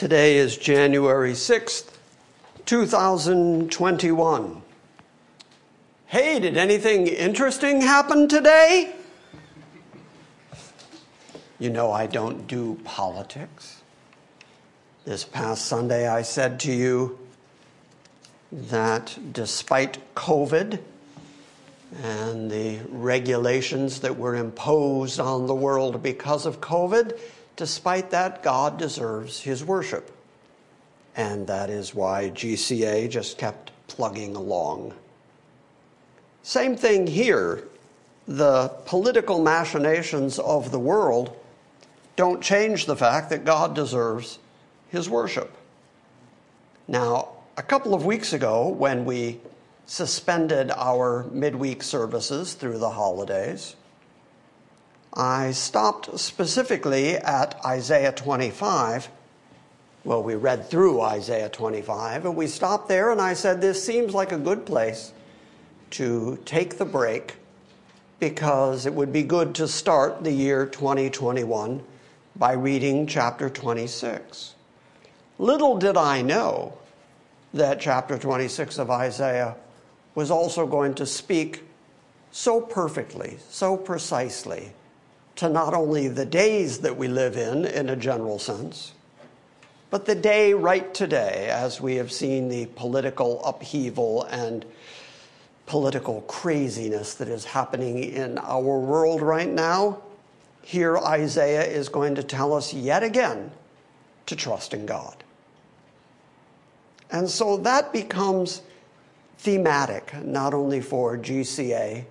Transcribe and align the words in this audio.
Today 0.00 0.38
is 0.38 0.56
January 0.56 1.32
6th, 1.32 1.92
2021. 2.64 4.62
Hey, 6.06 6.40
did 6.40 6.56
anything 6.56 7.06
interesting 7.06 7.82
happen 7.82 8.26
today? 8.26 8.94
You 11.58 11.68
know, 11.68 11.92
I 11.92 12.06
don't 12.06 12.46
do 12.46 12.80
politics. 12.82 13.82
This 15.04 15.22
past 15.22 15.66
Sunday, 15.66 16.08
I 16.08 16.22
said 16.22 16.60
to 16.60 16.72
you 16.72 17.18
that 18.50 19.18
despite 19.34 19.98
COVID 20.14 20.80
and 22.02 22.50
the 22.50 22.78
regulations 22.88 24.00
that 24.00 24.16
were 24.16 24.36
imposed 24.36 25.20
on 25.20 25.46
the 25.46 25.54
world 25.54 26.02
because 26.02 26.46
of 26.46 26.58
COVID, 26.62 27.20
despite 27.60 28.08
that, 28.08 28.42
God 28.42 28.78
deserves 28.78 29.42
his 29.42 29.62
worship. 29.62 30.10
And 31.14 31.46
that 31.48 31.68
is 31.68 31.94
why 31.94 32.30
GCA 32.30 33.10
just 33.10 33.36
kept 33.36 33.70
plugging 33.86 34.34
along. 34.34 34.94
Same 36.42 36.74
thing 36.74 37.06
here. 37.06 37.64
The 38.26 38.68
political 38.86 39.42
machinations 39.42 40.38
of 40.38 40.70
the 40.70 40.78
world 40.78 41.36
don't 42.16 42.40
change 42.42 42.86
the 42.86 42.96
fact 42.96 43.28
that 43.28 43.44
God 43.44 43.74
deserves 43.74 44.38
his 44.88 45.10
worship. 45.10 45.54
Now, 46.88 47.28
a 47.58 47.62
couple 47.62 47.92
of 47.92 48.06
weeks 48.06 48.32
ago, 48.32 48.68
when 48.68 49.04
we 49.04 49.38
suspended 49.84 50.70
our 50.70 51.26
midweek 51.30 51.82
services 51.82 52.54
through 52.54 52.78
the 52.78 52.88
holidays, 52.88 53.76
I 55.14 55.50
stopped 55.50 56.18
specifically 56.20 57.16
at 57.16 57.58
Isaiah 57.64 58.12
25. 58.12 59.08
Well, 60.04 60.22
we 60.22 60.36
read 60.36 60.70
through 60.70 61.00
Isaiah 61.00 61.48
25, 61.48 62.26
and 62.26 62.36
we 62.36 62.46
stopped 62.46 62.88
there, 62.88 63.10
and 63.10 63.20
I 63.20 63.34
said, 63.34 63.60
This 63.60 63.84
seems 63.84 64.14
like 64.14 64.30
a 64.30 64.38
good 64.38 64.64
place 64.64 65.12
to 65.90 66.38
take 66.44 66.78
the 66.78 66.84
break 66.84 67.34
because 68.20 68.86
it 68.86 68.94
would 68.94 69.12
be 69.12 69.24
good 69.24 69.54
to 69.56 69.66
start 69.66 70.22
the 70.22 70.30
year 70.30 70.64
2021 70.64 71.82
by 72.36 72.52
reading 72.52 73.06
chapter 73.06 73.50
26. 73.50 74.54
Little 75.38 75.76
did 75.76 75.96
I 75.96 76.22
know 76.22 76.74
that 77.52 77.80
chapter 77.80 78.16
26 78.16 78.78
of 78.78 78.90
Isaiah 78.90 79.56
was 80.14 80.30
also 80.30 80.66
going 80.66 80.94
to 80.94 81.06
speak 81.06 81.64
so 82.30 82.60
perfectly, 82.60 83.38
so 83.48 83.76
precisely 83.76 84.72
to 85.40 85.48
not 85.48 85.72
only 85.72 86.06
the 86.06 86.26
days 86.26 86.80
that 86.80 86.94
we 86.94 87.08
live 87.08 87.34
in, 87.34 87.64
in 87.64 87.88
a 87.88 87.96
general 87.96 88.38
sense, 88.38 88.92
but 89.88 90.04
the 90.04 90.14
day 90.14 90.52
right 90.52 90.92
today, 90.92 91.48
as 91.50 91.80
we 91.80 91.94
have 91.94 92.12
seen 92.12 92.50
the 92.50 92.66
political 92.76 93.42
upheaval 93.42 94.24
and 94.24 94.66
political 95.64 96.20
craziness 96.28 97.14
that 97.14 97.28
is 97.28 97.46
happening 97.46 98.04
in 98.04 98.36
our 98.36 98.78
world 98.78 99.22
right 99.22 99.48
now. 99.48 100.02
Here, 100.60 100.98
Isaiah 100.98 101.64
is 101.64 101.88
going 101.88 102.16
to 102.16 102.22
tell 102.22 102.52
us 102.52 102.74
yet 102.74 103.02
again 103.02 103.50
to 104.26 104.36
trust 104.36 104.74
in 104.74 104.84
God. 104.84 105.24
And 107.10 107.30
so 107.30 107.56
that 107.56 107.94
becomes 107.94 108.60
thematic, 109.38 110.12
not 110.22 110.52
only 110.52 110.82
for 110.82 111.16
GCA, 111.16 112.04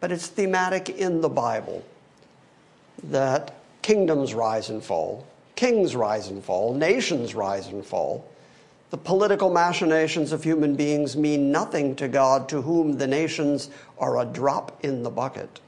but 0.00 0.10
it's 0.10 0.26
thematic 0.26 0.88
in 0.88 1.20
the 1.20 1.28
Bible 1.28 1.84
that 3.04 3.54
kingdoms 3.82 4.34
rise 4.34 4.70
and 4.70 4.82
fall, 4.82 5.26
kings 5.56 5.94
rise 5.96 6.28
and 6.28 6.44
fall, 6.44 6.74
nations 6.74 7.34
rise 7.34 7.68
and 7.68 7.84
fall. 7.84 8.28
The 8.90 8.98
political 8.98 9.50
machinations 9.50 10.32
of 10.32 10.44
human 10.44 10.76
beings 10.76 11.16
mean 11.16 11.50
nothing 11.50 11.96
to 11.96 12.08
God, 12.08 12.48
to 12.50 12.60
whom 12.60 12.98
the 12.98 13.06
nations 13.06 13.70
are 13.98 14.20
a 14.20 14.24
drop 14.24 14.84
in 14.84 15.02
the 15.02 15.10
bucket. 15.10 15.60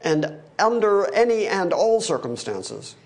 And 0.00 0.40
under 0.58 1.12
any 1.12 1.46
and 1.46 1.72
all 1.72 2.00
circumstances, 2.00 2.96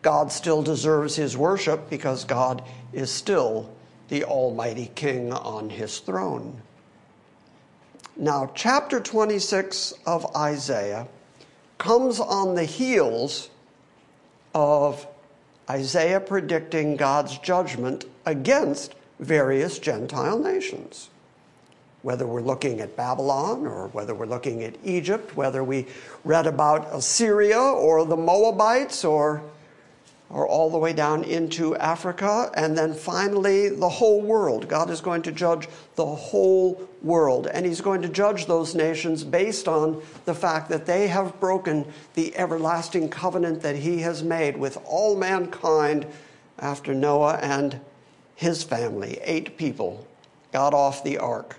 God 0.00 0.32
still 0.32 0.62
deserves 0.62 1.16
his 1.16 1.36
worship 1.36 1.90
because 1.90 2.24
God 2.24 2.62
is 2.92 3.10
still 3.10 3.68
the 4.08 4.24
Almighty 4.24 4.90
King 4.94 5.32
on 5.32 5.68
his 5.68 5.98
throne. 5.98 6.62
Now, 8.16 8.50
chapter 8.54 9.00
26 9.00 9.92
of 10.06 10.34
Isaiah 10.34 11.06
comes 11.78 12.20
on 12.20 12.54
the 12.54 12.64
heels 12.64 13.50
of 14.54 15.06
Isaiah 15.70 16.20
predicting 16.20 16.96
God's 16.96 17.38
judgment 17.38 18.04
against 18.26 18.94
various 19.20 19.78
Gentile 19.78 20.38
nations. 20.38 21.10
Whether 22.02 22.26
we're 22.26 22.42
looking 22.42 22.80
at 22.80 22.96
Babylon 22.96 23.66
or 23.66 23.88
whether 23.88 24.14
we're 24.14 24.26
looking 24.26 24.62
at 24.62 24.74
Egypt, 24.84 25.36
whether 25.36 25.64
we 25.64 25.86
read 26.24 26.46
about 26.46 26.88
Assyria 26.92 27.60
or 27.60 28.04
the 28.04 28.16
Moabites 28.16 29.04
or 29.04 29.42
or 30.30 30.46
all 30.46 30.70
the 30.70 30.78
way 30.78 30.92
down 30.92 31.24
into 31.24 31.74
Africa, 31.76 32.50
and 32.54 32.76
then 32.76 32.92
finally 32.92 33.68
the 33.70 33.88
whole 33.88 34.20
world. 34.20 34.68
God 34.68 34.90
is 34.90 35.00
going 35.00 35.22
to 35.22 35.32
judge 35.32 35.68
the 35.96 36.04
whole 36.04 36.86
world, 37.02 37.46
and 37.46 37.64
He's 37.64 37.80
going 37.80 38.02
to 38.02 38.08
judge 38.08 38.46
those 38.46 38.74
nations 38.74 39.24
based 39.24 39.66
on 39.66 40.02
the 40.26 40.34
fact 40.34 40.68
that 40.68 40.84
they 40.84 41.08
have 41.08 41.40
broken 41.40 41.86
the 42.14 42.36
everlasting 42.36 43.08
covenant 43.08 43.62
that 43.62 43.76
He 43.76 43.98
has 44.00 44.22
made 44.22 44.56
with 44.56 44.76
all 44.84 45.16
mankind 45.16 46.06
after 46.58 46.92
Noah 46.92 47.38
and 47.40 47.80
his 48.38 48.62
family, 48.62 49.18
eight 49.24 49.56
people, 49.56 50.06
got 50.52 50.72
off 50.72 51.02
the 51.02 51.18
ark. 51.18 51.56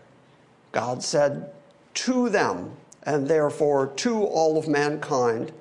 God 0.72 1.04
said 1.04 1.52
to 1.96 2.30
them, 2.30 2.72
and 3.04 3.28
therefore 3.28 3.88
to 3.88 4.24
all 4.24 4.58
of 4.58 4.66
mankind, 4.66 5.52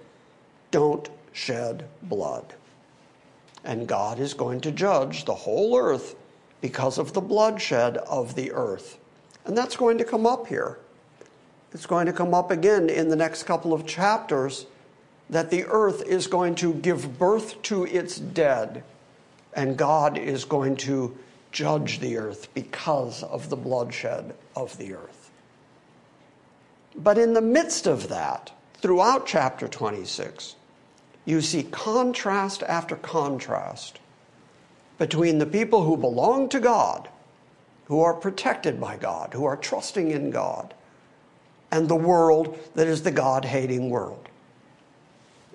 don't 0.70 1.08
shed 1.32 1.88
blood 2.04 2.54
and 3.68 3.86
God 3.86 4.18
is 4.18 4.32
going 4.32 4.62
to 4.62 4.72
judge 4.72 5.26
the 5.26 5.34
whole 5.34 5.76
earth 5.76 6.16
because 6.62 6.96
of 6.96 7.12
the 7.12 7.20
bloodshed 7.20 7.98
of 7.98 8.34
the 8.34 8.50
earth. 8.50 8.98
And 9.44 9.56
that's 9.56 9.76
going 9.76 9.98
to 9.98 10.04
come 10.04 10.26
up 10.26 10.46
here. 10.46 10.78
It's 11.72 11.84
going 11.84 12.06
to 12.06 12.14
come 12.14 12.32
up 12.32 12.50
again 12.50 12.88
in 12.88 13.10
the 13.10 13.14
next 13.14 13.42
couple 13.42 13.74
of 13.74 13.86
chapters 13.86 14.64
that 15.28 15.50
the 15.50 15.66
earth 15.66 16.02
is 16.06 16.26
going 16.26 16.54
to 16.56 16.72
give 16.72 17.18
birth 17.18 17.60
to 17.64 17.84
its 17.84 18.18
dead, 18.18 18.82
and 19.52 19.76
God 19.76 20.16
is 20.16 20.46
going 20.46 20.76
to 20.78 21.14
judge 21.52 22.00
the 22.00 22.16
earth 22.16 22.48
because 22.54 23.22
of 23.22 23.50
the 23.50 23.56
bloodshed 23.56 24.34
of 24.56 24.78
the 24.78 24.94
earth. 24.94 25.30
But 26.96 27.18
in 27.18 27.34
the 27.34 27.42
midst 27.42 27.86
of 27.86 28.08
that, 28.08 28.50
throughout 28.80 29.26
chapter 29.26 29.68
26, 29.68 30.56
you 31.28 31.42
see 31.42 31.62
contrast 31.62 32.62
after 32.62 32.96
contrast 32.96 33.98
between 34.96 35.36
the 35.36 35.44
people 35.44 35.84
who 35.84 35.94
belong 35.94 36.48
to 36.48 36.58
God, 36.58 37.06
who 37.84 38.00
are 38.00 38.14
protected 38.14 38.80
by 38.80 38.96
God, 38.96 39.34
who 39.34 39.44
are 39.44 39.58
trusting 39.58 40.10
in 40.10 40.30
God, 40.30 40.72
and 41.70 41.86
the 41.86 41.94
world 41.94 42.58
that 42.74 42.86
is 42.86 43.02
the 43.02 43.10
God 43.10 43.44
hating 43.44 43.90
world. 43.90 44.26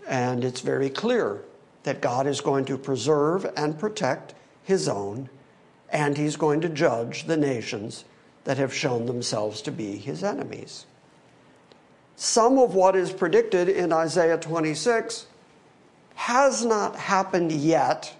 And 0.08 0.44
it's 0.44 0.62
very 0.62 0.92
clear 0.92 1.42
that 1.82 2.02
God 2.02 2.28
is 2.28 2.40
going 2.40 2.66
to 2.66 2.78
preserve 2.78 3.52
and 3.58 3.80
protect 3.80 4.36
his 4.62 4.88
own, 4.88 5.28
and 5.90 6.16
he's 6.16 6.36
going 6.36 6.62
to 6.62 6.70
judge 6.70 7.26
the 7.26 7.36
nations 7.36 8.06
that 8.44 8.60
have 8.60 8.76
shown 8.76 9.08
themselves 9.08 9.60
to 9.64 9.72
be 9.72 9.98
his 9.98 10.24
enemies. 10.24 10.86
Some 12.16 12.60
of 12.60 12.76
what 12.76 12.96
is 12.96 13.12
predicted 13.12 13.70
in 13.70 13.92
Isaiah 13.92 14.38
26 14.38 15.26
has 16.16 16.64
not 16.64 16.96
happened 16.96 17.52
yet 17.52 18.14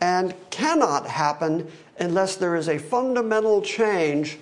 and 0.00 0.34
cannot 0.50 1.06
happen 1.06 1.70
unless 1.98 2.36
there 2.36 2.56
is 2.56 2.68
a 2.68 2.78
fundamental 2.78 3.62
change 3.62 4.38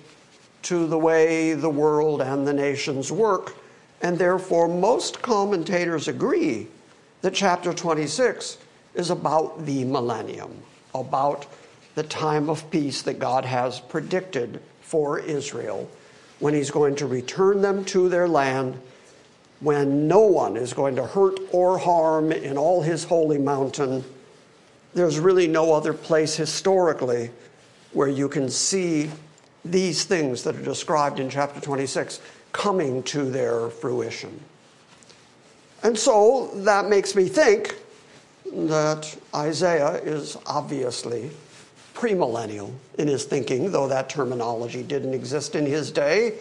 to 0.63 0.87
the 0.87 0.97
way 0.97 1.53
the 1.53 1.69
world 1.69 2.21
and 2.21 2.47
the 2.47 2.53
nations 2.53 3.11
work. 3.11 3.55
And 4.01 4.17
therefore, 4.17 4.67
most 4.67 5.21
commentators 5.21 6.07
agree 6.07 6.67
that 7.21 7.33
chapter 7.33 7.73
26 7.73 8.57
is 8.93 9.09
about 9.09 9.65
the 9.65 9.83
millennium, 9.85 10.51
about 10.93 11.45
the 11.95 12.03
time 12.03 12.49
of 12.49 12.69
peace 12.69 13.01
that 13.03 13.19
God 13.19 13.45
has 13.45 13.79
predicted 13.79 14.61
for 14.81 15.19
Israel 15.19 15.89
when 16.39 16.53
He's 16.53 16.71
going 16.71 16.95
to 16.97 17.07
return 17.07 17.61
them 17.61 17.85
to 17.85 18.09
their 18.09 18.27
land, 18.27 18.79
when 19.59 20.07
no 20.07 20.19
one 20.19 20.57
is 20.57 20.73
going 20.73 20.95
to 20.95 21.05
hurt 21.05 21.39
or 21.51 21.77
harm 21.77 22.31
in 22.31 22.57
all 22.57 22.81
His 22.81 23.03
holy 23.03 23.37
mountain. 23.37 24.03
There's 24.93 25.19
really 25.19 25.47
no 25.47 25.73
other 25.73 25.93
place 25.93 26.35
historically 26.35 27.31
where 27.93 28.07
you 28.07 28.27
can 28.27 28.49
see 28.49 29.09
these 29.63 30.03
things 30.03 30.43
that 30.43 30.55
are 30.55 30.63
described 30.63 31.19
in 31.19 31.29
chapter 31.29 31.59
26 31.59 32.21
coming 32.51 33.03
to 33.03 33.25
their 33.25 33.69
fruition. 33.69 34.39
And 35.83 35.97
so 35.97 36.51
that 36.55 36.87
makes 36.87 37.15
me 37.15 37.27
think 37.27 37.75
that 38.53 39.17
Isaiah 39.33 39.95
is 40.03 40.37
obviously 40.45 41.31
premillennial 41.93 42.73
in 42.97 43.07
his 43.07 43.25
thinking, 43.25 43.71
though 43.71 43.87
that 43.87 44.09
terminology 44.09 44.83
didn't 44.83 45.13
exist 45.13 45.55
in 45.55 45.65
his 45.65 45.91
day. 45.91 46.33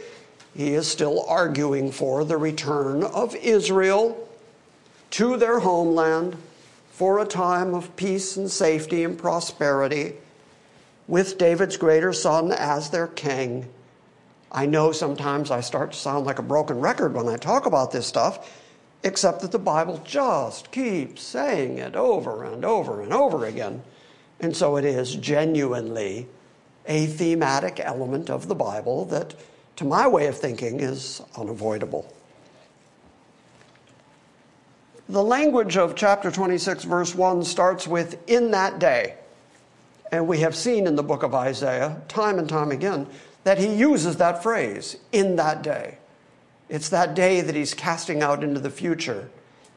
He 0.54 0.74
is 0.74 0.86
still 0.86 1.24
arguing 1.26 1.90
for 1.90 2.24
the 2.24 2.36
return 2.36 3.02
of 3.02 3.34
Israel 3.36 4.28
to 5.10 5.36
their 5.36 5.60
homeland 5.60 6.36
for 6.90 7.18
a 7.18 7.26
time 7.26 7.74
of 7.74 7.96
peace 7.96 8.36
and 8.36 8.50
safety 8.50 9.02
and 9.02 9.18
prosperity 9.18 10.14
with 11.08 11.38
David's 11.38 11.76
greater 11.76 12.12
son 12.12 12.52
as 12.52 12.90
their 12.90 13.08
king. 13.08 13.68
I 14.52 14.66
know 14.66 14.92
sometimes 14.92 15.50
I 15.50 15.60
start 15.60 15.92
to 15.92 15.98
sound 15.98 16.24
like 16.26 16.38
a 16.38 16.42
broken 16.42 16.80
record 16.80 17.14
when 17.14 17.28
I 17.28 17.36
talk 17.36 17.66
about 17.66 17.90
this 17.90 18.06
stuff, 18.06 18.62
except 19.02 19.40
that 19.40 19.50
the 19.50 19.58
Bible 19.58 20.00
just 20.04 20.70
keeps 20.70 21.22
saying 21.22 21.78
it 21.78 21.96
over 21.96 22.44
and 22.44 22.64
over 22.64 23.02
and 23.02 23.12
over 23.12 23.44
again. 23.44 23.82
And 24.38 24.56
so 24.56 24.76
it 24.76 24.84
is 24.84 25.16
genuinely 25.16 26.28
a 26.86 27.06
thematic 27.06 27.80
element 27.80 28.30
of 28.30 28.46
the 28.46 28.54
Bible 28.54 29.04
that, 29.06 29.34
to 29.76 29.84
my 29.84 30.06
way 30.06 30.26
of 30.26 30.38
thinking, 30.38 30.80
is 30.80 31.22
unavoidable. 31.36 32.12
The 35.08 35.22
language 35.22 35.76
of 35.76 35.94
chapter 35.94 36.30
26, 36.30 36.84
verse 36.84 37.14
1 37.14 37.44
starts 37.44 37.86
with, 37.86 38.18
in 38.28 38.52
that 38.52 38.78
day. 38.78 39.16
And 40.10 40.26
we 40.26 40.38
have 40.40 40.54
seen 40.54 40.86
in 40.86 40.96
the 40.96 41.02
book 41.02 41.22
of 41.22 41.34
Isaiah, 41.34 42.00
time 42.08 42.38
and 42.38 42.48
time 42.48 42.70
again, 42.70 43.06
that 43.42 43.58
he 43.58 43.74
uses 43.74 44.16
that 44.16 44.42
phrase, 44.42 44.96
in 45.12 45.36
that 45.36 45.62
day. 45.62 45.98
It's 46.68 46.88
that 46.88 47.14
day 47.14 47.42
that 47.42 47.54
he's 47.54 47.74
casting 47.74 48.22
out 48.22 48.42
into 48.42 48.60
the 48.60 48.70
future. 48.70 49.28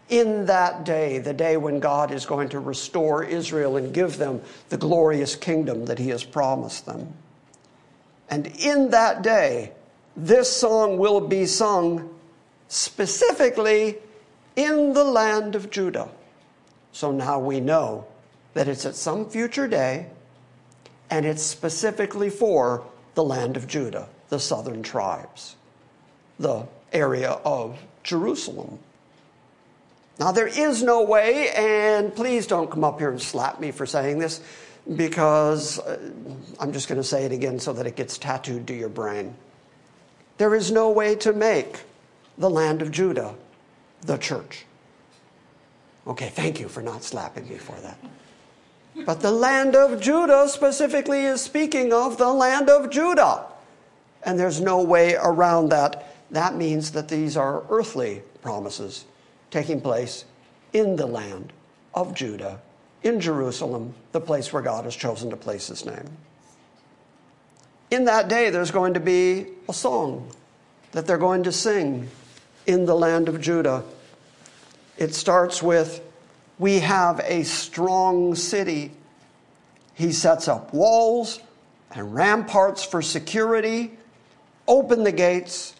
In 0.09 0.45
that 0.45 0.85
day, 0.85 1.17
the 1.17 1.33
day 1.33 1.57
when 1.57 1.81
God 1.81 2.11
is 2.11 2.25
going 2.25 2.47
to 2.49 2.59
restore 2.59 3.25
Israel 3.25 3.75
and 3.75 3.93
give 3.93 4.17
them 4.17 4.41
the 4.69 4.77
glorious 4.77 5.35
kingdom 5.35 5.85
that 5.85 5.99
he 5.99 6.09
has 6.09 6.23
promised 6.23 6.85
them. 6.85 7.13
And 8.29 8.47
in 8.47 8.91
that 8.91 9.21
day, 9.21 9.73
this 10.17 10.51
song 10.51 10.97
will 10.97 11.21
be 11.21 11.45
sung 11.45 12.09
specifically 12.67 13.97
in 14.55 14.93
the 14.93 15.03
land 15.03 15.55
of 15.55 15.69
Judah. 15.69 16.09
So 16.91 17.11
now 17.11 17.39
we 17.39 17.59
know 17.59 18.07
that 18.55 18.67
it's 18.67 18.85
at 18.85 18.95
some 18.95 19.29
future 19.29 19.67
day 19.67 20.07
and 21.11 21.25
it's 21.25 21.43
specifically 21.43 22.31
for 22.31 22.83
the 23.13 23.23
land 23.23 23.55
of 23.55 23.67
Judah, 23.67 24.09
the 24.29 24.39
southern 24.39 24.81
tribes, 24.81 25.55
the 26.39 26.67
area 26.91 27.31
of 27.45 27.79
Jerusalem. 28.03 28.79
Now, 30.19 30.31
there 30.31 30.47
is 30.47 30.81
no 30.81 31.03
way, 31.03 31.49
and 31.51 32.13
please 32.15 32.47
don't 32.47 32.71
come 32.71 32.83
up 32.83 32.97
here 32.97 33.11
and 33.11 33.21
slap 33.21 33.59
me 33.59 33.69
for 33.69 33.85
saying 33.85 34.17
this, 34.17 34.41
because 34.95 35.77
uh, 35.79 35.99
I'm 36.59 36.73
just 36.73 36.87
going 36.87 36.99
to 36.99 37.03
say 37.03 37.25
it 37.25 37.31
again 37.31 37.59
so 37.59 37.71
that 37.73 37.85
it 37.85 37.95
gets 37.95 38.17
tattooed 38.17 38.65
to 38.67 38.73
your 38.73 38.89
brain. 38.89 39.35
There 40.37 40.55
is 40.55 40.71
no 40.71 40.89
way 40.91 41.15
to 41.15 41.33
make 41.33 41.81
the 42.37 42.49
land 42.49 42.81
of 42.81 42.91
Judah 42.91 43.35
the 44.01 44.17
church. 44.17 44.65
Okay, 46.05 46.29
thank 46.29 46.59
you 46.59 46.69
for 46.69 46.81
not 46.81 47.03
slapping 47.03 47.49
me 47.49 47.57
for 47.57 47.75
that. 47.81 47.97
But 49.05 49.19
the 49.19 49.31
land 49.31 49.75
of 49.75 49.99
Judah 49.99 50.47
specifically 50.47 51.25
is 51.25 51.41
speaking 51.41 51.91
of 51.93 52.17
the 52.17 52.31
land 52.31 52.69
of 52.69 52.89
Judah. 52.89 53.45
And 54.23 54.39
there's 54.39 54.61
no 54.61 54.81
way 54.81 55.15
around 55.15 55.69
that. 55.69 56.15
That 56.31 56.55
means 56.55 56.91
that 56.91 57.07
these 57.07 57.37
are 57.37 57.63
earthly 57.69 58.23
promises 58.41 59.05
taking 59.51 59.81
place 59.81 60.25
in 60.73 60.95
the 60.95 61.05
land 61.05 61.53
of 61.93 62.13
Judah, 62.13 62.59
in 63.03 63.19
Jerusalem, 63.19 63.93
the 64.11 64.21
place 64.21 64.51
where 64.51 64.61
God 64.61 64.85
has 64.85 64.95
chosen 64.95 65.29
to 65.29 65.37
place 65.37 65.67
his 65.67 65.85
name. 65.85 66.09
In 67.89 68.05
that 68.05 68.27
day, 68.27 68.49
there's 68.49 68.71
going 68.71 68.95
to 68.95 68.99
be 68.99 69.47
a 69.69 69.73
song 69.73 70.31
that 70.91 71.07
they're 71.07 71.17
going 71.17 71.43
to 71.43 71.51
sing 71.51 72.09
in 72.65 72.85
the 72.85 72.95
land 72.95 73.29
of 73.29 73.39
Judah. 73.39 73.83
It 74.97 75.15
starts 75.15 75.63
with, 75.63 76.01
We 76.59 76.79
have 76.79 77.21
a 77.23 77.43
strong 77.43 78.35
city. 78.35 78.91
He 79.93 80.11
sets 80.11 80.47
up 80.47 80.73
walls 80.73 81.39
and 81.91 82.13
ramparts 82.13 82.83
for 82.83 83.01
security. 83.01 83.97
Open 84.67 85.03
the 85.03 85.11
gates 85.11 85.73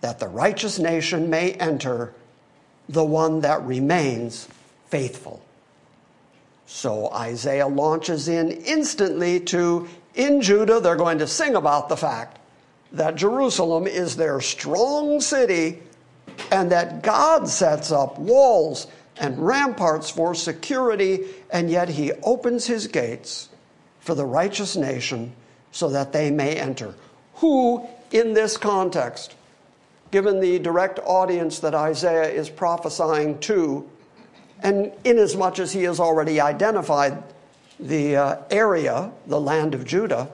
that 0.00 0.18
the 0.18 0.28
righteous 0.28 0.78
nation 0.78 1.30
may 1.30 1.52
enter 1.52 2.12
the 2.88 3.04
one 3.04 3.40
that 3.40 3.62
remains 3.62 4.48
faithful. 4.88 5.42
So 6.66 7.10
Isaiah 7.10 7.66
launches 7.66 8.28
in 8.28 8.50
instantly 8.50 9.40
to, 9.40 9.88
in 10.14 10.40
Judah, 10.40 10.80
they're 10.80 10.96
going 10.96 11.18
to 11.18 11.26
sing 11.26 11.54
about 11.56 11.88
the 11.88 11.96
fact 11.96 12.38
that 12.92 13.16
Jerusalem 13.16 13.86
is 13.86 14.16
their 14.16 14.40
strong 14.40 15.20
city 15.20 15.82
and 16.50 16.70
that 16.70 17.02
God 17.02 17.48
sets 17.48 17.90
up 17.90 18.18
walls 18.18 18.86
and 19.18 19.38
ramparts 19.38 20.10
for 20.10 20.34
security, 20.34 21.24
and 21.50 21.70
yet 21.70 21.88
he 21.88 22.12
opens 22.22 22.66
his 22.66 22.86
gates 22.86 23.48
for 24.00 24.14
the 24.14 24.24
righteous 24.24 24.76
nation 24.76 25.32
so 25.72 25.88
that 25.88 26.12
they 26.12 26.30
may 26.30 26.56
enter. 26.56 26.94
Who, 27.34 27.86
in 28.10 28.32
this 28.32 28.56
context, 28.56 29.34
given 30.10 30.40
the 30.40 30.58
direct 30.58 31.00
audience 31.04 31.58
that 31.60 31.74
Isaiah 31.74 32.28
is 32.28 32.48
prophesying 32.48 33.38
to, 33.40 33.88
and 34.62 34.92
inasmuch 35.04 35.58
as 35.58 35.72
he 35.72 35.82
has 35.84 36.00
already 36.00 36.40
identified 36.40 37.22
the 37.84 38.16
uh, 38.16 38.36
area, 38.50 39.12
the 39.28 39.40
land 39.40 39.74
of 39.74 39.84
Judah, 39.84 40.28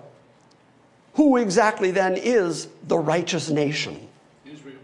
who 1.14 1.36
exactly 1.36 1.90
then 1.90 2.16
is 2.16 2.68
the 2.86 2.98
righteous 2.98 3.50
nation? 3.50 4.08
Israel. 4.46 4.78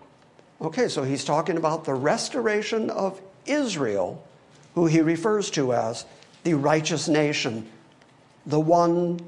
Okay, 0.60 0.88
so 0.88 1.02
he's 1.02 1.24
talking 1.24 1.56
about 1.56 1.84
the 1.84 1.94
restoration 1.94 2.90
of 2.90 3.18
Israel, 3.46 4.22
who 4.74 4.86
he 4.86 5.00
refers 5.00 5.50
to 5.52 5.72
as 5.72 6.04
the 6.42 6.52
righteous 6.54 7.08
nation, 7.08 7.66
the 8.44 8.60
one 8.60 9.18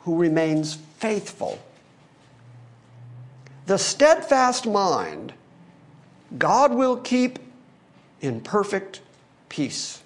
who 0.00 0.16
remains 0.16 0.76
faithful 0.98 1.58
the 3.66 3.78
steadfast 3.78 4.66
mind 4.66 5.32
God 6.36 6.74
will 6.74 6.96
keep 6.96 7.38
in 8.20 8.40
perfect 8.40 9.00
peace. 9.48 10.01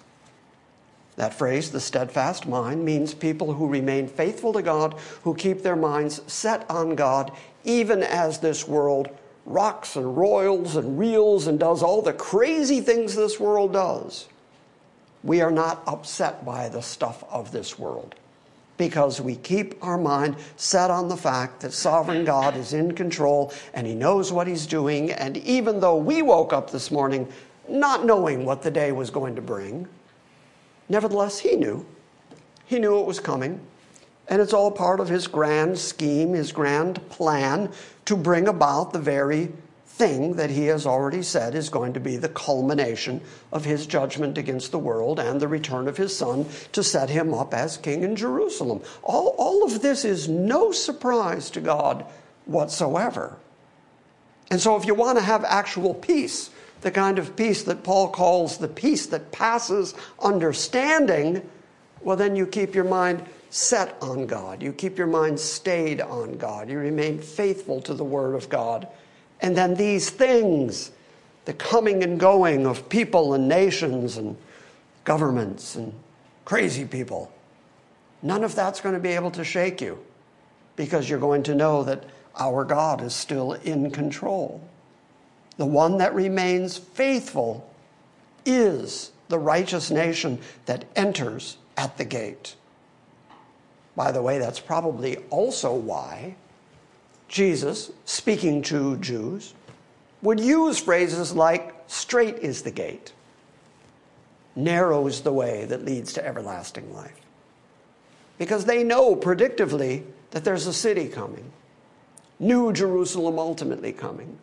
That 1.17 1.33
phrase, 1.33 1.71
the 1.71 1.79
steadfast 1.79 2.47
mind, 2.47 2.85
means 2.85 3.13
people 3.13 3.53
who 3.53 3.67
remain 3.67 4.07
faithful 4.07 4.53
to 4.53 4.61
God, 4.61 4.95
who 5.23 5.33
keep 5.33 5.63
their 5.63 5.75
minds 5.75 6.21
set 6.31 6.69
on 6.69 6.95
God, 6.95 7.31
even 7.63 8.03
as 8.03 8.39
this 8.39 8.67
world 8.67 9.09
rocks 9.45 9.95
and 9.95 10.15
roils 10.15 10.75
and 10.75 10.99
reels 10.99 11.47
and 11.47 11.59
does 11.59 11.81
all 11.81 12.01
the 12.01 12.13
crazy 12.13 12.81
things 12.81 13.15
this 13.15 13.39
world 13.39 13.73
does. 13.73 14.27
We 15.23 15.41
are 15.41 15.51
not 15.51 15.81
upset 15.87 16.45
by 16.45 16.69
the 16.69 16.81
stuff 16.81 17.23
of 17.31 17.51
this 17.51 17.79
world 17.79 18.13
because 18.77 19.19
we 19.19 19.35
keep 19.37 19.83
our 19.83 19.97
mind 19.97 20.35
set 20.55 20.91
on 20.91 21.07
the 21.07 21.17
fact 21.17 21.61
that 21.61 21.73
sovereign 21.73 22.25
God 22.25 22.55
is 22.55 22.73
in 22.73 22.93
control 22.93 23.51
and 23.73 23.87
he 23.87 23.95
knows 23.95 24.31
what 24.31 24.45
he's 24.45 24.67
doing. 24.67 25.11
And 25.11 25.37
even 25.37 25.79
though 25.79 25.97
we 25.97 26.21
woke 26.21 26.53
up 26.53 26.69
this 26.69 26.91
morning 26.91 27.27
not 27.67 28.05
knowing 28.05 28.45
what 28.45 28.61
the 28.61 28.71
day 28.71 28.91
was 28.91 29.09
going 29.09 29.35
to 29.35 29.41
bring, 29.41 29.87
nevertheless, 30.89 31.39
he 31.39 31.55
knew. 31.55 31.85
He 32.65 32.79
knew 32.79 32.99
it 32.99 33.05
was 33.05 33.19
coming. 33.19 33.61
And 34.27 34.41
it's 34.41 34.53
all 34.53 34.71
part 34.71 34.99
of 34.99 35.07
his 35.07 35.27
grand 35.27 35.77
scheme, 35.77 36.33
his 36.33 36.51
grand 36.51 37.07
plan 37.09 37.71
to 38.05 38.17
bring 38.17 38.47
about 38.47 38.91
the 38.91 38.99
very 38.99 39.51
thing 39.97 40.33
that 40.33 40.51
he 40.51 40.65
has 40.65 40.85
already 40.85 41.23
said 41.23 41.55
is 41.55 41.69
going 41.69 41.93
to 41.93 41.99
be 41.99 42.17
the 42.17 42.29
culmination 42.29 43.19
of 43.51 43.65
his 43.65 43.87
judgment 43.87 44.37
against 44.37 44.71
the 44.71 44.77
world 44.77 45.19
and 45.19 45.41
the 45.41 45.47
return 45.47 45.87
of 45.87 45.97
his 45.97 46.15
son 46.15 46.45
to 46.71 46.83
set 46.83 47.09
him 47.09 47.33
up 47.33 47.53
as 47.53 47.77
king 47.77 48.03
in 48.03 48.15
Jerusalem. 48.15 48.81
All, 49.01 49.33
all 49.37 49.63
of 49.63 49.81
this 49.81 50.05
is 50.05 50.29
no 50.29 50.71
surprise 50.71 51.49
to 51.51 51.61
God 51.61 52.05
whatsoever. 52.45 53.37
And 54.51 54.61
so, 54.61 54.77
if 54.77 54.85
you 54.85 54.93
want 54.93 55.17
to 55.17 55.23
have 55.23 55.43
actual 55.43 55.93
peace, 55.93 56.51
the 56.87 56.91
kind 56.91 57.19
of 57.19 57.35
peace 57.35 57.63
that 57.63 57.83
Paul 57.83 58.07
calls 58.07 58.59
the 58.59 58.67
peace 58.69 59.07
that 59.07 59.33
passes 59.33 59.93
understanding, 60.21 61.41
well, 61.99 62.15
then 62.15 62.33
you 62.33 62.47
keep 62.47 62.73
your 62.73 62.85
mind 62.85 63.25
set 63.49 63.97
on 64.01 64.25
God. 64.25 64.63
You 64.63 64.71
keep 64.71 64.97
your 64.97 65.07
mind 65.07 65.37
stayed 65.37 65.99
on 65.99 66.37
God. 66.37 66.69
You 66.69 66.77
remain 66.79 67.19
faithful 67.19 67.81
to 67.81 67.93
the 67.93 68.05
Word 68.05 68.35
of 68.35 68.47
God. 68.47 68.87
And 69.41 69.53
then 69.53 69.75
these 69.75 70.09
things, 70.09 70.91
the 71.43 71.51
coming 71.51 72.03
and 72.03 72.17
going 72.17 72.65
of 72.65 72.87
people 72.87 73.33
and 73.33 73.49
nations 73.49 74.15
and 74.15 74.37
governments 75.03 75.75
and 75.75 75.93
crazy 76.45 76.85
people, 76.85 77.29
none 78.21 78.45
of 78.45 78.55
that's 78.55 78.79
going 78.79 78.95
to 78.95 79.01
be 79.01 79.09
able 79.09 79.31
to 79.31 79.43
shake 79.43 79.81
you 79.81 79.99
because 80.77 81.09
you're 81.09 81.19
going 81.19 81.43
to 81.43 81.53
know 81.53 81.83
that 81.83 82.05
our 82.39 82.63
God 82.63 83.01
is 83.01 83.13
still 83.13 83.51
in 83.51 83.91
control. 83.91 84.61
The 85.57 85.65
one 85.65 85.97
that 85.97 86.13
remains 86.13 86.77
faithful 86.77 87.69
is 88.45 89.11
the 89.27 89.39
righteous 89.39 89.91
nation 89.91 90.39
that 90.65 90.85
enters 90.95 91.57
at 91.75 91.97
the 91.97 92.05
gate. 92.05 92.55
By 93.95 94.11
the 94.11 94.21
way, 94.21 94.37
that's 94.37 94.59
probably 94.59 95.17
also 95.29 95.73
why 95.73 96.35
Jesus, 97.27 97.91
speaking 98.05 98.61
to 98.63 98.97
Jews, 98.97 99.53
would 100.21 100.39
use 100.39 100.79
phrases 100.79 101.33
like, 101.33 101.75
straight 101.87 102.37
is 102.39 102.61
the 102.61 102.71
gate, 102.71 103.11
narrow 104.55 105.07
is 105.07 105.21
the 105.21 105.33
way 105.33 105.65
that 105.65 105.83
leads 105.83 106.13
to 106.13 106.25
everlasting 106.25 106.93
life. 106.93 107.19
Because 108.37 108.65
they 108.65 108.83
know 108.83 109.15
predictively 109.15 110.03
that 110.31 110.43
there's 110.43 110.67
a 110.67 110.73
city 110.73 111.07
coming, 111.07 111.51
New 112.39 112.71
Jerusalem 112.71 113.39
ultimately 113.39 113.91
coming, 113.91 114.37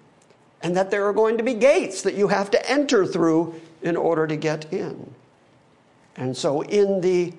and 0.64 0.74
that 0.76 0.90
there 0.90 1.06
are 1.06 1.12
going 1.12 1.36
to 1.36 1.44
be 1.44 1.54
gates 1.54 2.02
that 2.02 2.14
you 2.14 2.26
have 2.28 2.50
to 2.50 2.70
enter 2.70 3.06
through 3.06 3.60
in 3.82 3.96
order 3.96 4.26
to 4.26 4.34
get 4.34 4.72
in. 4.72 5.14
And 6.16 6.34
so, 6.34 6.62
in 6.62 7.02
the 7.02 7.34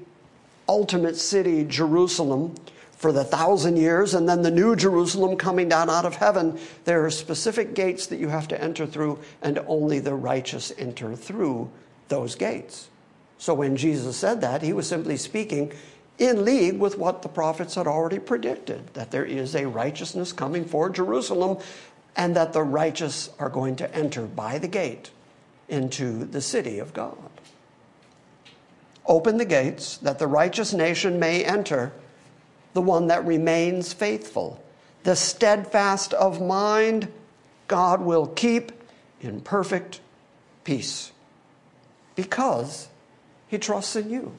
ultimate 0.70 1.16
city, 1.16 1.66
Jerusalem, 1.66 2.54
for 2.92 3.12
the 3.12 3.24
thousand 3.24 3.78
years, 3.78 4.14
and 4.14 4.30
then 4.30 4.44
the 4.44 4.52
new 4.52 4.76
Jerusalem 4.76 5.38
coming 5.38 5.68
down 5.68 5.90
out 5.90 6.06
of 6.06 6.16
heaven, 6.16 6.60
there 6.86 7.04
are 7.04 7.10
specific 7.10 7.74
gates 7.74 8.08
that 8.08 8.18
you 8.18 8.30
have 8.30 8.48
to 8.50 8.62
enter 8.62 8.86
through, 8.86 9.20
and 9.42 9.60
only 9.68 10.00
the 10.00 10.14
righteous 10.14 10.72
enter 10.78 11.16
through 11.16 11.70
those 12.10 12.36
gates. 12.36 12.90
So 13.40 13.56
when 13.56 13.76
Jesus 13.76 14.16
said 14.16 14.42
that, 14.42 14.62
he 14.62 14.72
was 14.72 14.88
simply 14.88 15.18
speaking 15.18 15.74
in 16.18 16.46
league 16.46 16.80
with 16.80 16.98
what 16.98 17.22
the 17.22 17.30
prophets 17.30 17.76
had 17.76 17.88
already 17.88 18.20
predicted 18.20 18.88
that 18.94 19.12
there 19.12 19.26
is 19.26 19.56
a 19.56 19.66
righteousness 19.66 20.32
coming 20.32 20.64
for 20.64 20.90
Jerusalem, 20.90 21.58
and 22.16 22.36
that 22.36 22.54
the 22.54 22.64
righteous 22.64 23.30
are 23.40 23.50
going 23.50 23.76
to 23.78 23.96
enter 23.96 24.26
by 24.26 24.58
the 24.58 24.68
gate 24.68 25.12
into 25.68 26.26
the 26.26 26.42
city 26.42 26.80
of 26.80 26.94
God. 26.94 27.18
Open 29.06 29.38
the 29.38 29.46
gates 29.46 29.98
that 29.98 30.20
the 30.20 30.28
righteous 30.28 30.74
nation 30.74 31.20
may 31.20 31.44
enter, 31.44 31.94
the 32.74 32.82
one 32.82 33.08
that 33.08 33.26
remains 33.26 33.94
faithful. 33.94 34.64
The 35.04 35.16
steadfast 35.16 36.14
of 36.14 36.42
mind, 36.42 37.12
God 37.68 38.02
will 38.02 38.28
keep 38.28 38.72
in 39.22 39.42
perfect 39.42 40.02
peace 40.64 41.12
because 42.16 42.88
he 43.48 43.58
trusts 43.58 43.96
in 43.96 44.10
you. 44.10 44.34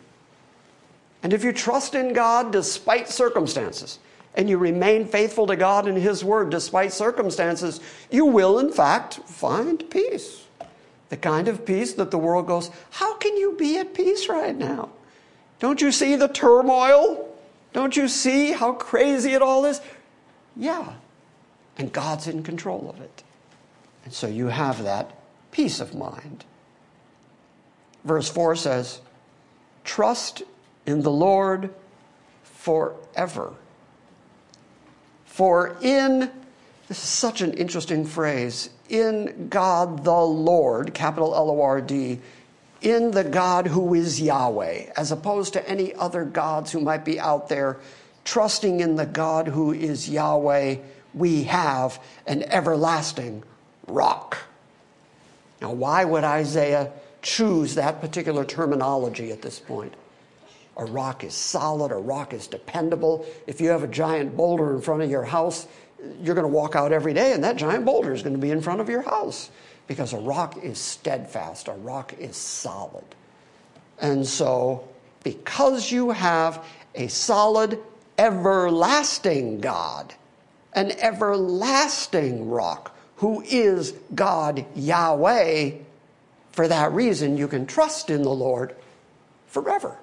And 1.23 1.33
if 1.33 1.45
you 1.45 1.53
trust 1.53 1.95
in 1.95 2.13
God 2.13 2.53
despite 2.53 3.09
circumstances, 3.09 3.99
and 4.37 4.51
you 4.51 4.59
remain 4.59 5.07
faithful 5.07 5.47
to 5.47 5.57
God 5.57 5.89
and 5.89 5.97
His 5.97 6.23
Word 6.23 6.51
despite 6.51 6.93
circumstances, 6.93 7.81
you 8.11 8.27
will, 8.27 8.59
in 8.59 8.71
fact, 8.71 9.15
find 9.25 9.89
peace. 9.91 10.45
The 11.09 11.17
kind 11.17 11.49
of 11.49 11.65
peace 11.65 11.95
that 11.95 12.11
the 12.11 12.19
world 12.19 12.47
goes, 12.47 12.71
How 12.91 13.17
can 13.17 13.37
you 13.37 13.57
be 13.59 13.79
at 13.79 13.95
peace 13.95 14.29
right 14.29 14.57
now? 14.57 14.91
Don't 15.59 15.81
you 15.81 15.91
see 15.91 16.17
the 16.17 16.29
turmoil? 16.29 17.35
Don't 17.73 17.97
you 17.97 18.09
see 18.09 18.53
how 18.53 18.73
crazy 18.73 19.33
it 19.33 19.43
all 19.43 19.65
is? 19.65 19.81
Yeah. 20.55 20.95
And 21.79 21.93
God's 21.93 22.27
in 22.27 22.43
control 22.43 22.89
of 22.89 23.01
it. 23.01 23.23
And 24.05 24.13
so 24.13 24.27
you 24.27 24.47
have 24.47 24.83
that 24.83 25.13
peace 25.51 25.81
of 25.81 25.95
mind. 25.95 26.45
Verse 28.05 28.29
4 28.29 28.57
says, 28.57 29.01
Trust 29.85 30.43
in 30.87 31.03
the 31.03 31.11
Lord 31.11 31.73
forever. 32.43 33.55
For 35.37 35.77
in, 35.83 36.31
this 36.89 36.97
is 36.97 37.11
such 37.11 37.43
an 37.43 37.53
interesting 37.53 38.07
phrase, 38.07 38.71
in 38.89 39.49
God 39.51 40.03
the 40.03 40.11
Lord, 40.11 40.95
capital 40.95 41.35
L 41.35 41.51
O 41.51 41.61
R 41.61 41.83
D, 41.83 42.21
in 42.81 43.11
the 43.11 43.23
God 43.23 43.67
who 43.67 43.93
is 43.93 44.19
Yahweh, 44.19 44.93
as 44.97 45.13
opposed 45.13 45.53
to 45.53 45.69
any 45.69 45.95
other 45.97 46.25
gods 46.25 46.73
who 46.73 46.81
might 46.81 47.05
be 47.05 47.21
out 47.21 47.51
there, 47.51 47.77
trusting 48.25 48.81
in 48.81 48.97
the 48.97 49.05
God 49.05 49.49
who 49.49 49.75
is 49.75 50.09
Yahweh, 50.09 50.77
we 51.13 51.45
have 51.45 52.03
an 52.27 52.43
everlasting 52.45 53.43
rock. 53.87 54.39
Now, 55.61 55.73
why 55.73 56.07
would 56.07 56.25
Isaiah 56.25 56.93
choose 57.21 57.75
that 57.75 58.01
particular 58.01 58.47
terminology 58.47 59.33
at 59.33 59.43
this 59.43 59.61
point? 59.61 59.93
A 60.77 60.85
rock 60.85 61.25
is 61.25 61.35
solid, 61.35 61.91
a 61.91 61.97
rock 61.97 62.35
is 62.35 62.47
dependable. 62.47 63.27
If 63.47 63.61
you 63.61 63.71
have 63.71 63.83
a 63.83 63.89
giant 63.89 64.37
boulder 64.37 64.75
in 64.75 64.83
front 64.83 65.03
of 65.03 65.11
your 65.11 65.25
house, 65.25 65.67
you're 66.21 66.35
going 66.35 66.47
to 66.47 66.53
walk 66.53 66.77
out 66.77 66.93
every 66.93 67.15
day 67.15 67.33
and 67.33 67.43
that 67.45 67.57
giant 67.57 67.85
boulder 67.85 68.13
is 68.13 68.23
going 68.23 68.35
to 68.35 68.41
be 68.41 68.51
in 68.51 68.61
front 68.61 68.81
of 68.81 68.89
your 68.89 69.03
house 69.03 69.51
because 69.87 70.13
a 70.13 70.19
rock 70.19 70.63
is 70.63 70.79
steadfast, 70.79 71.69
a 71.69 71.73
rock 71.73 72.15
is 72.19 72.37
solid. 72.37 73.05
And 73.99 74.27
so, 74.27 74.87
because 75.23 75.91
you 75.91 76.11
have 76.11 76.65
a 76.95 77.09
solid, 77.09 77.79
everlasting 78.19 79.61
God, 79.61 80.15
an 80.75 80.93
everlasting 80.93 82.51
rock 82.51 82.95
who 83.17 83.43
is 83.43 83.95
God 84.15 84.67
Yahweh, 84.75 85.73
for 86.53 86.69
that 86.69 86.93
reason 86.93 87.37
you 87.39 87.49
can 87.49 87.67
trust 87.67 88.11
in 88.11 88.23
the 88.23 88.31
Lord 88.31 88.75
forever. 89.47 89.97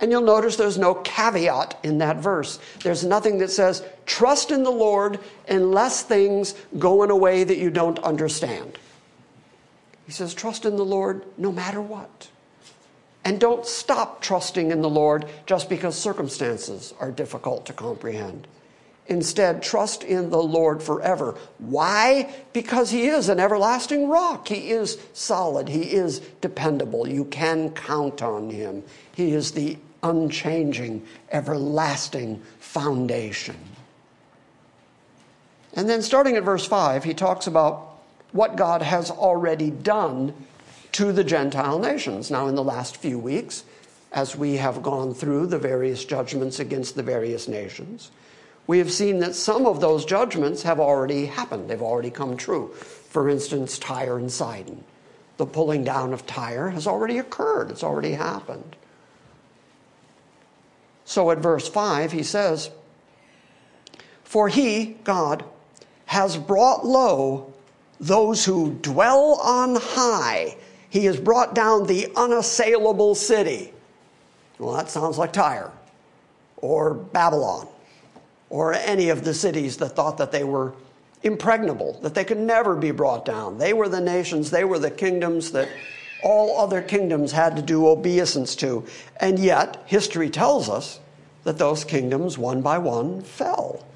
And 0.00 0.10
you'll 0.10 0.22
notice 0.22 0.56
there's 0.56 0.78
no 0.78 0.94
caveat 0.94 1.78
in 1.82 1.98
that 1.98 2.18
verse. 2.18 2.60
There's 2.82 3.04
nothing 3.04 3.38
that 3.38 3.50
says, 3.50 3.82
trust 4.06 4.50
in 4.50 4.62
the 4.62 4.70
Lord 4.70 5.18
unless 5.48 6.02
things 6.02 6.54
go 6.78 7.02
in 7.02 7.10
a 7.10 7.16
way 7.16 7.44
that 7.44 7.58
you 7.58 7.70
don't 7.70 7.98
understand. 8.00 8.78
He 10.06 10.12
says, 10.12 10.34
trust 10.34 10.64
in 10.64 10.76
the 10.76 10.84
Lord 10.84 11.24
no 11.36 11.50
matter 11.50 11.82
what. 11.82 12.28
And 13.24 13.40
don't 13.40 13.66
stop 13.66 14.22
trusting 14.22 14.70
in 14.70 14.80
the 14.80 14.88
Lord 14.88 15.26
just 15.46 15.68
because 15.68 15.98
circumstances 15.98 16.94
are 17.00 17.10
difficult 17.10 17.66
to 17.66 17.72
comprehend. 17.72 18.46
Instead, 19.08 19.62
trust 19.62 20.04
in 20.04 20.30
the 20.30 20.42
Lord 20.42 20.82
forever. 20.82 21.34
Why? 21.58 22.34
Because 22.52 22.90
He 22.90 23.08
is 23.08 23.28
an 23.28 23.40
everlasting 23.40 24.08
rock. 24.08 24.48
He 24.48 24.70
is 24.70 24.98
solid. 25.12 25.68
He 25.68 25.92
is 25.92 26.20
dependable. 26.40 27.08
You 27.08 27.24
can 27.24 27.70
count 27.70 28.22
on 28.22 28.50
Him. 28.50 28.84
He 29.14 29.32
is 29.32 29.52
the 29.52 29.78
unchanging, 30.08 31.06
everlasting 31.30 32.42
foundation. 32.58 33.56
And 35.74 35.88
then, 35.88 36.02
starting 36.02 36.36
at 36.36 36.42
verse 36.42 36.66
5, 36.66 37.04
he 37.04 37.14
talks 37.14 37.46
about 37.46 38.00
what 38.32 38.56
God 38.56 38.82
has 38.82 39.10
already 39.10 39.70
done 39.70 40.34
to 40.92 41.12
the 41.12 41.24
Gentile 41.24 41.78
nations. 41.78 42.30
Now, 42.30 42.46
in 42.46 42.54
the 42.54 42.64
last 42.64 42.96
few 42.96 43.18
weeks, 43.18 43.64
as 44.12 44.34
we 44.34 44.56
have 44.56 44.82
gone 44.82 45.14
through 45.14 45.46
the 45.46 45.58
various 45.58 46.04
judgments 46.04 46.58
against 46.60 46.94
the 46.94 47.02
various 47.02 47.46
nations, 47.46 48.10
we 48.66 48.78
have 48.78 48.92
seen 48.92 49.20
that 49.20 49.34
some 49.34 49.66
of 49.66 49.80
those 49.80 50.04
judgments 50.04 50.62
have 50.62 50.80
already 50.80 51.26
happened, 51.26 51.70
they've 51.70 51.80
already 51.80 52.10
come 52.10 52.36
true. 52.36 52.68
For 52.68 53.28
instance, 53.28 53.78
Tyre 53.78 54.18
and 54.18 54.30
Sidon. 54.30 54.84
The 55.36 55.46
pulling 55.46 55.84
down 55.84 56.12
of 56.12 56.26
Tyre 56.26 56.70
has 56.70 56.86
already 56.86 57.18
occurred, 57.18 57.70
it's 57.70 57.84
already 57.84 58.12
happened. 58.12 58.76
So 61.08 61.30
at 61.30 61.38
verse 61.38 61.66
5, 61.66 62.12
he 62.12 62.22
says, 62.22 62.70
For 64.24 64.50
he, 64.50 64.98
God, 65.04 65.42
has 66.04 66.36
brought 66.36 66.84
low 66.84 67.54
those 67.98 68.44
who 68.44 68.74
dwell 68.82 69.40
on 69.42 69.76
high. 69.76 70.58
He 70.90 71.06
has 71.06 71.18
brought 71.18 71.54
down 71.54 71.86
the 71.86 72.12
unassailable 72.14 73.14
city. 73.14 73.72
Well, 74.58 74.74
that 74.74 74.90
sounds 74.90 75.16
like 75.16 75.32
Tyre 75.32 75.72
or 76.58 76.92
Babylon 76.92 77.68
or 78.50 78.74
any 78.74 79.08
of 79.08 79.24
the 79.24 79.32
cities 79.32 79.78
that 79.78 79.96
thought 79.96 80.18
that 80.18 80.30
they 80.30 80.44
were 80.44 80.74
impregnable, 81.22 81.98
that 82.02 82.14
they 82.14 82.24
could 82.24 82.38
never 82.38 82.76
be 82.76 82.90
brought 82.90 83.24
down. 83.24 83.56
They 83.56 83.72
were 83.72 83.88
the 83.88 84.02
nations, 84.02 84.50
they 84.50 84.64
were 84.64 84.78
the 84.78 84.90
kingdoms 84.90 85.52
that 85.52 85.70
all 86.22 86.60
other 86.60 86.82
kingdoms 86.82 87.32
had 87.32 87.56
to 87.56 87.62
do 87.62 87.86
obeisance 87.86 88.56
to. 88.56 88.84
And 89.20 89.38
yet, 89.38 89.82
history 89.86 90.30
tells 90.30 90.68
us 90.68 91.00
that 91.44 91.58
those 91.58 91.84
kingdoms, 91.84 92.36
one 92.38 92.62
by 92.62 92.78
one, 92.78 93.22
fell 93.22 93.86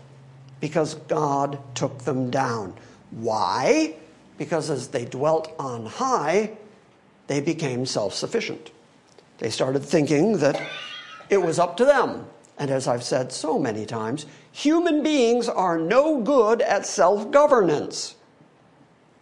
because 0.60 0.94
God 0.94 1.58
took 1.74 1.98
them 2.00 2.30
down. 2.30 2.74
Why? 3.10 3.96
because 4.42 4.70
as 4.70 4.88
they 4.88 5.04
dwelt 5.04 5.54
on 5.56 5.86
high, 5.86 6.50
they 7.28 7.40
became 7.40 7.86
self 7.86 8.12
sufficient. 8.12 8.72
They 9.38 9.50
started 9.50 9.84
thinking 9.84 10.38
that 10.38 10.60
it 11.30 11.38
was 11.38 11.60
up 11.60 11.76
to 11.76 11.84
them. 11.84 12.26
And 12.58 12.68
as 12.68 12.88
I've 12.88 13.04
said 13.04 13.30
so 13.32 13.56
many 13.56 13.86
times, 13.86 14.26
human 14.50 15.02
beings 15.02 15.48
are 15.48 15.78
no 15.78 16.20
good 16.20 16.60
at 16.60 16.86
self 16.86 17.30
governance. 17.30 18.16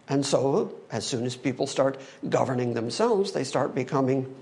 And 0.09 0.25
so, 0.25 0.73
as 0.91 1.05
soon 1.05 1.25
as 1.25 1.35
people 1.35 1.67
start 1.67 1.99
governing 2.27 2.73
themselves, 2.73 3.31
they 3.31 3.43
start 3.43 3.73
becoming 3.73 4.33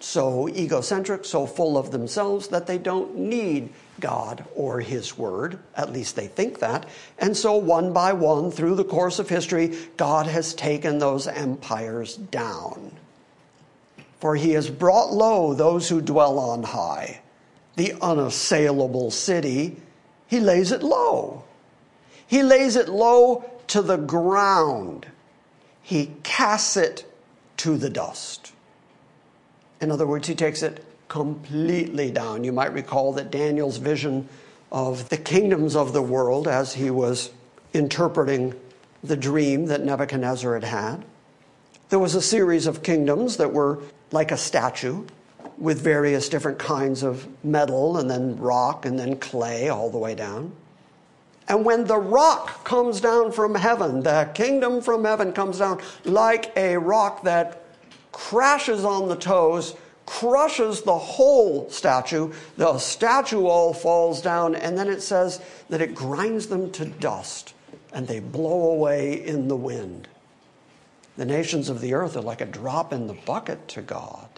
so 0.00 0.48
egocentric, 0.48 1.24
so 1.24 1.46
full 1.46 1.78
of 1.78 1.90
themselves 1.90 2.48
that 2.48 2.66
they 2.66 2.78
don't 2.78 3.16
need 3.16 3.70
God 4.00 4.44
or 4.54 4.80
His 4.80 5.16
Word. 5.16 5.58
At 5.76 5.92
least 5.92 6.16
they 6.16 6.26
think 6.26 6.58
that. 6.58 6.88
And 7.18 7.36
so, 7.36 7.56
one 7.56 7.92
by 7.92 8.12
one, 8.12 8.50
through 8.50 8.74
the 8.74 8.84
course 8.84 9.18
of 9.18 9.28
history, 9.28 9.76
God 9.96 10.26
has 10.26 10.54
taken 10.54 10.98
those 10.98 11.26
empires 11.26 12.16
down. 12.16 12.92
For 14.20 14.36
He 14.36 14.50
has 14.52 14.68
brought 14.68 15.12
low 15.12 15.54
those 15.54 15.88
who 15.88 16.00
dwell 16.00 16.38
on 16.38 16.62
high. 16.62 17.20
The 17.76 17.94
unassailable 18.00 19.10
city, 19.10 19.76
He 20.26 20.40
lays 20.40 20.72
it 20.72 20.82
low. 20.82 21.44
He 22.26 22.42
lays 22.42 22.76
it 22.76 22.88
low 22.88 23.44
to 23.68 23.82
the 23.82 23.96
ground. 23.96 25.06
He 25.82 26.12
casts 26.22 26.76
it 26.76 27.04
to 27.58 27.76
the 27.76 27.90
dust. 27.90 28.52
In 29.80 29.90
other 29.90 30.06
words, 30.06 30.28
he 30.28 30.34
takes 30.34 30.62
it 30.62 30.84
completely 31.08 32.10
down. 32.10 32.44
You 32.44 32.52
might 32.52 32.72
recall 32.72 33.12
that 33.14 33.30
Daniel's 33.30 33.76
vision 33.76 34.28
of 34.72 35.08
the 35.08 35.16
kingdoms 35.16 35.76
of 35.76 35.92
the 35.92 36.02
world 36.02 36.48
as 36.48 36.74
he 36.74 36.90
was 36.90 37.30
interpreting 37.72 38.54
the 39.02 39.16
dream 39.16 39.66
that 39.66 39.84
Nebuchadnezzar 39.84 40.54
had 40.54 40.64
had. 40.64 41.04
There 41.90 41.98
was 41.98 42.14
a 42.14 42.22
series 42.22 42.66
of 42.66 42.82
kingdoms 42.82 43.36
that 43.36 43.52
were 43.52 43.82
like 44.10 44.32
a 44.32 44.36
statue 44.36 45.04
with 45.58 45.80
various 45.80 46.28
different 46.28 46.58
kinds 46.58 47.02
of 47.02 47.28
metal 47.44 47.98
and 47.98 48.10
then 48.10 48.36
rock 48.38 48.86
and 48.86 48.98
then 48.98 49.16
clay 49.16 49.68
all 49.68 49.90
the 49.90 49.98
way 49.98 50.14
down. 50.14 50.52
And 51.48 51.64
when 51.64 51.84
the 51.84 51.98
rock 51.98 52.64
comes 52.64 53.00
down 53.00 53.32
from 53.32 53.54
heaven, 53.54 54.02
the 54.02 54.30
kingdom 54.34 54.80
from 54.80 55.04
heaven 55.04 55.32
comes 55.32 55.58
down 55.58 55.80
like 56.04 56.56
a 56.56 56.76
rock 56.76 57.22
that 57.24 57.62
crashes 58.12 58.84
on 58.84 59.08
the 59.08 59.16
toes, 59.16 59.74
crushes 60.06 60.82
the 60.82 60.96
whole 60.96 61.68
statue. 61.68 62.32
The 62.56 62.78
statue 62.78 63.46
all 63.46 63.74
falls 63.74 64.22
down, 64.22 64.54
and 64.54 64.78
then 64.78 64.88
it 64.88 65.02
says 65.02 65.40
that 65.68 65.82
it 65.82 65.94
grinds 65.94 66.46
them 66.46 66.70
to 66.72 66.86
dust 66.86 67.54
and 67.94 68.08
they 68.08 68.18
blow 68.18 68.72
away 68.72 69.24
in 69.24 69.48
the 69.48 69.56
wind. 69.56 70.08
The 71.16 71.24
nations 71.24 71.68
of 71.68 71.80
the 71.80 71.94
earth 71.94 72.16
are 72.16 72.22
like 72.22 72.40
a 72.40 72.46
drop 72.46 72.92
in 72.92 73.06
the 73.06 73.14
bucket 73.14 73.68
to 73.68 73.82
God. 73.82 74.28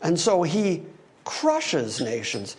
And 0.00 0.18
so 0.18 0.44
he 0.44 0.84
crushes 1.24 2.00
nations, 2.00 2.56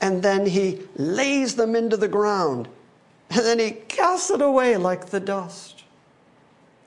and 0.00 0.22
then 0.22 0.46
he 0.46 0.80
lays 0.96 1.56
them 1.56 1.76
into 1.76 1.96
the 1.96 2.08
ground, 2.08 2.68
and 3.30 3.40
then 3.40 3.58
he 3.58 3.72
casts 3.72 4.30
it 4.30 4.40
away 4.40 4.76
like 4.76 5.06
the 5.06 5.20
dust. 5.20 5.84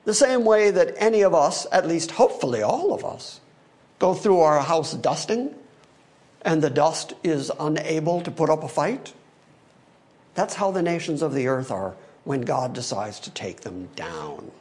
The 0.05 0.13
same 0.13 0.43
way 0.43 0.72
that 0.72 0.96
any 0.98 1.22
of 1.22 1.34
us, 1.34 1.65
at 1.72 1.88
least 1.88 2.12
hopefully 2.12 2.62
all 2.62 2.93
of 2.93 3.05
us, 3.05 3.39
go 4.00 4.13
through 4.13 4.39
our 4.39 4.62
house 4.62 4.93
dusting 4.93 5.55
and 6.43 6.62
the 6.62 6.70
dust 6.70 7.13
is 7.24 7.51
unable 7.60 8.22
to 8.22 8.32
put 8.32 8.50
up 8.50 8.63
a 8.63 8.67
fight. 8.67 9.13
That's 10.36 10.55
how 10.55 10.72
the 10.72 10.82
nations 10.82 11.22
of 11.22 11.34
the 11.34 11.48
earth 11.48 11.72
are 11.72 11.96
when 12.24 12.41
God 12.41 12.74
decides 12.74 13.20
to 13.22 13.32
take 13.32 13.62
them 13.62 13.89
down. 13.96 14.51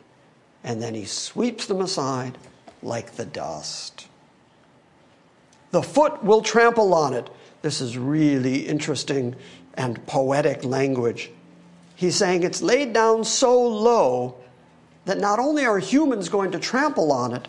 And 0.63 0.81
then 0.81 0.95
he 0.95 1.05
sweeps 1.05 1.67
them 1.67 1.81
aside 1.81 2.39
like 2.83 3.17
the 3.17 3.25
dust. 3.25 4.07
The 5.73 5.83
foot 5.83 6.23
will 6.23 6.43
trample 6.43 6.95
on 6.95 7.15
it. 7.15 7.29
This 7.63 7.81
is 7.81 7.97
really 7.97 8.67
interesting 8.67 9.37
and 9.75 10.05
poetic 10.07 10.65
language. 10.65 11.31
He's 11.95 12.17
saying 12.17 12.43
it's 12.43 12.61
laid 12.61 12.93
down 12.93 13.25
so 13.25 13.61
low 13.67 14.35
that 15.05 15.19
not 15.19 15.39
only 15.39 15.65
are 15.65 15.79
humans 15.79 16.29
going 16.29 16.53
to 16.53 16.59
trample 16.59 17.13
on 17.13 17.33
it, 17.35 17.49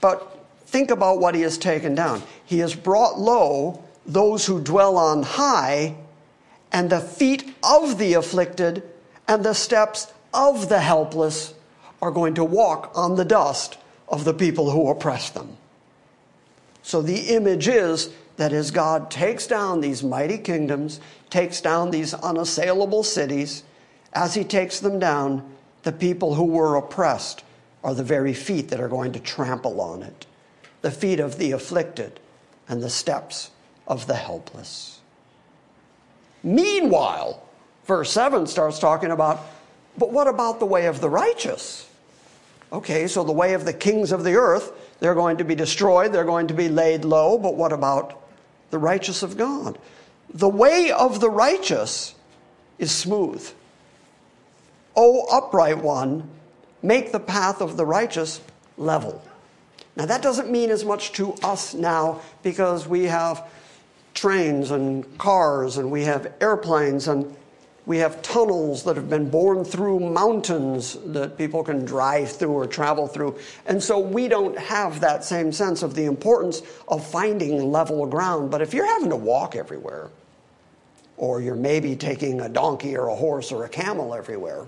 but 0.00 0.44
think 0.66 0.90
about 0.90 1.20
what 1.20 1.34
he 1.34 1.42
has 1.42 1.56
taken 1.56 1.94
down. 1.94 2.22
He 2.44 2.58
has 2.58 2.74
brought 2.74 3.18
low 3.18 3.82
those 4.04 4.46
who 4.46 4.60
dwell 4.60 4.96
on 4.96 5.22
high, 5.22 5.96
and 6.72 6.90
the 6.90 7.00
feet 7.00 7.54
of 7.62 7.98
the 7.98 8.14
afflicted 8.14 8.82
and 9.26 9.44
the 9.44 9.54
steps 9.54 10.12
of 10.34 10.68
the 10.68 10.80
helpless 10.80 11.54
are 12.00 12.10
going 12.10 12.34
to 12.34 12.44
walk 12.44 12.90
on 12.94 13.16
the 13.16 13.24
dust 13.24 13.76
of 14.08 14.24
the 14.24 14.34
people 14.34 14.70
who 14.70 14.88
oppress 14.88 15.30
them. 15.30 15.56
So 16.82 17.02
the 17.02 17.28
image 17.34 17.68
is 17.68 18.10
that 18.38 18.52
as 18.52 18.70
God 18.70 19.10
takes 19.10 19.46
down 19.46 19.80
these 19.80 20.02
mighty 20.02 20.38
kingdoms, 20.38 21.00
takes 21.28 21.60
down 21.60 21.90
these 21.90 22.14
unassailable 22.14 23.02
cities, 23.02 23.64
as 24.14 24.34
he 24.34 24.44
takes 24.44 24.80
them 24.80 24.98
down, 24.98 25.54
the 25.82 25.92
people 25.92 26.34
who 26.34 26.44
were 26.44 26.76
oppressed 26.76 27.44
are 27.84 27.94
the 27.94 28.04
very 28.04 28.32
feet 28.32 28.68
that 28.68 28.80
are 28.80 28.88
going 28.88 29.12
to 29.12 29.20
trample 29.20 29.80
on 29.80 30.02
it 30.02 30.24
the 30.80 30.90
feet 30.92 31.18
of 31.18 31.38
the 31.38 31.50
afflicted 31.50 32.20
and 32.68 32.80
the 32.80 32.88
steps 32.88 33.50
of 33.88 34.06
the 34.06 34.14
helpless. 34.14 35.00
Meanwhile, 36.44 37.42
verse 37.84 38.12
7 38.12 38.46
starts 38.46 38.78
talking 38.78 39.10
about, 39.10 39.40
but 39.96 40.12
what 40.12 40.28
about 40.28 40.60
the 40.60 40.66
way 40.66 40.86
of 40.86 41.00
the 41.00 41.10
righteous? 41.10 41.90
Okay, 42.72 43.08
so 43.08 43.24
the 43.24 43.32
way 43.32 43.54
of 43.54 43.64
the 43.64 43.72
kings 43.72 44.12
of 44.12 44.22
the 44.22 44.34
earth, 44.34 44.70
they're 45.00 45.16
going 45.16 45.38
to 45.38 45.44
be 45.44 45.56
destroyed, 45.56 46.12
they're 46.12 46.22
going 46.22 46.46
to 46.46 46.54
be 46.54 46.68
laid 46.68 47.04
low, 47.04 47.36
but 47.36 47.56
what 47.56 47.72
about 47.72 48.27
the 48.70 48.78
righteous 48.78 49.22
of 49.22 49.36
God? 49.36 49.78
The 50.32 50.48
way 50.48 50.90
of 50.90 51.20
the 51.20 51.30
righteous 51.30 52.14
is 52.78 52.92
smooth. 52.92 53.48
O 54.94 55.26
upright 55.30 55.78
one, 55.78 56.28
make 56.82 57.12
the 57.12 57.20
path 57.20 57.60
of 57.60 57.76
the 57.76 57.86
righteous 57.86 58.40
level. 58.76 59.22
Now, 59.96 60.06
that 60.06 60.22
doesn't 60.22 60.50
mean 60.50 60.70
as 60.70 60.84
much 60.84 61.12
to 61.12 61.32
us 61.42 61.74
now 61.74 62.20
because 62.42 62.86
we 62.86 63.04
have 63.04 63.48
trains 64.14 64.70
and 64.70 65.18
cars 65.18 65.76
and 65.76 65.90
we 65.90 66.04
have 66.04 66.32
airplanes 66.40 67.08
and 67.08 67.36
we 67.88 67.98
have 67.98 68.22
tunnels 68.22 68.84
that 68.84 68.94
have 68.94 69.10
been 69.10 69.28
born 69.28 69.64
through 69.64 69.98
mountains 69.98 70.96
that 71.06 71.36
people 71.36 71.64
can 71.64 71.84
drive 71.84 72.30
through 72.30 72.52
or 72.52 72.66
travel 72.68 73.08
through. 73.08 73.36
And 73.66 73.82
so 73.82 73.98
we 73.98 74.28
don't 74.28 74.56
have 74.56 75.00
that 75.00 75.24
same 75.24 75.50
sense 75.50 75.82
of 75.82 75.96
the 75.96 76.04
importance 76.04 76.62
of 76.86 77.04
finding 77.04 77.72
level 77.72 78.06
ground. 78.06 78.52
But 78.52 78.62
if 78.62 78.72
you're 78.72 78.86
having 78.86 79.10
to 79.10 79.16
walk 79.16 79.56
everywhere, 79.56 80.10
or 81.16 81.40
you're 81.40 81.56
maybe 81.56 81.96
taking 81.96 82.42
a 82.42 82.48
donkey 82.48 82.96
or 82.96 83.08
a 83.08 83.16
horse 83.16 83.50
or 83.50 83.64
a 83.64 83.68
camel 83.68 84.14
everywhere, 84.14 84.66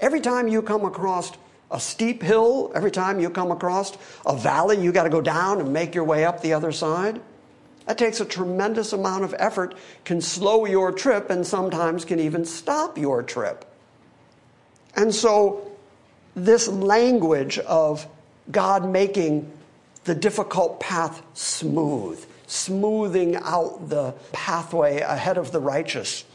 Every 0.00 0.20
time 0.20 0.46
you 0.46 0.62
come 0.62 0.84
across 0.84 1.32
a 1.70 1.80
steep 1.80 2.22
hill, 2.22 2.70
every 2.74 2.90
time 2.90 3.18
you 3.18 3.28
come 3.30 3.50
across 3.50 3.96
a 4.24 4.36
valley, 4.36 4.80
you 4.80 4.92
got 4.92 5.04
to 5.04 5.10
go 5.10 5.20
down 5.20 5.60
and 5.60 5.72
make 5.72 5.94
your 5.94 6.04
way 6.04 6.24
up 6.24 6.40
the 6.40 6.52
other 6.52 6.70
side. 6.70 7.20
That 7.88 7.96
takes 7.96 8.20
a 8.20 8.26
tremendous 8.26 8.92
amount 8.92 9.24
of 9.24 9.34
effort, 9.38 9.74
can 10.04 10.20
slow 10.20 10.66
your 10.66 10.92
trip, 10.92 11.30
and 11.30 11.46
sometimes 11.46 12.04
can 12.04 12.20
even 12.20 12.44
stop 12.44 12.98
your 12.98 13.22
trip. 13.22 13.64
And 14.94 15.14
so, 15.14 15.72
this 16.36 16.68
language 16.68 17.58
of 17.60 18.06
God 18.50 18.86
making 18.86 19.50
the 20.04 20.14
difficult 20.14 20.80
path 20.80 21.22
smooth, 21.32 22.22
smoothing 22.46 23.36
out 23.36 23.88
the 23.88 24.12
pathway 24.32 25.00
ahead 25.00 25.38
of 25.38 25.50
the 25.50 25.60
righteous, 25.60 26.26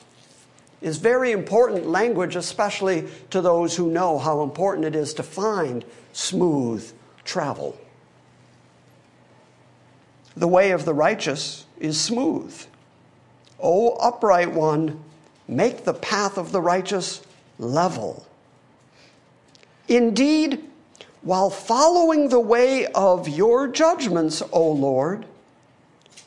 is 0.82 0.98
very 0.98 1.32
important 1.32 1.86
language, 1.86 2.36
especially 2.36 3.08
to 3.30 3.42
those 3.42 3.76
who 3.76 3.92
know 3.92 4.18
how 4.18 4.42
important 4.42 4.86
it 4.86 4.96
is 4.96 5.14
to 5.14 5.24
find 5.24 5.86
smooth 6.14 6.92
travel. 7.24 7.78
The 10.36 10.48
way 10.48 10.72
of 10.72 10.86
the 10.86 10.94
righteous 10.94 11.66
is 11.80 12.00
smooth. 12.00 12.66
O 13.60 13.92
upright 13.98 14.52
one, 14.52 15.04
make 15.48 15.84
the 15.84 15.94
path 15.94 16.38
of 16.38 16.52
the 16.52 16.62
righteous 16.62 17.22
level. 17.60 18.26
Indeed, 19.88 20.64
while 21.22 21.50
following 21.50 22.30
the 22.30 22.40
way 22.40 22.88
of 22.88 23.28
your 23.28 23.68
judgments, 23.68 24.42
O 24.52 24.72
Lord, 24.72 25.26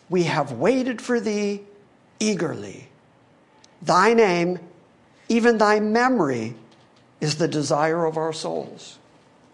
we 0.08 0.24
have 0.24 0.52
waited 0.52 1.02
for 1.02 1.20
thee 1.20 1.62
eagerly. 2.20 2.88
Thy 3.82 4.14
name, 4.14 4.58
even 5.28 5.58
thy 5.58 5.80
memory, 5.80 6.54
is 7.20 7.36
the 7.36 7.48
desire 7.48 8.04
of 8.04 8.16
our 8.16 8.32
souls. 8.32 8.98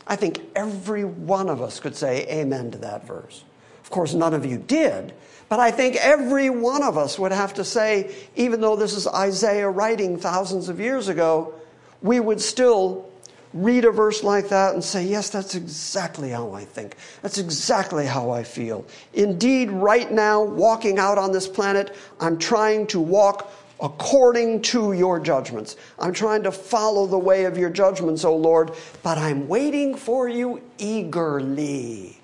I 0.07 0.17
think 0.17 0.41
every 0.55 1.05
one 1.05 1.49
of 1.49 1.63
us 1.63 1.81
could 1.81 1.97
say 1.97 2.27
amen 2.29 2.71
to 2.73 2.79
that 2.79 3.07
verse. 3.07 3.45
Course, 3.93 4.15
none 4.15 4.33
of 4.33 4.47
you 4.47 4.57
did, 4.57 5.13
but 5.51 5.61
I 5.61 5.71
think 5.71 5.97
every 5.97 6.49
one 6.49 6.83
of 6.83 6.97
us 6.97 7.19
would 7.19 7.31
have 7.31 7.53
to 7.55 7.65
say, 7.65 8.15
even 8.37 8.63
though 8.63 8.75
this 8.75 8.95
is 8.95 9.07
Isaiah 9.07 9.69
writing 9.69 10.17
thousands 10.17 10.71
of 10.71 10.81
years 10.81 11.09
ago, 11.09 11.53
we 12.01 12.19
would 12.19 12.41
still 12.41 13.07
read 13.53 13.85
a 13.85 13.91
verse 13.91 14.23
like 14.23 14.49
that 14.49 14.73
and 14.73 14.83
say, 14.83 15.05
Yes, 15.05 15.29
that's 15.29 15.55
exactly 15.55 16.31
how 16.31 16.53
I 16.53 16.65
think. 16.65 16.97
That's 17.21 17.37
exactly 17.37 18.07
how 18.07 18.31
I 18.31 18.45
feel. 18.45 18.87
Indeed, 19.13 19.71
right 19.71 20.11
now, 20.11 20.43
walking 20.43 20.99
out 20.99 21.19
on 21.19 21.31
this 21.31 21.47
planet, 21.47 21.95
I'm 22.19 22.39
trying 22.39 22.87
to 22.87 22.99
walk 22.99 23.53
according 23.79 24.63
to 24.63 24.95
your 24.95 25.21
judgments. 25.21 25.77
I'm 25.99 26.15
trying 26.15 26.45
to 26.45 26.51
follow 26.51 27.07
the 27.07 27.19
way 27.19 27.45
of 27.45 27.59
your 27.59 27.69
judgments, 27.69 28.25
O 28.25 28.35
Lord, 28.35 28.73
but 29.03 29.19
I'm 29.19 29.49
waiting 29.49 29.97
for 29.97 30.31
you 30.31 30.63
eagerly. 30.79 32.22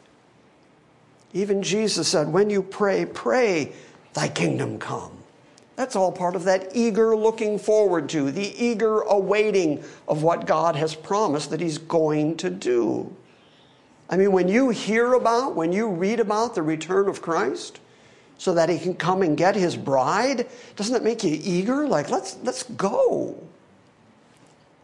Even 1.33 1.63
Jesus 1.63 2.09
said, 2.09 2.29
When 2.29 2.51
you 2.51 2.63
pray, 2.63 3.05
pray, 3.05 3.73
thy 4.15 4.29
kingdom 4.29 4.79
come. 4.79 5.13
That's 5.77 5.95
all 5.95 6.11
part 6.11 6.35
of 6.35 6.45
that 6.45 6.71
eager 6.75 7.17
looking 7.17 7.59
forward 7.59 8.09
to, 8.09 8.33
the 8.33 8.65
eager 8.65 9.03
awaiting 9.03 9.85
of 10.09 10.25
what 10.25 10.45
God 10.45 10.75
has 10.75 10.95
promised 10.95 11.51
that 11.51 11.61
He's 11.61 11.79
going 11.79 12.37
to 12.39 12.51
do. 12.51 13.15
I 14.11 14.17
mean, 14.17 14.33
when 14.33 14.49
you 14.49 14.71
hear 14.71 15.13
about, 15.13 15.55
when 15.55 15.73
you 15.73 15.89
read 15.89 16.19
about 16.19 16.55
the 16.55 16.63
return 16.63 17.09
of 17.09 17.23
Christ, 17.23 17.79
so 18.39 18.55
that 18.55 18.69
He 18.69 18.79
can 18.79 18.95
come 18.95 19.23
and 19.23 19.37
get 19.37 19.55
His 19.55 19.77
bride, 19.77 20.49
doesn't 20.75 20.95
that 20.95 21.05
make 21.05 21.23
you 21.23 21.39
eager? 21.41 21.87
Like, 21.87 22.11
let's, 22.11 22.37
let's 22.43 22.65
go. 22.65 23.41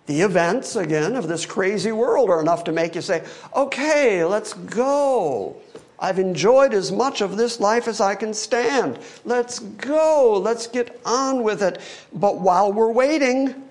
The 0.06 0.20
events, 0.20 0.76
again, 0.76 1.16
of 1.16 1.26
this 1.26 1.46
crazy 1.46 1.90
world 1.90 2.28
are 2.30 2.40
enough 2.40 2.64
to 2.64 2.72
make 2.72 2.94
you 2.94 3.00
say, 3.00 3.24
okay, 3.56 4.24
let's 4.24 4.52
go. 4.52 5.56
I've 5.98 6.18
enjoyed 6.18 6.74
as 6.74 6.90
much 6.90 7.20
of 7.20 7.36
this 7.36 7.60
life 7.60 7.86
as 7.86 8.00
I 8.00 8.14
can 8.14 8.34
stand. 8.34 8.98
Let's 9.24 9.60
go. 9.60 10.40
Let's 10.42 10.66
get 10.66 11.00
on 11.04 11.42
with 11.42 11.62
it. 11.62 11.80
But 12.12 12.40
while 12.40 12.72
we're 12.72 12.92
waiting, 12.92 13.68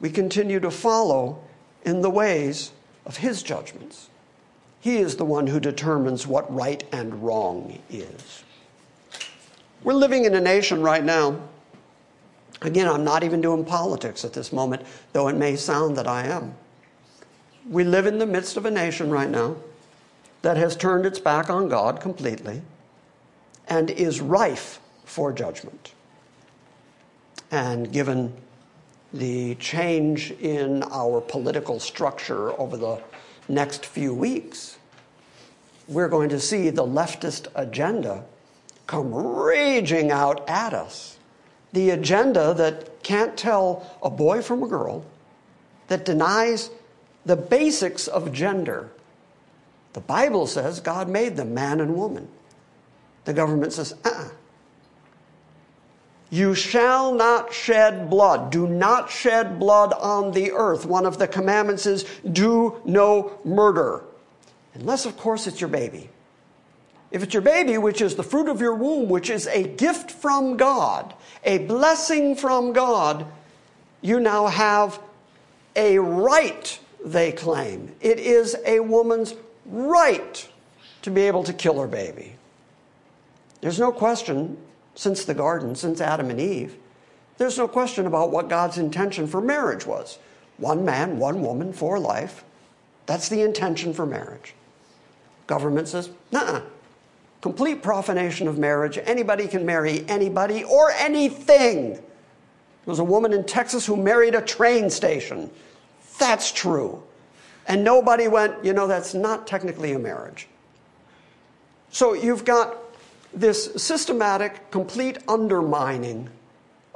we 0.00 0.10
continue 0.10 0.60
to 0.60 0.70
follow 0.70 1.42
in 1.84 2.02
the 2.02 2.10
ways 2.10 2.72
of 3.06 3.16
His 3.16 3.42
judgments. 3.42 4.08
He 4.80 4.98
is 4.98 5.16
the 5.16 5.24
one 5.24 5.46
who 5.46 5.60
determines 5.60 6.26
what 6.26 6.52
right 6.54 6.84
and 6.92 7.22
wrong 7.22 7.78
is. 7.90 8.44
We're 9.82 9.94
living 9.94 10.26
in 10.26 10.34
a 10.34 10.40
nation 10.40 10.82
right 10.82 11.04
now. 11.04 11.40
Again, 12.62 12.86
I'm 12.86 13.04
not 13.04 13.24
even 13.24 13.40
doing 13.40 13.64
politics 13.64 14.24
at 14.24 14.34
this 14.34 14.52
moment, 14.52 14.82
though 15.14 15.28
it 15.28 15.36
may 15.36 15.56
sound 15.56 15.96
that 15.96 16.06
I 16.06 16.26
am. 16.26 16.54
We 17.68 17.84
live 17.84 18.06
in 18.06 18.18
the 18.18 18.26
midst 18.26 18.58
of 18.58 18.66
a 18.66 18.70
nation 18.70 19.10
right 19.10 19.28
now 19.28 19.56
that 20.42 20.56
has 20.56 20.76
turned 20.76 21.06
its 21.06 21.18
back 21.18 21.50
on 21.50 21.68
God 21.68 22.00
completely 22.00 22.62
and 23.68 23.90
is 23.90 24.20
rife 24.20 24.80
for 25.04 25.32
judgment. 25.32 25.94
And 27.50 27.92
given 27.92 28.32
the 29.12 29.56
change 29.56 30.30
in 30.32 30.82
our 30.84 31.20
political 31.20 31.80
structure 31.80 32.58
over 32.60 32.76
the 32.76 33.02
next 33.48 33.86
few 33.86 34.14
weeks, 34.14 34.78
we're 35.88 36.08
going 36.08 36.28
to 36.28 36.40
see 36.40 36.70
the 36.70 36.84
leftist 36.84 37.48
agenda 37.56 38.24
come 38.86 39.12
raging 39.12 40.10
out 40.10 40.48
at 40.48 40.72
us. 40.72 41.18
The 41.72 41.90
agenda 41.90 42.54
that 42.54 43.02
can't 43.02 43.36
tell 43.36 43.98
a 44.02 44.10
boy 44.10 44.42
from 44.42 44.62
a 44.62 44.68
girl, 44.68 45.04
that 45.88 46.04
denies 46.04 46.70
the 47.26 47.36
basics 47.36 48.06
of 48.06 48.32
gender 48.32 48.90
the 49.92 50.00
Bible 50.00 50.46
says 50.46 50.80
God 50.80 51.08
made 51.08 51.36
them 51.36 51.54
man 51.54 51.80
and 51.80 51.96
woman. 51.96 52.28
The 53.24 53.32
government 53.32 53.72
says, 53.72 53.94
uh 54.04 54.08
uh-uh. 54.08 54.28
You 56.30 56.54
shall 56.54 57.12
not 57.12 57.52
shed 57.52 58.08
blood. 58.08 58.52
Do 58.52 58.68
not 58.68 59.10
shed 59.10 59.58
blood 59.58 59.92
on 59.92 60.30
the 60.30 60.52
earth. 60.52 60.86
One 60.86 61.04
of 61.04 61.18
the 61.18 61.26
commandments 61.26 61.86
is 61.86 62.04
do 62.30 62.80
no 62.84 63.38
murder. 63.44 64.04
Unless, 64.74 65.06
of 65.06 65.16
course, 65.16 65.48
it's 65.48 65.60
your 65.60 65.68
baby. 65.68 66.08
If 67.10 67.24
it's 67.24 67.34
your 67.34 67.42
baby, 67.42 67.76
which 67.78 68.00
is 68.00 68.14
the 68.14 68.22
fruit 68.22 68.48
of 68.48 68.60
your 68.60 68.76
womb, 68.76 69.08
which 69.08 69.28
is 69.28 69.48
a 69.48 69.64
gift 69.64 70.12
from 70.12 70.56
God, 70.56 71.12
a 71.42 71.58
blessing 71.58 72.36
from 72.36 72.72
God, 72.72 73.26
you 74.00 74.20
now 74.20 74.46
have 74.46 75.00
a 75.74 75.98
right, 75.98 76.78
they 77.04 77.32
claim. 77.32 77.92
It 78.00 78.20
is 78.20 78.56
a 78.64 78.78
woman's 78.78 79.34
right 79.70 80.48
to 81.02 81.10
be 81.10 81.22
able 81.22 81.44
to 81.44 81.52
kill 81.52 81.80
her 81.80 81.86
baby. 81.86 82.34
There's 83.60 83.78
no 83.78 83.92
question, 83.92 84.58
since 84.94 85.24
the 85.24 85.34
garden, 85.34 85.74
since 85.74 86.00
Adam 86.00 86.30
and 86.30 86.40
Eve, 86.40 86.76
there's 87.38 87.56
no 87.56 87.68
question 87.68 88.06
about 88.06 88.30
what 88.30 88.48
God's 88.48 88.78
intention 88.78 89.26
for 89.26 89.40
marriage 89.40 89.86
was. 89.86 90.18
One 90.58 90.84
man, 90.84 91.18
one 91.18 91.40
woman 91.40 91.72
for 91.72 91.98
life. 91.98 92.44
That's 93.06 93.28
the 93.28 93.40
intention 93.40 93.94
for 93.94 94.04
marriage. 94.04 94.54
Government 95.46 95.88
says, 95.88 96.10
nah, 96.30 96.60
complete 97.40 97.82
profanation 97.82 98.46
of 98.46 98.58
marriage. 98.58 98.98
Anybody 99.02 99.48
can 99.48 99.64
marry 99.64 100.06
anybody 100.06 100.64
or 100.64 100.90
anything. 100.92 101.94
There 101.94 102.02
was 102.86 102.98
a 102.98 103.04
woman 103.04 103.32
in 103.32 103.44
Texas 103.44 103.86
who 103.86 103.96
married 103.96 104.34
a 104.34 104.42
train 104.42 104.90
station. 104.90 105.50
That's 106.18 106.52
true. 106.52 107.02
And 107.70 107.84
nobody 107.84 108.26
went, 108.26 108.64
you 108.64 108.72
know, 108.72 108.88
that's 108.88 109.14
not 109.14 109.46
technically 109.46 109.92
a 109.92 109.98
marriage. 110.00 110.48
So 111.92 112.14
you've 112.14 112.44
got 112.44 112.76
this 113.32 113.72
systematic, 113.80 114.72
complete 114.72 115.18
undermining 115.28 116.28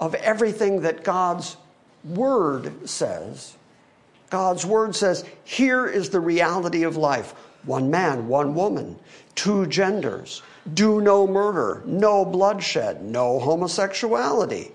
of 0.01 0.17
everything 0.17 0.81
that 0.81 1.05
God's 1.05 1.57
Word 2.05 2.89
says. 2.91 3.55
God's 4.31 4.67
Word 4.67 4.97
says, 4.97 5.25
here 5.45 5.87
is 5.87 6.11
the 6.11 6.19
reality 6.19 6.83
of 6.83 6.97
life 6.97 7.35
one 7.65 7.89
man, 7.89 8.27
one 8.27 8.57
woman, 8.57 8.99
two 9.37 9.67
genders, 9.69 10.43
do 10.75 11.01
no 11.01 11.25
murder, 11.25 11.85
no 11.87 12.25
bloodshed, 12.25 13.01
no 13.01 13.39
homosexuality. 13.39 14.73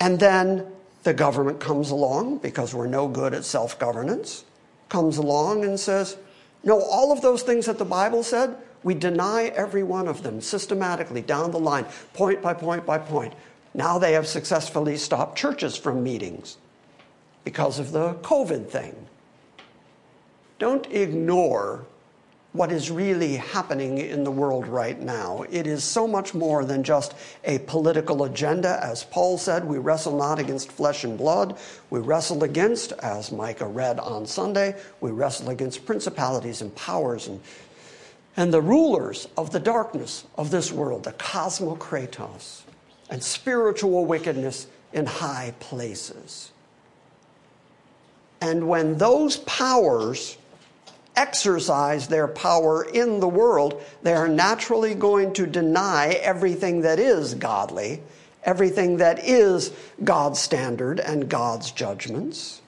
And 0.00 0.18
then 0.18 0.66
the 1.04 1.14
government 1.14 1.60
comes 1.60 1.92
along 1.92 2.38
because 2.38 2.74
we're 2.74 2.88
no 2.88 3.06
good 3.06 3.34
at 3.34 3.44
self 3.44 3.78
governance 3.78 4.44
comes 4.90 5.16
along 5.16 5.64
and 5.64 5.80
says, 5.80 6.18
No, 6.62 6.82
all 6.82 7.10
of 7.10 7.22
those 7.22 7.42
things 7.42 7.64
that 7.66 7.78
the 7.78 7.84
Bible 7.86 8.22
said, 8.22 8.56
we 8.82 8.94
deny 8.94 9.44
every 9.54 9.82
one 9.82 10.08
of 10.08 10.22
them 10.22 10.40
systematically 10.40 11.22
down 11.22 11.50
the 11.50 11.58
line, 11.58 11.86
point 12.12 12.42
by 12.42 12.52
point 12.52 12.84
by 12.84 12.98
point. 12.98 13.34
Now 13.72 13.98
they 13.98 14.12
have 14.12 14.26
successfully 14.26 14.96
stopped 14.96 15.38
churches 15.38 15.76
from 15.76 16.02
meetings 16.02 16.58
because 17.44 17.78
of 17.78 17.92
the 17.92 18.14
COVID 18.14 18.68
thing. 18.68 18.94
Don't 20.58 20.86
ignore 20.90 21.86
what 22.52 22.72
is 22.72 22.90
really 22.90 23.36
happening 23.36 23.98
in 23.98 24.24
the 24.24 24.30
world 24.30 24.66
right 24.66 25.00
now. 25.00 25.44
It 25.50 25.68
is 25.68 25.84
so 25.84 26.08
much 26.08 26.34
more 26.34 26.64
than 26.64 26.82
just 26.82 27.14
a 27.44 27.58
political 27.60 28.24
agenda. 28.24 28.80
As 28.82 29.04
Paul 29.04 29.38
said, 29.38 29.64
we 29.64 29.78
wrestle 29.78 30.16
not 30.16 30.40
against 30.40 30.72
flesh 30.72 31.04
and 31.04 31.16
blood. 31.16 31.56
We 31.90 32.00
wrestle 32.00 32.42
against, 32.42 32.92
as 32.92 33.30
Micah 33.30 33.68
read 33.68 34.00
on 34.00 34.26
Sunday, 34.26 34.74
we 35.00 35.12
wrestle 35.12 35.50
against 35.50 35.86
principalities 35.86 36.60
and 36.60 36.74
powers 36.74 37.28
and, 37.28 37.40
and 38.36 38.52
the 38.52 38.62
rulers 38.62 39.28
of 39.36 39.52
the 39.52 39.60
darkness 39.60 40.24
of 40.36 40.50
this 40.50 40.72
world, 40.72 41.04
the 41.04 41.12
cosmokratos, 41.12 42.62
and 43.10 43.22
spiritual 43.22 44.06
wickedness 44.06 44.66
in 44.92 45.06
high 45.06 45.54
places. 45.60 46.50
And 48.40 48.66
when 48.66 48.98
those 48.98 49.36
powers 49.38 50.36
exercise 51.20 52.08
their 52.08 52.26
power 52.26 52.82
in 52.82 53.20
the 53.20 53.28
world, 53.28 53.82
they 54.02 54.14
are 54.14 54.26
naturally 54.26 54.94
going 54.94 55.34
to 55.34 55.46
deny 55.46 56.08
everything 56.22 56.80
that 56.80 56.98
is 56.98 57.34
godly, 57.34 58.00
everything 58.42 58.96
that 58.96 59.18
is 59.22 59.70
God's 60.02 60.40
standard 60.40 60.98
and 60.98 61.28
God's 61.28 61.72
judgments. 61.72 62.62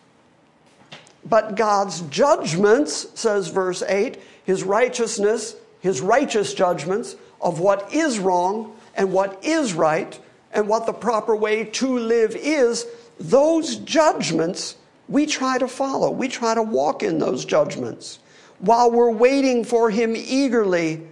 But 1.25 1.55
God's 1.55 2.03
judgments, 2.03 3.07
says 3.15 3.49
verse 3.49 3.83
8, 3.83 4.21
his 4.45 4.65
righteousness, 4.65 5.57
his 5.81 6.03
righteous 6.03 6.53
judgments 6.53 7.17
of 7.41 7.59
what 7.59 7.91
is 7.91 8.19
wrong 8.19 8.77
and 8.95 9.15
what 9.15 9.43
is 9.43 9.73
right 9.73 10.19
and 10.53 10.69
what 10.69 10.85
the 10.85 10.93
proper 10.93 11.35
way 11.35 11.65
to 11.65 11.99
live 11.99 12.37
is, 12.37 12.85
those 13.19 13.77
judgments 13.77 14.77
we 15.09 15.25
try 15.25 15.57
to 15.57 15.69
follow. 15.69 16.11
We 16.11 16.29
try 16.29 16.55
to 16.55 16.62
walk 16.62 17.03
in 17.03 17.19
those 17.19 17.47
judgments 17.47 18.19
while 18.62 18.90
we're 18.90 19.11
waiting 19.11 19.64
for 19.64 19.90
him 19.90 20.14
eagerly. 20.16 21.03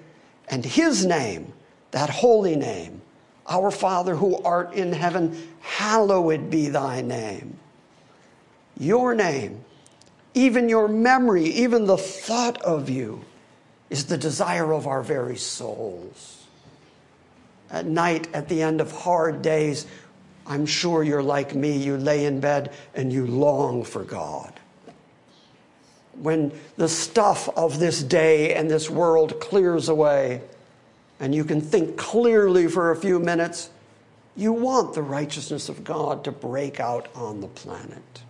And 0.48 0.64
his 0.64 1.04
name, 1.04 1.52
that 1.90 2.08
holy 2.08 2.56
name, 2.56 3.02
our 3.46 3.70
Father 3.70 4.14
who 4.16 4.40
art 4.42 4.72
in 4.72 4.92
heaven, 4.92 5.48
hallowed 5.60 6.48
be 6.48 6.68
thy 6.68 7.02
name. 7.02 7.58
Your 8.78 9.14
name, 9.14 9.64
even 10.32 10.68
your 10.68 10.88
memory, 10.88 11.44
even 11.44 11.86
the 11.86 11.98
thought 11.98 12.62
of 12.62 12.88
you, 12.88 13.24
is 13.90 14.06
the 14.06 14.16
desire 14.16 14.72
of 14.72 14.86
our 14.86 15.02
very 15.02 15.36
souls. 15.36 16.46
At 17.68 17.86
night, 17.86 18.28
at 18.32 18.48
the 18.48 18.62
end 18.62 18.80
of 18.80 18.92
hard 18.92 19.42
days, 19.42 19.86
I'm 20.46 20.66
sure 20.66 21.02
you're 21.02 21.22
like 21.22 21.54
me. 21.54 21.76
You 21.76 21.96
lay 21.96 22.26
in 22.26 22.38
bed 22.38 22.72
and 22.94 23.12
you 23.12 23.26
long 23.26 23.82
for 23.82 24.04
God. 24.04 24.59
When 26.20 26.52
the 26.76 26.88
stuff 26.88 27.48
of 27.56 27.78
this 27.78 28.02
day 28.02 28.54
and 28.54 28.70
this 28.70 28.90
world 28.90 29.40
clears 29.40 29.88
away 29.88 30.42
and 31.18 31.34
you 31.34 31.44
can 31.44 31.60
think 31.60 31.96
clearly 31.96 32.66
for 32.66 32.90
a 32.90 32.96
few 32.96 33.18
minutes, 33.18 33.70
you 34.36 34.52
want 34.52 34.94
the 34.94 35.02
righteousness 35.02 35.68
of 35.68 35.84
God 35.84 36.24
to 36.24 36.32
break 36.32 36.80
out 36.80 37.08
on 37.14 37.40
the 37.40 37.48
planet. 37.48 38.22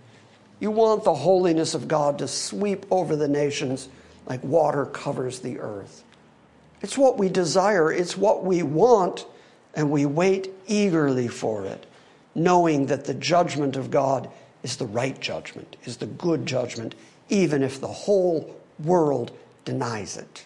You 0.59 0.70
want 0.70 1.05
the 1.05 1.14
holiness 1.14 1.74
of 1.74 1.88
God 1.88 2.18
to 2.18 2.29
sweep 2.29 2.87
over 2.90 3.16
the 3.16 3.29
nations 3.29 3.88
like 4.26 4.42
water 4.44 4.87
covers 4.87 5.40
the 5.40 5.59
earth. 5.59 6.05
It's 6.83 6.96
what 6.96 7.18
we 7.18 7.29
desire, 7.29 7.92
it's 7.92 8.16
what 8.16 8.44
we 8.44 8.62
want, 8.62 9.26
and 9.74 9.90
we 9.90 10.07
wait 10.07 10.50
eagerly 10.66 11.29
for 11.29 11.64
it, 11.64 11.87
knowing 12.35 12.87
that 12.87 13.05
the 13.05 13.14
judgment 13.14 13.76
of 13.76 13.90
God 13.90 14.31
is 14.62 14.76
the 14.76 14.87
right 14.87 15.18
judgment, 15.20 15.76
is 15.85 15.96
the 15.98 16.07
good 16.07 16.46
judgment, 16.46 16.94
even 17.31 17.62
if 17.62 17.81
the 17.81 17.88
whole 17.88 18.55
world 18.83 19.33
denies 19.64 20.16
it. 20.16 20.45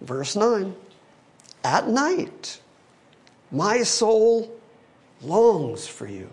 Verse 0.00 0.34
9 0.34 0.74
At 1.62 1.88
night, 1.88 2.60
my 3.50 3.82
soul 3.82 4.50
longs 5.22 5.86
for 5.86 6.06
you. 6.06 6.30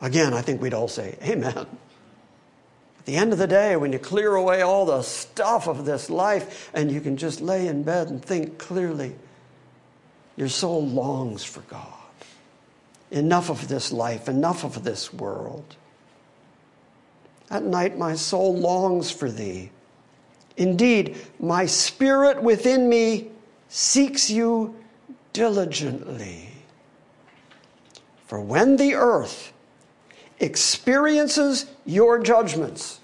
Again, 0.00 0.34
I 0.34 0.42
think 0.42 0.60
we'd 0.60 0.74
all 0.74 0.88
say, 0.88 1.16
Amen. 1.22 1.66
At 3.02 3.06
the 3.06 3.16
end 3.16 3.32
of 3.32 3.38
the 3.38 3.48
day, 3.48 3.74
when 3.76 3.92
you 3.92 3.98
clear 3.98 4.34
away 4.36 4.62
all 4.62 4.86
the 4.86 5.02
stuff 5.02 5.66
of 5.66 5.84
this 5.84 6.08
life 6.08 6.70
and 6.72 6.90
you 6.90 7.00
can 7.00 7.16
just 7.16 7.40
lay 7.40 7.66
in 7.66 7.82
bed 7.82 8.08
and 8.08 8.24
think 8.24 8.58
clearly, 8.58 9.16
your 10.36 10.48
soul 10.48 10.86
longs 10.86 11.42
for 11.42 11.62
God. 11.62 11.88
Enough 13.10 13.50
of 13.50 13.66
this 13.66 13.92
life, 13.92 14.28
enough 14.28 14.62
of 14.62 14.84
this 14.84 15.12
world. 15.12 15.76
At 17.52 17.64
night, 17.64 17.98
my 17.98 18.14
soul 18.14 18.56
longs 18.56 19.10
for 19.10 19.30
thee. 19.30 19.70
Indeed, 20.56 21.18
my 21.38 21.66
spirit 21.66 22.42
within 22.42 22.88
me 22.88 23.28
seeks 23.68 24.30
you 24.30 24.74
diligently. 25.34 26.48
For 28.26 28.40
when 28.40 28.78
the 28.78 28.94
earth 28.94 29.52
experiences 30.40 31.66
your 31.84 32.18
judgments, 32.18 33.00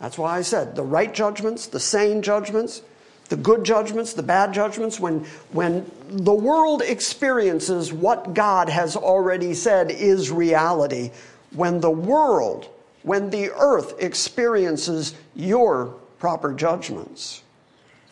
that's 0.00 0.18
why 0.18 0.38
I 0.38 0.42
said 0.42 0.74
the 0.74 0.82
right 0.82 1.14
judgments, 1.14 1.68
the 1.68 1.78
sane 1.78 2.20
judgments, 2.20 2.82
the 3.28 3.36
good 3.36 3.62
judgments, 3.62 4.12
the 4.12 4.24
bad 4.24 4.52
judgments, 4.52 4.98
when, 4.98 5.20
when 5.52 5.88
the 6.08 6.34
world 6.34 6.82
experiences 6.82 7.92
what 7.92 8.34
God 8.34 8.68
has 8.68 8.96
already 8.96 9.54
said 9.54 9.92
is 9.92 10.32
reality, 10.32 11.12
when 11.52 11.80
the 11.80 11.92
world 11.92 12.68
when 13.04 13.30
the 13.30 13.50
earth 13.52 13.94
experiences 14.02 15.14
your 15.36 15.94
proper 16.18 16.52
judgments, 16.52 17.42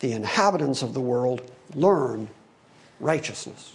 the 0.00 0.12
inhabitants 0.12 0.82
of 0.82 0.94
the 0.94 1.00
world 1.00 1.50
learn 1.74 2.28
righteousness. 3.00 3.74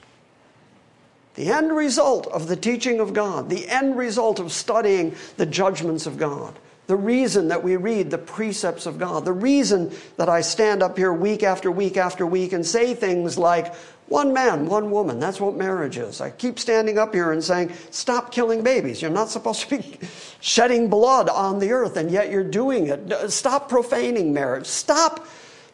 The 1.33 1.51
end 1.51 1.75
result 1.75 2.27
of 2.27 2.47
the 2.47 2.55
teaching 2.55 2.99
of 2.99 3.13
God, 3.13 3.49
the 3.49 3.67
end 3.67 3.97
result 3.97 4.39
of 4.39 4.51
studying 4.51 5.15
the 5.37 5.45
judgments 5.45 6.05
of 6.05 6.17
God, 6.17 6.53
the 6.85 6.95
reason 6.95 7.47
that 7.47 7.63
we 7.63 7.75
read 7.75 8.11
the 8.11 8.17
precepts 8.17 8.85
of 8.85 8.99
God, 8.99 9.25
the 9.25 9.33
reason 9.33 9.91
that 10.17 10.29
I 10.29 10.41
stand 10.41 10.81
up 10.81 10.97
here 10.97 11.13
week 11.13 11.43
after 11.43 11.69
week 11.71 11.97
after 11.97 12.25
week 12.25 12.53
and 12.53 12.65
say 12.65 12.93
things 12.93 13.37
like, 13.37 13.73
one 14.07 14.33
man, 14.33 14.67
one 14.67 14.89
woman. 14.89 15.19
That's 15.19 15.39
what 15.39 15.55
marriage 15.55 15.97
is. 15.97 16.21
I 16.21 16.29
keep 16.29 16.59
standing 16.59 16.97
up 16.97 17.13
here 17.13 17.33
and 17.33 17.43
saying, 17.43 17.73
stop 17.91 18.31
killing 18.31 18.63
babies. 18.63 19.01
You're 19.01 19.11
not 19.11 19.29
supposed 19.29 19.67
to 19.67 19.77
be 19.77 19.99
shedding 20.39 20.89
blood 20.89 21.27
on 21.29 21.59
the 21.59 21.71
earth, 21.71 21.97
and 21.97 22.09
yet 22.09 22.31
you're 22.31 22.43
doing 22.43 22.87
it. 22.87 23.29
Stop 23.31 23.67
profaning 23.67 24.33
marriage. 24.33 24.65
Stop 24.65 25.27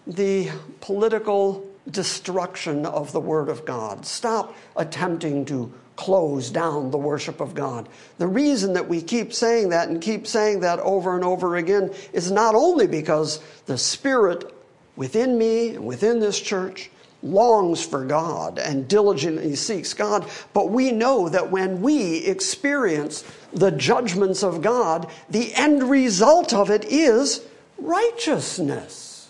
the 0.08 0.50
political 0.82 1.68
destruction 1.92 2.86
of 2.86 3.12
the 3.12 3.20
Word 3.20 3.50
of 3.50 3.66
God. 3.66 4.06
Stop 4.06 4.56
attempting 4.76 5.46
to 5.46 5.72
close 5.96 6.50
down 6.50 6.90
the 6.90 6.98
worship 6.98 7.40
of 7.40 7.54
God. 7.54 7.88
The 8.18 8.28
reason 8.28 8.74
that 8.74 8.88
we 8.88 9.02
keep 9.02 9.32
saying 9.32 9.70
that 9.70 9.90
and 9.90 10.02
keep 10.02 10.26
saying 10.26 10.62
that 10.62 10.80
over 10.80 11.14
and 11.16 11.24
over 11.24 11.56
again 11.58 11.94
is 12.14 12.32
not 12.32 12.56
only 12.56 12.88
because 12.88 13.40
the 13.68 13.78
Spirit 13.78 14.52
within 14.96 15.38
me 15.38 15.70
and 15.76 15.86
within 15.86 16.20
this 16.20 16.40
church 16.40 16.90
longs 17.24 17.84
for 17.84 18.04
God 18.04 18.60
and 18.60 18.88
diligently 18.88 19.56
seeks 19.56 19.94
God, 19.94 20.30
but 20.54 20.70
we 20.70 20.92
know 20.92 21.30
that 21.30 21.50
when 21.50 21.82
we 21.82 22.18
experience 22.18 23.24
the 23.54 23.72
judgments 23.72 24.44
of 24.44 24.62
God, 24.62 25.10
the 25.30 25.54
end 25.56 25.84
result 25.84 26.54
of 26.54 26.70
it 26.70 26.84
is 26.86 27.42
righteousness. 27.78 29.30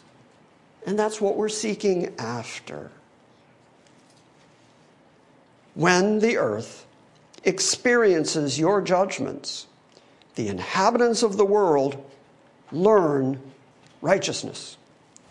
And 0.86 0.97
that's 0.97 1.21
what 1.21 1.38
we're 1.38 1.49
seeking 1.49 2.13
after. 2.17 2.91
When 5.75 6.19
the 6.19 6.38
earth 6.38 6.86
experiences 7.43 8.60
your 8.60 8.82
judgments, 8.82 9.67
the 10.36 10.47
inhabitants 10.47 11.23
of 11.23 11.38
the 11.38 11.45
world 11.45 12.03
learn 12.71 13.39
righteousness. 14.01 14.77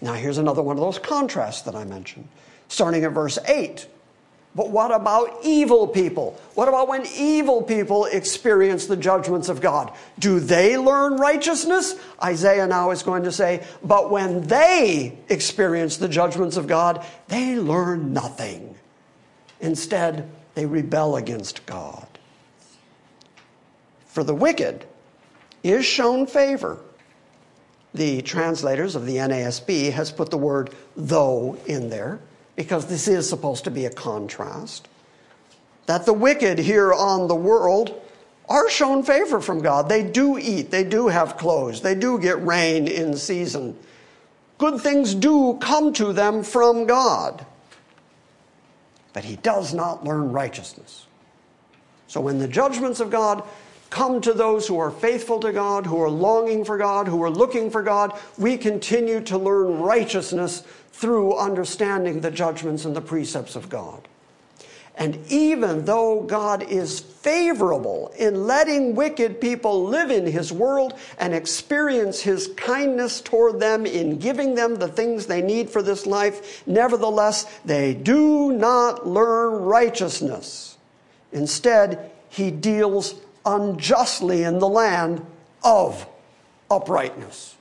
Now, 0.00 0.14
here's 0.14 0.38
another 0.38 0.62
one 0.62 0.76
of 0.76 0.82
those 0.82 0.98
contrasts 0.98 1.62
that 1.62 1.74
I 1.74 1.84
mentioned 1.84 2.28
starting 2.72 3.04
at 3.04 3.12
verse 3.12 3.38
8. 3.46 3.86
But 4.54 4.70
what 4.70 4.92
about 4.92 5.38
evil 5.42 5.86
people? 5.86 6.38
What 6.54 6.68
about 6.68 6.88
when 6.88 7.06
evil 7.16 7.62
people 7.62 8.04
experience 8.06 8.86
the 8.86 8.96
judgments 8.96 9.48
of 9.48 9.60
God? 9.60 9.92
Do 10.18 10.40
they 10.40 10.76
learn 10.76 11.16
righteousness? 11.16 11.94
Isaiah 12.22 12.66
now 12.66 12.90
is 12.90 13.02
going 13.02 13.22
to 13.24 13.32
say, 13.32 13.64
but 13.82 14.10
when 14.10 14.42
they 14.42 15.18
experience 15.30 15.96
the 15.96 16.08
judgments 16.08 16.56
of 16.58 16.66
God, 16.66 17.04
they 17.28 17.56
learn 17.56 18.12
nothing. 18.12 18.74
Instead, 19.60 20.30
they 20.54 20.66
rebel 20.66 21.16
against 21.16 21.64
God. 21.64 22.06
For 24.06 24.22
the 24.22 24.34
wicked 24.34 24.84
is 25.62 25.86
shown 25.86 26.26
favor. 26.26 26.78
The 27.94 28.20
translators 28.20 28.96
of 28.96 29.06
the 29.06 29.16
NASB 29.16 29.92
has 29.92 30.12
put 30.12 30.30
the 30.30 30.38
word 30.38 30.74
though 30.94 31.56
in 31.66 31.88
there 31.88 32.20
because 32.56 32.86
this 32.86 33.08
is 33.08 33.28
supposed 33.28 33.64
to 33.64 33.70
be 33.70 33.86
a 33.86 33.90
contrast, 33.90 34.88
that 35.86 36.06
the 36.06 36.12
wicked 36.12 36.58
here 36.58 36.92
on 36.92 37.28
the 37.28 37.34
world 37.34 38.00
are 38.48 38.68
shown 38.68 39.02
favor 39.02 39.40
from 39.40 39.60
God. 39.62 39.88
They 39.88 40.02
do 40.02 40.38
eat, 40.38 40.70
they 40.70 40.84
do 40.84 41.08
have 41.08 41.36
clothes, 41.36 41.80
they 41.80 41.94
do 41.94 42.18
get 42.18 42.44
rain 42.44 42.86
in 42.86 43.16
season. 43.16 43.76
Good 44.58 44.80
things 44.80 45.14
do 45.14 45.58
come 45.60 45.92
to 45.94 46.12
them 46.12 46.42
from 46.42 46.86
God. 46.86 47.46
But 49.12 49.24
he 49.24 49.36
does 49.36 49.74
not 49.74 50.04
learn 50.04 50.32
righteousness. 50.32 51.06
So 52.06 52.20
when 52.20 52.38
the 52.38 52.48
judgments 52.48 53.00
of 53.00 53.10
God 53.10 53.42
come 53.92 54.22
to 54.22 54.32
those 54.32 54.66
who 54.66 54.78
are 54.78 54.90
faithful 54.90 55.38
to 55.40 55.52
God, 55.52 55.84
who 55.84 56.00
are 56.00 56.10
longing 56.10 56.64
for 56.64 56.78
God, 56.78 57.06
who 57.06 57.22
are 57.22 57.30
looking 57.30 57.70
for 57.70 57.82
God, 57.82 58.18
we 58.38 58.56
continue 58.56 59.20
to 59.20 59.36
learn 59.36 59.80
righteousness 59.80 60.64
through 60.92 61.36
understanding 61.36 62.22
the 62.22 62.30
judgments 62.30 62.86
and 62.86 62.96
the 62.96 63.02
precepts 63.02 63.54
of 63.54 63.68
God. 63.68 64.08
And 64.96 65.18
even 65.28 65.84
though 65.84 66.22
God 66.22 66.62
is 66.62 67.00
favorable 67.00 68.12
in 68.18 68.46
letting 68.46 68.94
wicked 68.94 69.42
people 69.42 69.84
live 69.84 70.10
in 70.10 70.26
his 70.26 70.52
world 70.52 70.98
and 71.18 71.34
experience 71.34 72.20
his 72.20 72.48
kindness 72.56 73.20
toward 73.20 73.60
them 73.60 73.84
in 73.84 74.18
giving 74.18 74.54
them 74.54 74.76
the 74.76 74.88
things 74.88 75.26
they 75.26 75.42
need 75.42 75.68
for 75.68 75.82
this 75.82 76.06
life, 76.06 76.66
nevertheless, 76.66 77.44
they 77.64 77.92
do 77.92 78.52
not 78.52 79.06
learn 79.06 79.62
righteousness. 79.62 80.78
Instead, 81.30 82.10
he 82.30 82.50
deals 82.50 83.16
unjustly 83.44 84.42
in 84.44 84.58
the 84.58 84.68
land 84.68 85.24
of 85.62 86.06
uprightness. 86.70 87.56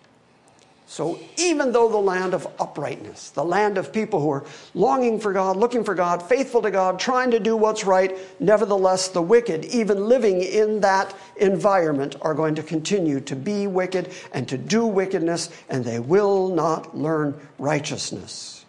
So, 0.91 1.20
even 1.38 1.72
though 1.72 1.88
the 1.88 1.98
land 1.98 2.34
of 2.34 2.46
uprightness, 2.60 3.30
the 3.30 3.46
land 3.46 3.78
of 3.78 3.94
people 3.94 4.20
who 4.20 4.30
are 4.30 4.44
longing 4.74 5.22
for 5.22 5.32
God, 5.32 5.56
looking 5.56 5.86
for 5.86 5.96
God, 5.96 6.22
faithful 6.22 6.62
to 6.63 6.70
God, 6.70 7.00
trying 7.00 7.32
to 7.32 7.39
do 7.39 7.56
what's 7.56 7.86
right, 7.86 8.17
nevertheless, 8.41 9.08
the 9.08 9.22
wicked, 9.22 9.63
even 9.63 10.10
living 10.10 10.41
in 10.41 10.82
that 10.82 11.15
environment, 11.38 12.17
are 12.22 12.34
going 12.34 12.56
to 12.56 12.62
continue 12.62 13.22
to 13.22 13.38
be 13.38 13.67
wicked 13.67 14.12
and 14.34 14.50
to 14.50 14.58
do 14.58 14.86
wickedness, 14.86 15.50
and 15.70 15.86
they 15.86 16.00
will 16.00 16.50
not 16.50 16.98
learn 16.98 17.39
righteousness. 17.58 18.65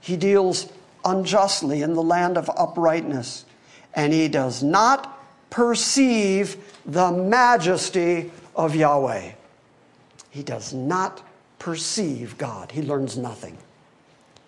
He 0.00 0.16
deals 0.16 0.72
unjustly 1.04 1.82
in 1.82 1.92
the 1.92 2.02
land 2.02 2.38
of 2.38 2.48
uprightness, 2.56 3.44
and 3.92 4.14
he 4.14 4.28
does 4.28 4.62
not 4.62 5.19
perceive 5.50 6.56
the 6.86 7.12
majesty 7.12 8.30
of 8.56 8.74
Yahweh. 8.74 9.32
He 10.30 10.42
does 10.42 10.72
not 10.72 11.22
perceive 11.58 12.38
God. 12.38 12.72
He 12.72 12.82
learns 12.82 13.16
nothing. 13.16 13.58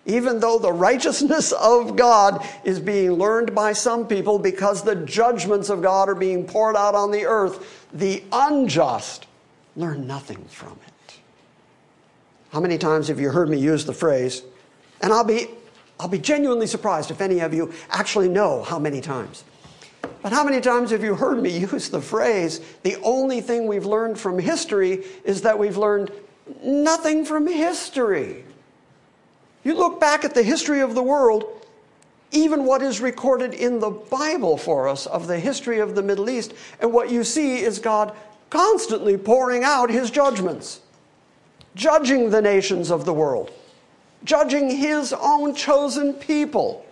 Even 0.05 0.39
though 0.39 0.59
the 0.59 0.71
righteousness 0.71 1.53
of 1.53 1.95
God 1.95 2.45
is 2.65 2.79
being 2.79 3.13
learned 3.13 3.55
by 3.55 3.71
some 3.71 4.05
people 4.05 4.37
because 4.37 4.83
the 4.83 4.95
judgments 4.95 5.69
of 5.69 5.81
God 5.81 6.09
are 6.09 6.15
being 6.15 6.45
poured 6.45 6.75
out 6.75 6.95
on 6.95 7.11
the 7.11 7.25
earth, 7.25 7.87
the 7.93 8.23
unjust 8.31 9.27
learn 9.75 10.05
nothing 10.05 10.43
from 10.45 10.77
it. 10.87 11.19
How 12.51 12.59
many 12.59 12.77
times 12.77 13.07
have 13.07 13.19
you 13.19 13.29
heard 13.29 13.49
me 13.49 13.57
use 13.57 13.85
the 13.85 13.93
phrase, 13.93 14.43
and 15.01 15.13
I'll 15.13 15.23
be, 15.23 15.47
I'll 15.99 16.09
be 16.09 16.19
genuinely 16.19 16.67
surprised 16.67 17.09
if 17.09 17.21
any 17.21 17.39
of 17.39 17.53
you 17.53 17.73
actually 17.89 18.29
know 18.29 18.63
how 18.63 18.77
many 18.77 18.99
times. 18.99 19.43
But 20.23 20.31
how 20.31 20.45
many 20.45 20.61
times 20.61 20.91
have 20.91 21.03
you 21.03 21.15
heard 21.15 21.43
me 21.43 21.59
use 21.59 21.89
the 21.89 22.01
phrase, 22.01 22.61
the 22.83 22.95
only 23.03 23.41
thing 23.41 23.67
we've 23.67 23.85
learned 23.85 24.17
from 24.17 24.39
history 24.39 25.03
is 25.25 25.41
that 25.41 25.59
we've 25.59 25.77
learned 25.77 26.11
nothing 26.63 27.25
from 27.25 27.45
history? 27.45 28.45
You 29.65 29.75
look 29.75 29.99
back 29.99 30.23
at 30.23 30.33
the 30.33 30.41
history 30.41 30.79
of 30.79 30.95
the 30.95 31.03
world, 31.03 31.43
even 32.31 32.63
what 32.63 32.81
is 32.81 33.01
recorded 33.01 33.53
in 33.53 33.79
the 33.79 33.89
Bible 33.89 34.57
for 34.57 34.87
us 34.87 35.05
of 35.07 35.27
the 35.27 35.37
history 35.37 35.79
of 35.79 35.93
the 35.93 36.01
Middle 36.01 36.29
East, 36.29 36.53
and 36.79 36.93
what 36.93 37.11
you 37.11 37.25
see 37.25 37.59
is 37.59 37.77
God 37.79 38.15
constantly 38.49 39.17
pouring 39.17 39.65
out 39.65 39.89
his 39.89 40.09
judgments, 40.09 40.79
judging 41.75 42.29
the 42.29 42.41
nations 42.41 42.91
of 42.91 43.03
the 43.03 43.13
world, 43.13 43.51
judging 44.23 44.69
his 44.69 45.11
own 45.11 45.53
chosen 45.53 46.13
people, 46.13 46.85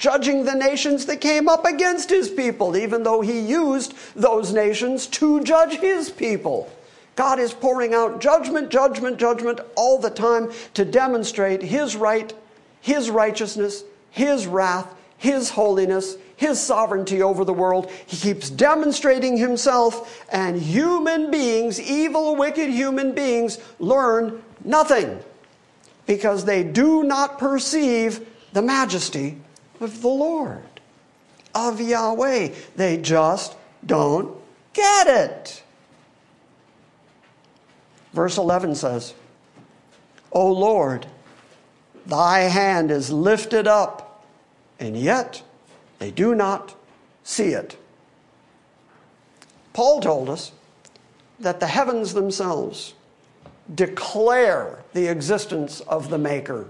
judging 0.00 0.44
the 0.44 0.54
nations 0.54 1.04
that 1.04 1.20
came 1.20 1.46
up 1.46 1.66
against 1.66 2.08
his 2.08 2.30
people, 2.30 2.74
even 2.74 3.02
though 3.02 3.20
he 3.20 3.38
used 3.38 3.94
those 4.16 4.50
nations 4.50 5.06
to 5.06 5.44
judge 5.44 5.74
his 5.74 6.08
people. 6.08 6.72
God 7.16 7.38
is 7.38 7.52
pouring 7.52 7.92
out 7.92 8.18
judgment, 8.18 8.70
judgment, 8.70 9.18
judgment 9.18 9.60
all 9.76 9.98
the 9.98 10.08
time 10.08 10.50
to 10.72 10.86
demonstrate 10.86 11.60
his 11.60 11.96
right, 11.96 12.32
his 12.80 13.10
righteousness, 13.10 13.84
his 14.10 14.46
wrath, 14.46 14.92
his 15.18 15.50
holiness, 15.50 16.16
his 16.34 16.58
sovereignty 16.58 17.20
over 17.20 17.44
the 17.44 17.52
world. 17.52 17.90
He 18.06 18.16
keeps 18.16 18.48
demonstrating 18.48 19.36
himself, 19.36 20.24
and 20.32 20.58
human 20.58 21.30
beings, 21.30 21.78
evil, 21.78 22.36
wicked 22.36 22.70
human 22.70 23.12
beings, 23.12 23.58
learn 23.78 24.42
nothing 24.64 25.20
because 26.06 26.46
they 26.46 26.64
do 26.64 27.02
not 27.02 27.38
perceive 27.38 28.26
the 28.54 28.62
majesty 28.62 29.36
of 29.80 30.02
the 30.02 30.08
Lord, 30.08 30.62
of 31.54 31.80
Yahweh. 31.80 32.50
They 32.76 32.96
just 32.98 33.56
don't 33.84 34.36
get 34.72 35.06
it. 35.06 35.62
Verse 38.12 38.36
11 38.36 38.74
says, 38.74 39.14
O 40.32 40.46
Lord, 40.52 41.06
thy 42.06 42.40
hand 42.40 42.90
is 42.90 43.10
lifted 43.10 43.66
up, 43.66 44.24
and 44.78 44.96
yet 44.96 45.42
they 45.98 46.10
do 46.10 46.34
not 46.34 46.74
see 47.24 47.48
it. 47.48 47.76
Paul 49.72 50.00
told 50.00 50.28
us 50.28 50.52
that 51.38 51.60
the 51.60 51.66
heavens 51.66 52.12
themselves 52.12 52.94
declare 53.74 54.82
the 54.92 55.06
existence 55.06 55.80
of 55.80 56.10
the 56.10 56.18
Maker. 56.18 56.68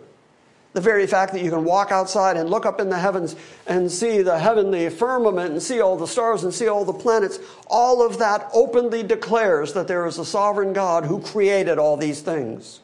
The 0.73 0.81
very 0.81 1.07
fact 1.07 1.33
that 1.33 1.43
you 1.43 1.51
can 1.51 1.65
walk 1.65 1.91
outside 1.91 2.37
and 2.37 2.49
look 2.49 2.65
up 2.65 2.81
in 2.81 2.91
the 2.91 2.99
heavens 2.99 3.35
and 3.67 3.91
see 3.91 4.23
the 4.23 4.39
heavenly 4.39 4.89
firmament 4.89 5.51
and 5.51 5.63
see 5.63 5.81
all 5.81 5.97
the 5.97 6.07
stars 6.07 6.45
and 6.45 6.55
see 6.55 6.69
all 6.69 6.85
the 6.85 6.93
planets, 6.93 7.41
all 7.67 8.07
of 8.07 8.19
that 8.19 8.49
openly 8.53 9.03
declares 9.03 9.73
that 9.73 9.89
there 9.89 10.07
is 10.07 10.19
a 10.19 10.25
sovereign 10.25 10.73
God 10.73 11.07
who 11.07 11.21
created 11.21 11.79
all 11.79 11.97
these 11.97 12.21
things. 12.21 12.81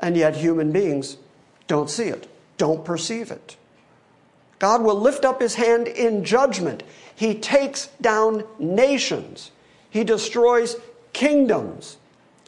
And 0.00 0.16
yet 0.16 0.36
human 0.36 0.70
beings 0.70 1.16
don't 1.66 1.90
see 1.90 2.04
it, 2.04 2.28
don't 2.58 2.84
perceive 2.84 3.32
it. 3.32 3.56
God 4.60 4.82
will 4.82 5.00
lift 5.00 5.24
up 5.24 5.40
his 5.40 5.56
hand 5.56 5.88
in 5.88 6.24
judgment. 6.24 6.84
He 7.16 7.34
takes 7.34 7.88
down 8.00 8.44
nations, 8.60 9.50
he 9.90 10.04
destroys 10.04 10.76
kingdoms. 11.12 11.96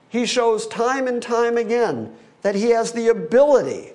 He 0.08 0.26
shows 0.26 0.68
time 0.68 1.08
and 1.08 1.20
time 1.20 1.56
again 1.56 2.14
that 2.42 2.54
he 2.54 2.70
has 2.70 2.92
the 2.92 3.08
ability 3.08 3.93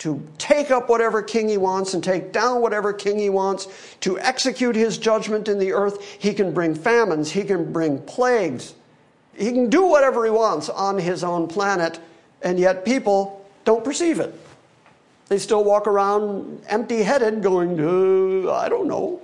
to 0.00 0.26
take 0.38 0.70
up 0.70 0.88
whatever 0.88 1.22
king 1.22 1.46
he 1.46 1.58
wants 1.58 1.92
and 1.92 2.02
take 2.02 2.32
down 2.32 2.62
whatever 2.62 2.90
king 2.92 3.18
he 3.18 3.28
wants, 3.28 3.68
to 4.00 4.18
execute 4.18 4.74
his 4.74 4.96
judgment 4.96 5.46
in 5.46 5.58
the 5.58 5.72
earth. 5.72 6.02
He 6.18 6.32
can 6.32 6.52
bring 6.52 6.74
famines, 6.74 7.30
he 7.30 7.44
can 7.44 7.70
bring 7.70 8.00
plagues, 8.02 8.74
he 9.36 9.52
can 9.52 9.68
do 9.68 9.84
whatever 9.84 10.24
he 10.24 10.30
wants 10.30 10.70
on 10.70 10.98
his 10.98 11.22
own 11.22 11.46
planet, 11.46 12.00
and 12.42 12.58
yet 12.58 12.84
people 12.84 13.46
don't 13.64 13.84
perceive 13.84 14.20
it. 14.20 14.34
They 15.28 15.38
still 15.38 15.64
walk 15.64 15.86
around 15.86 16.62
empty 16.66 17.02
headed, 17.02 17.42
going, 17.42 17.78
uh, 17.78 18.52
I 18.52 18.70
don't 18.70 18.88
know. 18.88 19.20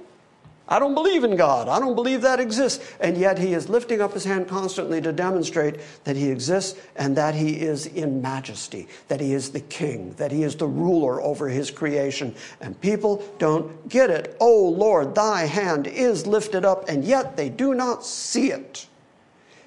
I 0.69 0.81
don't 0.81 0.95
believe 0.95 1.23
in 1.23 1.37
God. 1.37 1.69
I 1.69 1.79
don't 1.79 1.95
believe 1.95 2.23
that 2.23 2.41
exists. 2.41 2.97
And 2.99 3.17
yet 3.17 3.39
he 3.39 3.55
is 3.55 3.69
lifting 3.69 4.01
up 4.01 4.13
his 4.13 4.25
hand 4.25 4.49
constantly 4.49 5.01
to 5.01 5.13
demonstrate 5.13 5.77
that 6.03 6.17
he 6.17 6.29
exists 6.29 6.79
and 6.97 7.17
that 7.17 7.37
he 7.37 7.61
is 7.61 7.87
in 7.87 8.21
majesty, 8.21 8.89
that 9.07 9.21
he 9.21 9.33
is 9.33 9.51
the 9.51 9.61
king, 9.61 10.15
that 10.15 10.33
he 10.33 10.43
is 10.43 10.57
the 10.57 10.67
ruler 10.67 11.23
over 11.23 11.49
his 11.49 11.71
creation. 11.71 12.35
And 12.61 12.81
people 12.81 13.23
don't 13.39 13.89
get 13.89 14.11
it. 14.11 14.37
Oh 14.41 14.69
Lord, 14.71 15.15
thy 15.15 15.45
hand 15.45 15.87
is 15.87 16.27
lifted 16.27 16.65
up, 16.65 16.89
and 16.89 17.05
yet 17.05 17.37
they 17.37 17.49
do 17.49 17.73
not 17.73 18.05
see 18.05 18.51
it. 18.51 18.89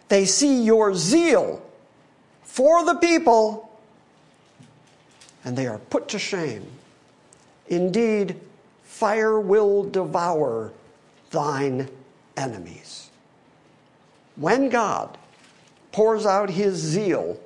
They 0.10 0.26
see 0.26 0.64
your 0.64 0.96
zeal 0.96 1.66
for 2.44 2.84
the 2.84 2.96
people, 2.96 3.80
and 5.46 5.58
they 5.58 5.68
are 5.68 5.78
put 5.78 6.10
to 6.10 6.20
shame. 6.20 6.66
Indeed, 7.68 8.36
fire 8.84 9.40
will 9.40 9.84
devour 9.84 10.74
thine 11.30 11.90
enemies. 12.38 13.10
When 14.36 14.70
God 14.70 15.18
pours 15.92 16.26
out 16.26 16.50
his 16.50 16.76
zeal 16.76 17.40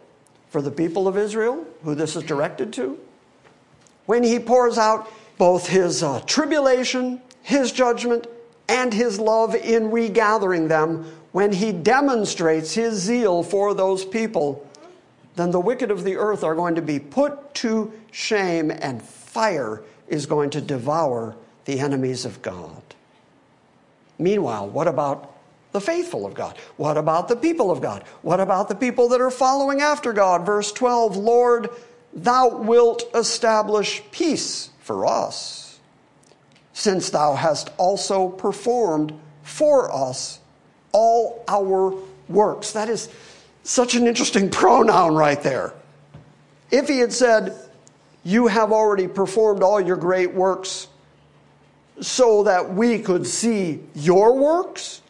for 0.50 0.62
the 0.62 0.72
people 0.72 1.08
of 1.08 1.18
Israel, 1.18 1.66
who 1.84 1.96
this 1.96 2.16
is 2.16 2.24
directed 2.24 2.72
to, 2.74 3.00
when 4.06 4.24
he 4.24 4.40
pours 4.40 4.78
out 4.78 5.12
both 5.38 5.68
his 5.68 6.04
uh, 6.04 6.22
tribulation, 6.22 7.22
his 7.42 7.72
judgment, 7.72 8.28
and 8.68 8.94
his 8.94 9.20
love 9.20 9.56
in 9.56 9.92
regathering 9.92 10.68
them, 10.68 11.06
when 11.32 11.52
he 11.52 11.72
demonstrates 11.72 12.74
his 12.74 12.96
zeal 12.96 13.42
for 13.44 13.74
those 13.74 14.06
people, 14.06 14.70
then 15.36 15.52
the 15.52 15.60
wicked 15.60 15.90
of 15.90 16.04
the 16.04 16.16
earth 16.16 16.44
are 16.44 16.56
going 16.56 16.76
to 16.76 16.82
be 16.82 17.00
put 17.00 17.54
to 17.56 17.92
shame, 18.12 18.70
and 18.70 19.02
fire 19.02 19.82
is 20.08 20.28
going 20.28 20.52
to 20.52 20.62
devour 20.62 21.36
the 21.66 21.80
enemies 21.80 22.26
of 22.26 22.42
God. 22.42 22.82
Meanwhile, 24.18 24.70
what 24.70 24.88
about 24.88 25.34
the 25.72 25.82
faithful 25.82 26.26
of 26.26 26.34
God? 26.34 26.58
What 26.78 26.98
about 26.98 27.28
the 27.28 27.36
people 27.36 27.72
of 27.72 27.82
God? 27.82 28.04
What 28.22 28.40
about 28.40 28.70
the 28.70 28.76
people 28.76 29.10
that 29.10 29.22
are 29.22 29.32
following 29.32 29.82
after 29.82 30.14
God? 30.14 30.46
Verse 30.46 30.72
12 30.72 31.18
Lord, 31.18 31.70
thou 32.14 32.58
wilt 32.58 33.04
establish 33.16 34.02
peace 34.12 34.70
for 34.80 35.06
us, 35.06 35.80
since 36.74 37.10
thou 37.10 37.34
hast 37.34 37.72
also 37.78 38.30
performed 38.30 39.20
for 39.42 39.92
us 39.94 40.40
all 40.92 41.44
our 41.48 41.94
works. 42.30 42.72
That 42.72 42.90
is 42.90 43.10
such 43.64 43.96
an 43.96 44.08
interesting 44.08 44.50
pronoun 44.52 45.16
right 45.16 45.42
there. 45.42 45.74
If 46.72 46.88
he 46.88 47.00
had 47.00 47.14
said, 47.14 47.56
You 48.24 48.48
have 48.48 48.72
already 48.72 49.08
performed 49.08 49.64
all 49.64 49.82
your 49.82 49.98
great 49.98 50.34
works 50.34 50.88
so 52.02 52.44
that 52.44 52.74
we 52.74 53.00
could 53.00 53.26
see 53.26 53.82
your 53.94 54.36
works, 54.38 55.02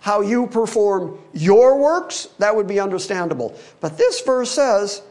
how 0.00 0.20
you 0.20 0.46
perform 0.46 1.18
your 1.32 1.78
works, 1.78 2.28
that 2.38 2.54
would 2.54 2.66
be 2.66 2.80
understandable. 2.80 3.58
But 3.80 3.98
this 3.98 4.20
verse 4.22 4.50
says, 4.50 5.02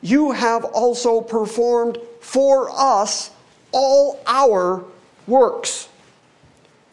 You 0.00 0.32
have 0.32 0.64
also 0.64 1.20
performed 1.20 1.98
for 2.20 2.70
us 2.70 3.30
all 3.72 4.20
our 4.26 4.84
works. 5.26 5.88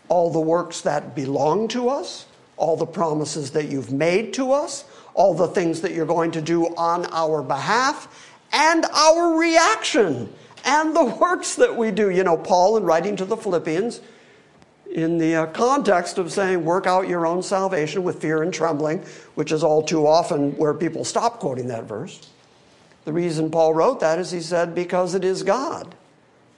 All 0.10 0.30
the 0.30 0.42
works 0.42 0.82
that 0.82 1.16
belong 1.16 1.70
to 1.70 1.88
us, 1.88 2.26
all 2.58 2.76
the 2.76 2.86
promises 2.86 3.52
that 3.52 3.70
you've 3.70 3.94
made 3.94 4.34
to 4.34 4.52
us, 4.52 4.84
all 5.14 5.34
the 5.34 5.48
things 5.48 5.82
that 5.82 5.94
you're 5.94 6.06
going 6.06 6.32
to 6.32 6.42
do 6.42 6.76
on 6.76 7.06
our 7.12 7.42
behalf, 7.42 8.30
and 8.52 8.86
our 8.86 9.38
reaction 9.38 10.32
and 10.66 10.96
the 10.96 11.06
works 11.06 11.56
that 11.56 11.76
we 11.76 11.92
do. 11.92 12.10
You 12.10 12.24
know, 12.24 12.38
Paul, 12.38 12.78
in 12.78 12.84
writing 12.84 13.16
to 13.18 13.26
the 13.26 13.38
Philippians, 13.38 14.02
in 14.92 15.18
the 15.18 15.36
uh, 15.36 15.46
context 15.48 16.18
of 16.18 16.32
saying, 16.32 16.64
work 16.64 16.86
out 16.86 17.08
your 17.08 17.26
own 17.26 17.42
salvation 17.42 18.04
with 18.04 18.22
fear 18.22 18.44
and 18.44 18.54
trembling, 18.54 19.00
which 19.36 19.52
is 19.52 19.64
all 19.64 19.82
too 19.82 20.06
often 20.06 20.52
where 20.58 20.74
people 20.74 21.06
stop 21.06 21.40
quoting 21.40 21.68
that 21.68 21.86
verse. 21.86 22.30
The 23.06 23.14
reason 23.14 23.50
Paul 23.50 23.74
wrote 23.74 24.00
that 24.02 24.20
is 24.20 24.32
he 24.32 24.42
said, 24.42 24.76
because 24.76 25.16
it 25.16 25.24
is 25.24 25.44
God 25.44 25.96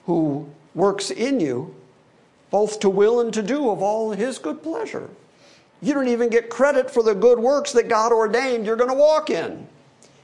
who 0.06 0.48
works 0.74 1.10
in 1.10 1.40
you 1.40 1.74
both 2.50 2.78
to 2.80 2.90
will 2.90 3.20
and 3.20 3.32
to 3.34 3.42
do 3.42 3.70
of 3.70 3.82
all 3.82 4.12
his 4.12 4.38
good 4.38 4.62
pleasure. 4.62 5.08
You 5.80 5.92
don't 5.92 6.08
even 6.08 6.28
get 6.28 6.50
credit 6.50 6.90
for 6.90 7.02
the 7.02 7.14
good 7.14 7.38
works 7.38 7.72
that 7.72 7.88
God 7.88 8.12
ordained 8.12 8.64
you're 8.64 8.76
going 8.76 8.90
to 8.90 8.96
walk 8.96 9.28
in. 9.28 9.66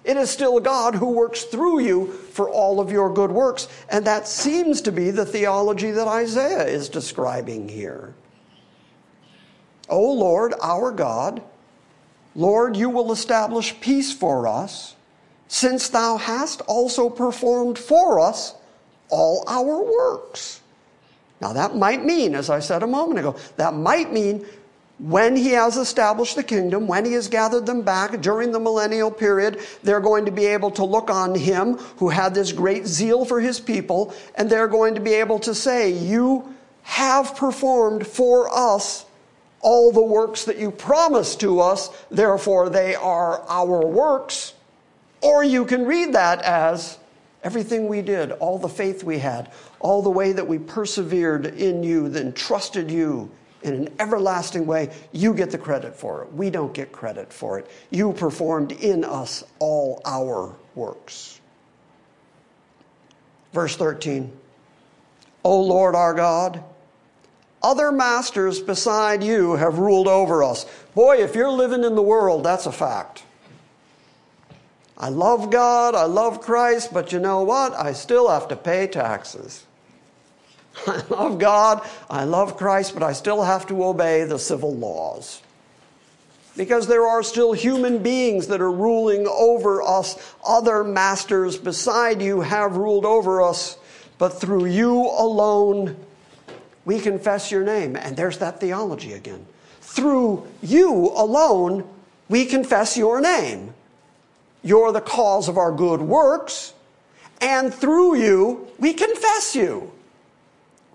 It 0.02 0.16
is 0.16 0.30
still 0.30 0.60
God 0.60 0.94
who 0.94 1.10
works 1.10 1.44
through 1.44 1.80
you 1.80 2.06
for 2.06 2.48
all 2.48 2.80
of 2.80 2.90
your 2.90 3.12
good 3.12 3.30
works. 3.30 3.68
And 3.90 4.06
that 4.06 4.26
seems 4.26 4.80
to 4.82 4.92
be 4.92 5.10
the 5.10 5.26
theology 5.26 5.90
that 5.90 6.08
Isaiah 6.08 6.66
is 6.66 6.88
describing 6.88 7.68
here. 7.68 8.14
O 9.88 10.12
Lord, 10.12 10.54
our 10.62 10.90
God, 10.90 11.42
Lord, 12.34 12.76
you 12.76 12.88
will 12.88 13.12
establish 13.12 13.78
peace 13.80 14.12
for 14.12 14.46
us, 14.46 14.94
since 15.48 15.88
thou 15.88 16.16
hast 16.16 16.60
also 16.62 17.10
performed 17.10 17.76
for 17.76 18.20
us 18.20 18.54
all 19.10 19.44
our 19.48 19.82
works. 19.82 20.60
Now, 21.40 21.52
that 21.54 21.74
might 21.74 22.04
mean, 22.04 22.34
as 22.34 22.50
I 22.50 22.60
said 22.60 22.82
a 22.82 22.86
moment 22.86 23.18
ago, 23.18 23.36
that 23.56 23.74
might 23.74 24.12
mean 24.12 24.46
when 25.00 25.34
he 25.34 25.52
has 25.52 25.78
established 25.78 26.36
the 26.36 26.42
kingdom, 26.42 26.86
when 26.86 27.06
he 27.06 27.12
has 27.12 27.26
gathered 27.26 27.64
them 27.64 27.80
back 27.80 28.20
during 28.20 28.52
the 28.52 28.60
millennial 28.60 29.10
period, 29.10 29.58
they're 29.82 30.00
going 30.00 30.26
to 30.26 30.30
be 30.30 30.44
able 30.44 30.70
to 30.72 30.84
look 30.84 31.08
on 31.08 31.34
him 31.34 31.78
who 31.96 32.10
had 32.10 32.34
this 32.34 32.52
great 32.52 32.86
zeal 32.86 33.24
for 33.24 33.40
his 33.40 33.58
people, 33.58 34.14
and 34.34 34.50
they're 34.50 34.68
going 34.68 34.94
to 34.94 35.00
be 35.00 35.14
able 35.14 35.38
to 35.38 35.54
say, 35.54 35.90
You 35.90 36.54
have 36.82 37.34
performed 37.34 38.06
for 38.06 38.54
us 38.54 39.06
all 39.62 39.90
the 39.90 40.02
works 40.02 40.44
that 40.44 40.58
you 40.58 40.70
promised 40.70 41.40
to 41.40 41.60
us, 41.60 41.88
therefore 42.10 42.68
they 42.68 42.94
are 42.94 43.40
our 43.48 43.86
works. 43.86 44.52
Or 45.22 45.42
you 45.42 45.64
can 45.64 45.86
read 45.86 46.12
that 46.12 46.42
as 46.42 46.98
everything 47.42 47.88
we 47.88 48.02
did, 48.02 48.32
all 48.32 48.58
the 48.58 48.68
faith 48.68 49.02
we 49.02 49.18
had, 49.18 49.50
all 49.80 50.02
the 50.02 50.10
way 50.10 50.32
that 50.32 50.46
we 50.46 50.58
persevered 50.58 51.46
in 51.46 51.82
you, 51.82 52.10
then 52.10 52.34
trusted 52.34 52.90
you 52.90 53.30
in 53.62 53.74
an 53.74 53.88
everlasting 53.98 54.66
way, 54.66 54.90
you 55.12 55.34
get 55.34 55.50
the 55.50 55.58
credit 55.58 55.94
for 55.94 56.22
it. 56.22 56.32
We 56.32 56.50
don't 56.50 56.72
get 56.72 56.92
credit 56.92 57.32
for 57.32 57.58
it. 57.58 57.70
You 57.90 58.12
performed 58.12 58.72
in 58.72 59.04
us 59.04 59.44
all 59.58 60.00
our 60.04 60.54
works. 60.74 61.40
Verse 63.52 63.76
13 63.76 64.32
O 65.44 65.60
Lord 65.60 65.94
our 65.94 66.14
God, 66.14 66.62
other 67.62 67.92
masters 67.92 68.60
beside 68.60 69.22
you 69.22 69.54
have 69.54 69.78
ruled 69.78 70.08
over 70.08 70.42
us. 70.42 70.66
Boy, 70.94 71.22
if 71.22 71.34
you're 71.34 71.50
living 71.50 71.84
in 71.84 71.94
the 71.94 72.02
world, 72.02 72.44
that's 72.44 72.66
a 72.66 72.72
fact. 72.72 73.22
I 74.96 75.08
love 75.08 75.50
God, 75.50 75.94
I 75.94 76.04
love 76.04 76.42
Christ, 76.42 76.92
but 76.92 77.10
you 77.10 77.20
know 77.20 77.42
what? 77.42 77.72
I 77.72 77.94
still 77.94 78.28
have 78.28 78.48
to 78.48 78.56
pay 78.56 78.86
taxes. 78.86 79.64
I 80.86 81.02
love 81.10 81.38
God, 81.38 81.86
I 82.08 82.24
love 82.24 82.56
Christ, 82.56 82.94
but 82.94 83.02
I 83.02 83.12
still 83.12 83.42
have 83.42 83.66
to 83.68 83.84
obey 83.84 84.24
the 84.24 84.38
civil 84.38 84.74
laws. 84.74 85.42
Because 86.56 86.86
there 86.86 87.06
are 87.06 87.22
still 87.22 87.52
human 87.52 88.02
beings 88.02 88.48
that 88.48 88.60
are 88.60 88.72
ruling 88.72 89.26
over 89.26 89.82
us. 89.82 90.34
Other 90.44 90.82
masters 90.84 91.56
beside 91.56 92.20
you 92.20 92.40
have 92.40 92.76
ruled 92.76 93.04
over 93.04 93.42
us, 93.42 93.78
but 94.18 94.40
through 94.40 94.66
you 94.66 94.92
alone 94.92 95.96
we 96.84 96.98
confess 96.98 97.50
your 97.50 97.62
name. 97.62 97.96
And 97.96 98.16
there's 98.16 98.38
that 98.38 98.60
theology 98.60 99.12
again. 99.12 99.46
Through 99.80 100.46
you 100.62 101.12
alone 101.14 101.88
we 102.28 102.46
confess 102.46 102.96
your 102.96 103.20
name. 103.20 103.74
You're 104.62 104.92
the 104.92 105.00
cause 105.00 105.48
of 105.48 105.56
our 105.56 105.72
good 105.72 106.00
works, 106.00 106.74
and 107.40 107.72
through 107.72 108.16
you 108.16 108.68
we 108.78 108.92
confess 108.92 109.54
you. 109.54 109.92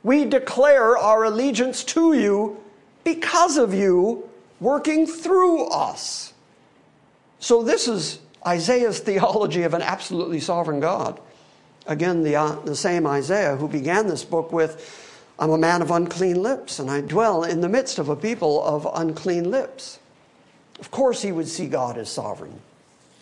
We 0.06 0.26
declare 0.26 0.96
our 0.96 1.24
allegiance 1.24 1.84
to 1.86 2.14
you 2.14 2.62
because 3.04 3.58
of 3.58 3.74
you 3.74 4.30
working 4.60 5.08
through 5.08 5.66
us. 5.70 6.32
So, 7.40 7.64
this 7.64 7.88
is 7.88 8.20
Isaiah's 8.46 9.00
theology 9.00 9.64
of 9.64 9.74
an 9.74 9.82
absolutely 9.82 10.42
sovereign 10.42 10.80
God. 10.80 11.20
Again, 11.88 12.22
the, 12.22 12.36
uh, 12.36 12.52
the 12.66 12.76
same 12.76 13.08
Isaiah 13.08 13.56
who 13.56 13.68
began 13.68 14.06
this 14.06 14.24
book 14.24 14.54
with, 14.54 15.34
I'm 15.40 15.50
a 15.50 15.58
man 15.58 15.82
of 15.82 15.90
unclean 15.90 16.44
lips, 16.44 16.78
and 16.78 16.92
I 16.92 17.02
dwell 17.02 17.44
in 17.44 17.62
the 17.62 17.70
midst 17.70 17.98
of 17.98 18.08
a 18.08 18.16
people 18.16 18.64
of 18.64 18.88
unclean 18.94 19.50
lips. 19.50 19.98
Of 20.80 20.92
course, 20.92 21.24
he 21.24 21.32
would 21.32 21.48
see 21.48 21.66
God 21.66 21.98
as 21.98 22.12
sovereign, 22.12 22.62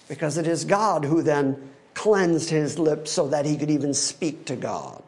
because 0.10 0.38
it 0.38 0.48
is 0.48 0.66
God 0.66 1.06
who 1.06 1.22
then 1.22 1.70
cleansed 1.94 2.50
his 2.50 2.78
lips 2.78 3.10
so 3.10 3.30
that 3.30 3.46
he 3.46 3.56
could 3.56 3.72
even 3.72 3.94
speak 3.94 4.44
to 4.48 4.58
God. 4.58 5.02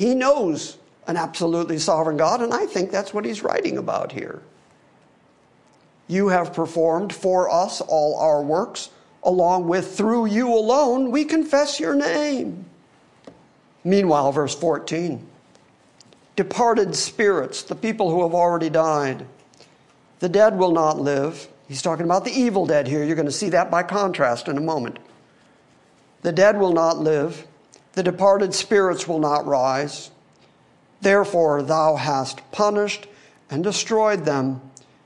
He 0.00 0.14
knows 0.14 0.78
an 1.06 1.18
absolutely 1.18 1.78
sovereign 1.78 2.16
God, 2.16 2.40
and 2.40 2.54
I 2.54 2.64
think 2.64 2.90
that's 2.90 3.12
what 3.12 3.26
he's 3.26 3.42
writing 3.42 3.76
about 3.76 4.12
here. 4.12 4.40
You 6.08 6.28
have 6.28 6.54
performed 6.54 7.12
for 7.12 7.50
us 7.50 7.82
all 7.82 8.18
our 8.18 8.42
works, 8.42 8.88
along 9.22 9.68
with 9.68 9.94
through 9.94 10.24
you 10.24 10.48
alone 10.48 11.10
we 11.10 11.26
confess 11.26 11.78
your 11.78 11.94
name. 11.94 12.64
Meanwhile, 13.84 14.32
verse 14.32 14.54
14 14.54 15.26
departed 16.34 16.96
spirits, 16.96 17.62
the 17.64 17.74
people 17.74 18.10
who 18.10 18.22
have 18.22 18.32
already 18.32 18.70
died, 18.70 19.26
the 20.20 20.30
dead 20.30 20.56
will 20.56 20.72
not 20.72 20.98
live. 20.98 21.46
He's 21.68 21.82
talking 21.82 22.06
about 22.06 22.24
the 22.24 22.32
evil 22.32 22.64
dead 22.64 22.88
here. 22.88 23.04
You're 23.04 23.16
going 23.16 23.26
to 23.26 23.32
see 23.32 23.50
that 23.50 23.70
by 23.70 23.82
contrast 23.82 24.48
in 24.48 24.56
a 24.56 24.62
moment. 24.62 24.98
The 26.22 26.32
dead 26.32 26.58
will 26.58 26.72
not 26.72 26.96
live 26.96 27.46
the 27.92 28.02
departed 28.02 28.54
spirits 28.54 29.08
will 29.08 29.18
not 29.18 29.46
rise. 29.46 30.10
Therefore, 31.00 31.62
thou 31.62 31.96
hast 31.96 32.48
punished 32.52 33.06
and 33.50 33.64
destroyed 33.64 34.24
them, 34.24 34.60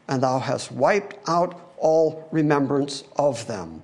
and 0.08 0.22
thou 0.22 0.38
hast 0.38 0.70
wiped 0.72 1.16
out 1.28 1.58
all 1.78 2.28
remembrance 2.30 3.04
of 3.16 3.46
them. 3.46 3.82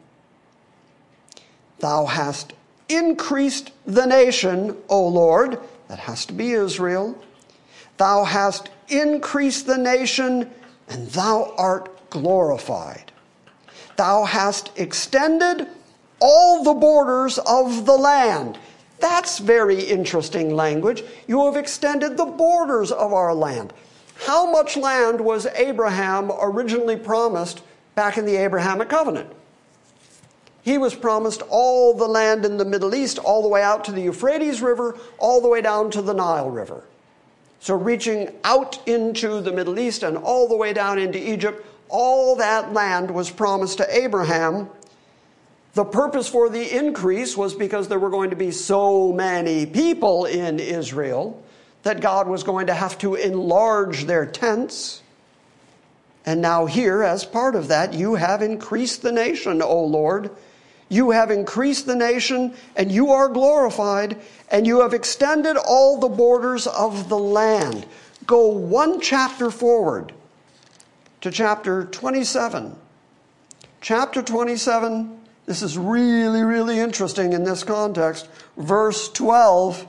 Thou 1.79 2.05
hast 2.07 2.53
increased 2.89 3.73
the 3.87 4.07
nation, 4.07 4.77
O 4.89 5.07
Lord, 5.07 5.59
that 5.89 6.01
has 6.01 6.27
to 6.27 6.33
be 6.33 6.53
Israel. 6.53 7.19
Thou 7.97 8.25
hast 8.25 8.71
increased 8.89 9.67
the 9.67 9.79
nation, 9.79 10.51
and 10.89 11.09
thou 11.11 11.55
art 11.57 12.11
glorified. 12.11 13.13
Thou 13.97 14.25
hast 14.25 14.71
extended 14.77 15.69
all 16.21 16.65
the 16.65 16.75
borders 16.75 17.39
of 17.39 17.87
the 17.87 17.97
land. 17.97 18.59
That's 19.01 19.39
very 19.39 19.81
interesting 19.81 20.55
language. 20.55 21.03
You 21.27 21.47
have 21.47 21.57
extended 21.57 22.17
the 22.17 22.27
borders 22.27 22.93
of 22.93 23.13
our 23.13 23.35
land. 23.35 23.73
How 24.27 24.51
much 24.51 24.77
land 24.77 25.21
was 25.21 25.47
Abraham 25.47 26.31
originally 26.41 26.97
promised 26.97 27.63
back 27.95 28.19
in 28.19 28.27
the 28.27 28.37
Abrahamic 28.37 28.91
covenant? 28.91 29.31
He 30.63 30.77
was 30.77 30.95
promised 30.95 31.43
all 31.49 31.95
the 31.95 32.07
land 32.07 32.45
in 32.45 32.59
the 32.59 32.65
Middle 32.67 32.95
East, 32.95 33.19
all 33.19 33.41
the 33.41 33.49
way 33.49 33.63
out 33.63 33.83
to 33.85 33.93
the 33.93 34.03
Euphrates 34.03 34.61
River, 34.61 34.99
all 35.19 35.41
the 35.41 35.49
way 35.49 35.63
down 35.63 35.91
to 35.93 36.03
the 36.03 36.13
Nile 36.13 36.51
River. 36.51 36.85
So, 37.61 37.75
reaching 37.75 38.35
out 38.45 38.87
into 38.87 39.41
the 39.41 39.53
Middle 39.53 39.79
East 39.79 40.03
and 40.03 40.19
all 40.19 40.49
the 40.49 40.57
way 40.57 40.73
down 40.75 40.99
into 40.99 41.19
Egypt, 41.19 41.65
all 41.89 42.37
that 42.37 42.73
land 42.73 43.11
was 43.11 43.31
promised 43.31 43.79
to 43.79 43.97
Abraham 43.97 44.69
the 45.81 45.85
purpose 45.87 46.29
for 46.29 46.51
the 46.51 46.77
increase 46.77 47.39
was 47.39 47.55
because 47.55 47.89
there 47.89 47.99
were 47.99 48.11
going 48.11 48.29
to 48.29 48.37
be 48.37 48.51
so 48.51 49.15
many 49.15 49.65
people 49.65 50.27
in 50.27 50.61
Israel 50.61 51.43
that 51.85 52.03
God 52.03 52.29
was 52.29 52.43
going 52.43 52.67
to 52.67 52.75
have 52.75 52.99
to 52.99 53.15
enlarge 53.15 54.05
their 54.05 54.27
tents. 54.27 55.01
And 56.27 56.43
now, 56.43 56.67
here, 56.67 57.03
as 57.03 57.25
part 57.25 57.55
of 57.55 57.69
that, 57.69 57.95
you 57.95 58.17
have 58.17 58.43
increased 58.43 59.01
the 59.01 59.11
nation, 59.11 59.63
O 59.63 59.83
Lord. 59.83 60.31
You 60.91 61.13
have 61.13 61.31
increased 61.31 61.87
the 61.87 61.97
nation, 61.97 62.55
and 62.77 62.93
you 62.93 63.13
are 63.13 63.31
glorified, 63.31 64.21
and 64.51 64.67
you 64.67 64.83
have 64.83 64.93
extended 64.93 65.57
all 65.57 65.99
the 65.99 66.11
borders 66.11 66.67
of 66.67 67.09
the 67.09 67.19
land. 67.19 67.87
Go 68.27 68.49
one 68.49 69.01
chapter 69.01 69.51
forward 69.51 70.13
to 71.23 71.31
chapter 71.31 71.87
27. 71.87 72.77
Chapter 73.81 74.21
27 74.21 75.20
this 75.47 75.63
is 75.63 75.77
really, 75.77 76.43
really 76.43 76.79
interesting 76.79 77.33
in 77.33 77.45
this 77.45 77.65
context. 77.65 78.29
Verse 78.57 79.11
12 79.11 79.87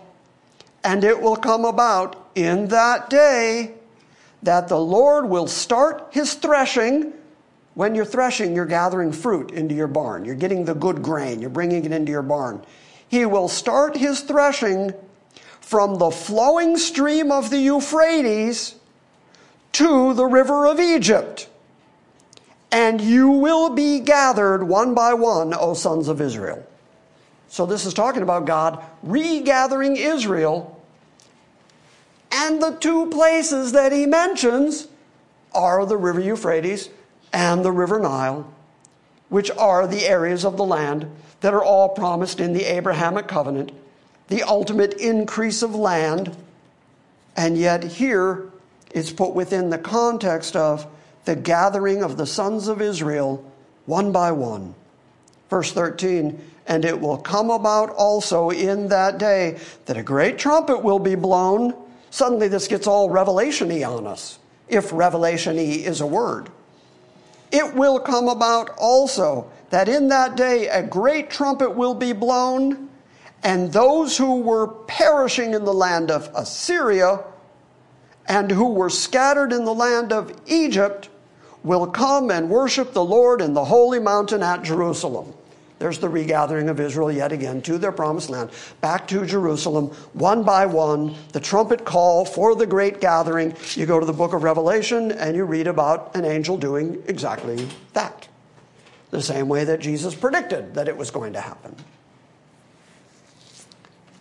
And 0.83 1.03
it 1.03 1.21
will 1.21 1.35
come 1.35 1.65
about 1.65 2.31
in 2.35 2.67
that 2.69 3.09
day 3.09 3.73
that 4.43 4.67
the 4.67 4.79
Lord 4.79 5.25
will 5.29 5.47
start 5.47 6.07
his 6.11 6.33
threshing. 6.33 7.13
When 7.73 7.95
you're 7.95 8.05
threshing, 8.05 8.55
you're 8.55 8.65
gathering 8.65 9.11
fruit 9.11 9.51
into 9.51 9.75
your 9.75 9.87
barn. 9.87 10.25
You're 10.25 10.35
getting 10.35 10.65
the 10.65 10.73
good 10.73 11.01
grain, 11.01 11.41
you're 11.41 11.49
bringing 11.49 11.85
it 11.85 11.91
into 11.91 12.11
your 12.11 12.23
barn. 12.23 12.65
He 13.07 13.25
will 13.25 13.47
start 13.47 13.95
his 13.95 14.21
threshing 14.21 14.93
from 15.59 15.99
the 15.99 16.11
flowing 16.11 16.77
stream 16.77 17.31
of 17.31 17.49
the 17.49 17.59
Euphrates 17.59 18.75
to 19.73 20.13
the 20.13 20.25
river 20.25 20.65
of 20.65 20.79
Egypt 20.79 21.47
and 22.71 23.01
you 23.01 23.29
will 23.29 23.69
be 23.69 23.99
gathered 23.99 24.63
one 24.63 24.93
by 24.93 25.13
one, 25.13 25.53
O 25.53 25.73
sons 25.73 26.07
of 26.07 26.21
Israel. 26.21 26.65
So, 27.47 27.65
this 27.65 27.85
is 27.85 27.93
talking 27.93 28.23
about 28.23 28.45
God 28.45 28.81
regathering 29.03 29.97
Israel. 29.97 30.77
And 32.31 32.61
the 32.61 32.77
two 32.79 33.07
places 33.07 33.73
that 33.73 33.91
he 33.91 34.05
mentions 34.05 34.87
are 35.53 35.85
the 35.85 35.97
river 35.97 36.21
Euphrates 36.21 36.89
and 37.33 37.65
the 37.65 37.73
river 37.73 37.99
Nile, 37.99 38.49
which 39.27 39.51
are 39.51 39.85
the 39.85 40.05
areas 40.05 40.45
of 40.45 40.55
the 40.55 40.63
land 40.63 41.13
that 41.41 41.53
are 41.53 41.63
all 41.63 41.89
promised 41.89 42.39
in 42.39 42.53
the 42.53 42.63
Abrahamic 42.63 43.27
covenant, 43.27 43.73
the 44.29 44.43
ultimate 44.43 44.93
increase 44.93 45.61
of 45.61 45.75
land. 45.75 46.37
And 47.35 47.57
yet, 47.57 47.83
here 47.83 48.49
it's 48.91 49.11
put 49.11 49.33
within 49.33 49.69
the 49.69 49.77
context 49.77 50.55
of 50.55 50.87
the 51.25 51.35
gathering 51.35 52.03
of 52.03 52.17
the 52.17 52.25
sons 52.25 52.67
of 52.67 52.81
Israel 52.81 53.45
one 53.85 54.11
by 54.11 54.31
one. 54.31 54.73
Verse 55.49 55.71
13, 55.71 56.39
and 56.67 56.85
it 56.85 56.99
will 56.99 57.17
come 57.17 57.49
about 57.49 57.89
also 57.89 58.49
in 58.49 58.87
that 58.87 59.17
day 59.17 59.59
that 59.85 59.97
a 59.97 60.03
great 60.03 60.37
trumpet 60.37 60.81
will 60.81 60.99
be 60.99 61.15
blown. 61.15 61.73
Suddenly, 62.09 62.47
this 62.47 62.67
gets 62.67 62.87
all 62.87 63.09
revelation 63.09 63.69
y 63.69 63.83
on 63.83 64.07
us, 64.07 64.39
if 64.69 64.93
revelation 64.93 65.57
y 65.57 65.63
is 65.63 66.01
a 66.01 66.07
word. 66.07 66.49
It 67.51 67.75
will 67.75 67.99
come 67.99 68.29
about 68.29 68.69
also 68.77 69.51
that 69.71 69.89
in 69.89 70.07
that 70.09 70.37
day 70.37 70.67
a 70.67 70.83
great 70.83 71.29
trumpet 71.29 71.75
will 71.75 71.95
be 71.95 72.13
blown, 72.13 72.89
and 73.43 73.73
those 73.73 74.17
who 74.17 74.41
were 74.41 74.67
perishing 74.67 75.53
in 75.53 75.65
the 75.65 75.73
land 75.73 76.11
of 76.11 76.29
Assyria 76.35 77.23
and 78.27 78.51
who 78.51 78.71
were 78.71 78.89
scattered 78.89 79.51
in 79.51 79.65
the 79.65 79.73
land 79.73 80.13
of 80.13 80.33
Egypt 80.45 81.09
will 81.63 81.87
come 81.87 82.31
and 82.31 82.49
worship 82.49 82.93
the 82.93 83.03
Lord 83.03 83.41
in 83.41 83.53
the 83.53 83.65
holy 83.65 83.99
mountain 83.99 84.41
at 84.43 84.63
Jerusalem. 84.63 85.33
There's 85.81 85.97
the 85.97 86.09
regathering 86.09 86.69
of 86.69 86.79
Israel 86.79 87.11
yet 87.11 87.31
again 87.31 87.59
to 87.63 87.79
their 87.79 87.91
promised 87.91 88.29
land, 88.29 88.51
back 88.81 89.07
to 89.07 89.25
Jerusalem, 89.25 89.87
one 90.13 90.43
by 90.43 90.67
one, 90.67 91.15
the 91.33 91.39
trumpet 91.39 91.85
call 91.85 92.23
for 92.23 92.53
the 92.53 92.67
great 92.67 93.01
gathering. 93.01 93.55
You 93.73 93.87
go 93.87 93.99
to 93.99 94.05
the 94.05 94.13
book 94.13 94.33
of 94.33 94.43
Revelation 94.43 95.11
and 95.11 95.35
you 95.35 95.43
read 95.43 95.65
about 95.65 96.15
an 96.15 96.23
angel 96.23 96.55
doing 96.55 97.01
exactly 97.07 97.67
that. 97.93 98.27
The 99.09 99.23
same 99.23 99.49
way 99.49 99.63
that 99.63 99.79
Jesus 99.79 100.13
predicted 100.13 100.75
that 100.75 100.87
it 100.87 100.95
was 100.95 101.09
going 101.09 101.33
to 101.33 101.41
happen. 101.41 101.75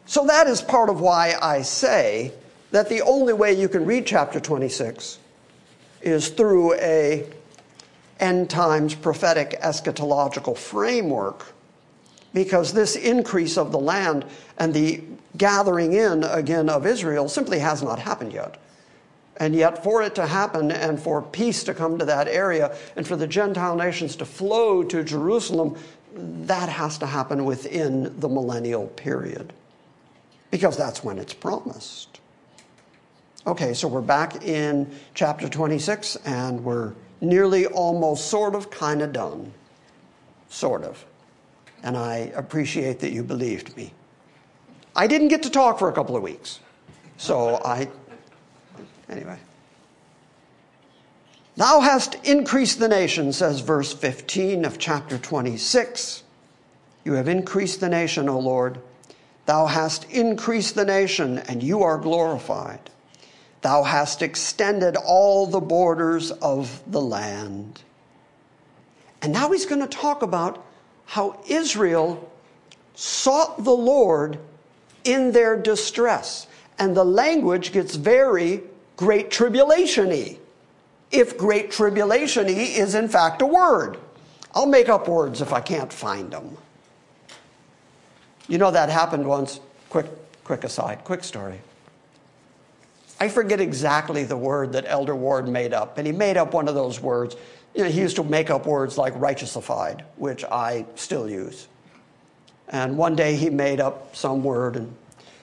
So 0.06 0.26
that 0.26 0.46
is 0.48 0.62
part 0.62 0.88
of 0.88 1.00
why 1.00 1.36
I 1.40 1.60
say 1.62 2.32
that 2.70 2.88
the 2.88 3.02
only 3.02 3.32
way 3.32 3.52
you 3.52 3.68
can 3.68 3.84
read 3.84 4.06
chapter 4.06 4.40
26 4.40 5.19
is 6.02 6.28
through 6.28 6.74
a 6.74 7.26
end 8.18 8.50
times 8.50 8.94
prophetic 8.94 9.58
eschatological 9.60 10.56
framework 10.56 11.52
because 12.32 12.72
this 12.72 12.96
increase 12.96 13.56
of 13.56 13.72
the 13.72 13.78
land 13.78 14.24
and 14.58 14.72
the 14.74 15.02
gathering 15.36 15.92
in 15.94 16.22
again 16.24 16.68
of 16.68 16.86
Israel 16.86 17.28
simply 17.28 17.58
has 17.58 17.82
not 17.82 17.98
happened 17.98 18.32
yet. 18.32 18.56
And 19.38 19.54
yet, 19.54 19.82
for 19.82 20.02
it 20.02 20.14
to 20.16 20.26
happen 20.26 20.70
and 20.70 21.00
for 21.00 21.22
peace 21.22 21.64
to 21.64 21.72
come 21.72 21.98
to 21.98 22.04
that 22.04 22.28
area 22.28 22.76
and 22.94 23.06
for 23.08 23.16
the 23.16 23.26
Gentile 23.26 23.74
nations 23.74 24.14
to 24.16 24.26
flow 24.26 24.84
to 24.84 25.02
Jerusalem, 25.02 25.78
that 26.14 26.68
has 26.68 26.98
to 26.98 27.06
happen 27.06 27.46
within 27.46 28.20
the 28.20 28.28
millennial 28.28 28.88
period 28.88 29.52
because 30.50 30.76
that's 30.76 31.02
when 31.02 31.18
it's 31.18 31.32
promised. 31.32 32.20
Okay, 33.46 33.72
so 33.72 33.88
we're 33.88 34.02
back 34.02 34.44
in 34.44 34.90
chapter 35.14 35.48
26 35.48 36.16
and 36.26 36.62
we're 36.62 36.92
nearly 37.22 37.64
almost 37.66 38.28
sort 38.28 38.54
of 38.54 38.70
kind 38.70 39.00
of 39.00 39.14
done. 39.14 39.50
Sort 40.50 40.84
of. 40.84 41.02
And 41.82 41.96
I 41.96 42.32
appreciate 42.36 43.00
that 43.00 43.12
you 43.12 43.22
believed 43.22 43.74
me. 43.78 43.94
I 44.94 45.06
didn't 45.06 45.28
get 45.28 45.42
to 45.44 45.50
talk 45.50 45.78
for 45.78 45.88
a 45.88 45.92
couple 45.92 46.16
of 46.16 46.22
weeks. 46.22 46.60
So 47.16 47.62
I, 47.64 47.88
anyway. 49.08 49.38
Thou 51.56 51.80
hast 51.80 52.16
increased 52.26 52.78
the 52.78 52.88
nation, 52.88 53.32
says 53.32 53.60
verse 53.60 53.92
15 53.94 54.66
of 54.66 54.78
chapter 54.78 55.16
26. 55.16 56.24
You 57.06 57.14
have 57.14 57.28
increased 57.28 57.80
the 57.80 57.88
nation, 57.88 58.28
O 58.28 58.38
Lord. 58.38 58.80
Thou 59.46 59.64
hast 59.64 60.04
increased 60.10 60.74
the 60.74 60.84
nation, 60.84 61.38
and 61.38 61.62
you 61.62 61.82
are 61.82 61.96
glorified. 61.96 62.90
Thou 63.62 63.82
hast 63.82 64.22
extended 64.22 64.96
all 64.96 65.46
the 65.46 65.60
borders 65.60 66.30
of 66.30 66.82
the 66.86 67.00
land. 67.00 67.82
And 69.22 69.32
now 69.32 69.52
he's 69.52 69.66
going 69.66 69.82
to 69.82 69.86
talk 69.86 70.22
about 70.22 70.64
how 71.06 71.40
Israel 71.46 72.30
sought 72.94 73.64
the 73.64 73.70
Lord 73.70 74.38
in 75.04 75.32
their 75.32 75.56
distress. 75.56 76.46
And 76.78 76.96
the 76.96 77.04
language 77.04 77.72
gets 77.72 77.96
very 77.96 78.62
great 78.96 79.30
tribulation 79.30 80.08
y. 80.08 80.38
If 81.10 81.36
great 81.36 81.70
tribulation 81.70 82.46
y 82.46 82.52
is 82.52 82.94
in 82.94 83.08
fact 83.08 83.42
a 83.42 83.46
word, 83.46 83.98
I'll 84.54 84.66
make 84.66 84.88
up 84.88 85.08
words 85.08 85.40
if 85.40 85.52
I 85.52 85.60
can't 85.60 85.92
find 85.92 86.30
them. 86.30 86.56
You 88.48 88.58
know 88.58 88.70
that 88.70 88.88
happened 88.88 89.26
once. 89.26 89.60
Quick, 89.90 90.06
quick 90.44 90.64
aside, 90.64 91.04
quick 91.04 91.24
story. 91.24 91.60
I 93.20 93.28
forget 93.28 93.60
exactly 93.60 94.24
the 94.24 94.36
word 94.36 94.72
that 94.72 94.86
Elder 94.86 95.14
Ward 95.14 95.46
made 95.46 95.74
up, 95.74 95.98
and 95.98 96.06
he 96.06 96.12
made 96.12 96.38
up 96.38 96.54
one 96.54 96.68
of 96.68 96.74
those 96.74 97.00
words. 97.00 97.36
You 97.74 97.84
know, 97.84 97.90
he 97.90 98.00
used 98.00 98.16
to 98.16 98.24
make 98.24 98.48
up 98.48 98.66
words 98.66 98.96
like 98.96 99.12
righteousified, 99.14 100.02
which 100.16 100.42
I 100.44 100.86
still 100.94 101.28
use. 101.28 101.68
And 102.70 102.96
one 102.96 103.14
day 103.14 103.36
he 103.36 103.50
made 103.50 103.78
up 103.78 104.16
some 104.16 104.42
word, 104.42 104.76
and 104.76 104.94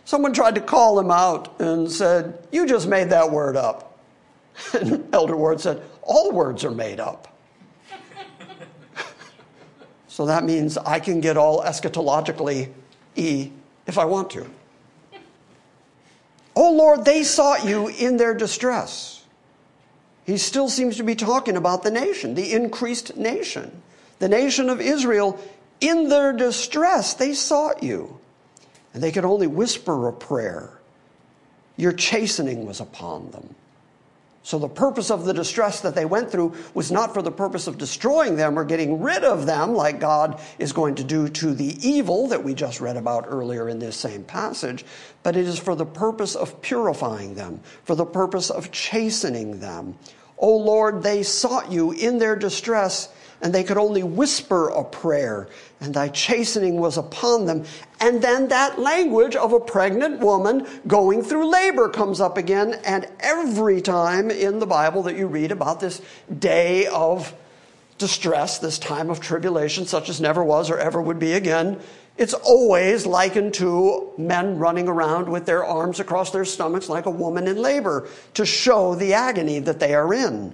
someone 0.05 0.33
tried 0.33 0.55
to 0.55 0.61
call 0.61 0.99
him 0.99 1.11
out 1.11 1.59
and 1.59 1.89
said, 1.91 2.39
You 2.51 2.65
just 2.65 2.87
made 2.87 3.11
that 3.11 3.31
word 3.31 3.55
up. 3.55 3.83
And 4.73 5.13
Elder 5.13 5.37
Ward 5.37 5.61
said, 5.61 5.83
All 6.01 6.31
words 6.31 6.65
are 6.65 6.71
made 6.71 6.99
up. 6.99 7.37
so 10.07 10.25
that 10.25 10.43
means 10.43 10.79
I 10.79 10.99
can 10.99 11.21
get 11.21 11.37
all 11.37 11.61
eschatologically 11.61 12.71
E 13.15 13.51
if 13.85 13.99
I 13.99 14.05
want 14.05 14.31
to. 14.31 14.49
Oh 16.59 16.71
Lord, 16.71 17.05
they 17.05 17.23
sought 17.23 17.65
you 17.65 17.87
in 17.87 18.17
their 18.17 18.33
distress. 18.33 19.23
He 20.25 20.37
still 20.37 20.69
seems 20.69 20.97
to 20.97 21.03
be 21.03 21.13
talking 21.13 21.55
about 21.55 21.83
the 21.83 21.91
nation, 21.91 22.33
the 22.33 22.51
increased 22.51 23.15
nation. 23.15 23.83
The 24.17 24.27
nation 24.27 24.67
of 24.67 24.81
Israel, 24.81 25.39
in 25.81 26.09
their 26.09 26.33
distress, 26.33 27.13
they 27.13 27.33
sought 27.33 27.83
you. 27.83 28.19
And 28.91 29.03
they 29.03 29.11
could 29.11 29.23
only 29.23 29.45
whisper 29.45 30.07
a 30.07 30.11
prayer. 30.11 30.71
Your 31.75 31.93
chastening 31.93 32.65
was 32.65 32.79
upon 32.79 33.29
them. 33.29 33.53
So 34.47 34.57
the 34.57 34.69
purpose 34.69 35.11
of 35.11 35.25
the 35.25 35.33
distress 35.33 35.81
that 35.81 35.93
they 35.93 36.05
went 36.05 36.31
through 36.31 36.53
was 36.73 36.89
not 36.89 37.13
for 37.13 37.21
the 37.21 37.33
purpose 37.33 37.67
of 37.67 37.77
destroying 37.77 38.37
them 38.37 38.57
or 38.57 38.63
getting 38.63 39.01
rid 39.01 39.25
of 39.25 39.45
them, 39.45 39.73
like 39.73 39.99
God 39.99 40.39
is 40.57 40.71
going 40.71 40.95
to 40.95 41.03
do 41.03 41.27
to 41.27 41.53
the 41.53 41.75
evil 41.85 42.29
that 42.29 42.45
we 42.45 42.53
just 42.53 42.79
read 42.79 42.95
about 42.95 43.25
earlier 43.27 43.67
in 43.67 43.77
this 43.77 43.97
same 43.97 44.23
passage, 44.23 44.85
but 45.21 45.35
it 45.35 45.45
is 45.45 45.59
for 45.59 45.75
the 45.75 45.85
purpose 45.85 46.33
of 46.33 46.61
purifying 46.61 47.35
them, 47.35 47.59
for 47.83 47.93
the 47.93 48.05
purpose 48.05 48.49
of 48.49 48.71
chastening 48.71 49.59
them. 49.59 49.97
O 50.37 50.55
Lord, 50.55 51.03
they 51.03 51.23
sought 51.23 51.69
you 51.69 51.91
in 51.91 52.17
their 52.17 52.37
distress 52.37 53.09
and 53.41 53.53
they 53.53 53.63
could 53.63 53.77
only 53.77 54.03
whisper 54.03 54.69
a 54.69 54.83
prayer, 54.83 55.47
and 55.79 55.93
thy 55.93 56.07
chastening 56.09 56.77
was 56.77 56.97
upon 56.97 57.45
them. 57.45 57.63
And 57.99 58.21
then 58.21 58.47
that 58.47 58.79
language 58.79 59.35
of 59.35 59.53
a 59.53 59.59
pregnant 59.59 60.19
woman 60.19 60.67
going 60.87 61.21
through 61.21 61.49
labor 61.49 61.89
comes 61.89 62.19
up 62.19 62.37
again, 62.37 62.79
and 62.85 63.07
every 63.19 63.81
time 63.81 64.31
in 64.31 64.59
the 64.59 64.65
Bible 64.65 65.03
that 65.03 65.17
you 65.17 65.27
read 65.27 65.51
about 65.51 65.79
this 65.79 66.01
day 66.39 66.87
of 66.87 67.33
distress, 67.97 68.59
this 68.59 68.79
time 68.79 69.09
of 69.09 69.19
tribulation, 69.19 69.85
such 69.85 70.09
as 70.09 70.21
never 70.21 70.43
was 70.43 70.69
or 70.69 70.77
ever 70.77 71.01
would 71.01 71.19
be 71.19 71.33
again, 71.33 71.79
it's 72.17 72.33
always 72.33 73.05
likened 73.05 73.53
to 73.55 74.11
men 74.17 74.57
running 74.57 74.87
around 74.87 75.29
with 75.29 75.45
their 75.45 75.63
arms 75.63 75.99
across 75.99 76.31
their 76.31 76.45
stomachs 76.45 76.89
like 76.89 77.05
a 77.05 77.11
woman 77.11 77.47
in 77.47 77.57
labor 77.57 78.07
to 78.33 78.45
show 78.45 78.95
the 78.95 79.13
agony 79.13 79.59
that 79.59 79.79
they 79.79 79.93
are 79.93 80.11
in. 80.13 80.53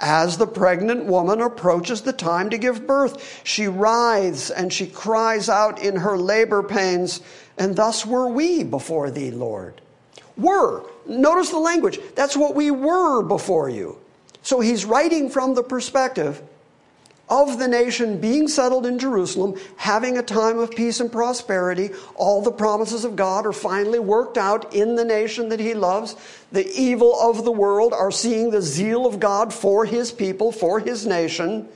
As 0.00 0.38
the 0.38 0.46
pregnant 0.46 1.06
woman 1.06 1.40
approaches 1.40 2.02
the 2.02 2.12
time 2.12 2.50
to 2.50 2.58
give 2.58 2.86
birth, 2.86 3.40
she 3.44 3.66
writhes 3.66 4.50
and 4.50 4.72
she 4.72 4.86
cries 4.86 5.48
out 5.48 5.80
in 5.80 5.96
her 5.96 6.16
labor 6.16 6.62
pains, 6.62 7.20
and 7.56 7.74
thus 7.74 8.06
were 8.06 8.28
we 8.28 8.62
before 8.62 9.10
thee, 9.10 9.32
Lord. 9.32 9.80
Were. 10.36 10.84
Notice 11.06 11.50
the 11.50 11.58
language. 11.58 11.98
That's 12.14 12.36
what 12.36 12.54
we 12.54 12.70
were 12.70 13.22
before 13.22 13.68
you. 13.68 13.98
So 14.42 14.60
he's 14.60 14.84
writing 14.84 15.30
from 15.30 15.54
the 15.54 15.64
perspective 15.64 16.42
of 17.30 17.58
the 17.58 17.68
nation 17.68 18.20
being 18.20 18.48
settled 18.48 18.86
in 18.86 18.98
Jerusalem, 18.98 19.54
having 19.76 20.18
a 20.18 20.22
time 20.22 20.58
of 20.58 20.70
peace 20.70 21.00
and 21.00 21.12
prosperity. 21.12 21.90
All 22.14 22.42
the 22.42 22.52
promises 22.52 23.04
of 23.04 23.16
God 23.16 23.46
are 23.46 23.52
finally 23.52 23.98
worked 23.98 24.38
out 24.38 24.74
in 24.74 24.94
the 24.94 25.04
nation 25.04 25.48
that 25.50 25.60
he 25.60 25.74
loves. 25.74 26.16
The 26.52 26.70
evil 26.72 27.18
of 27.20 27.44
the 27.44 27.52
world 27.52 27.92
are 27.92 28.10
seeing 28.10 28.50
the 28.50 28.62
zeal 28.62 29.06
of 29.06 29.20
God 29.20 29.52
for 29.52 29.84
his 29.84 30.10
people, 30.10 30.52
for 30.52 30.80
his 30.80 31.06
nation. 31.06 31.68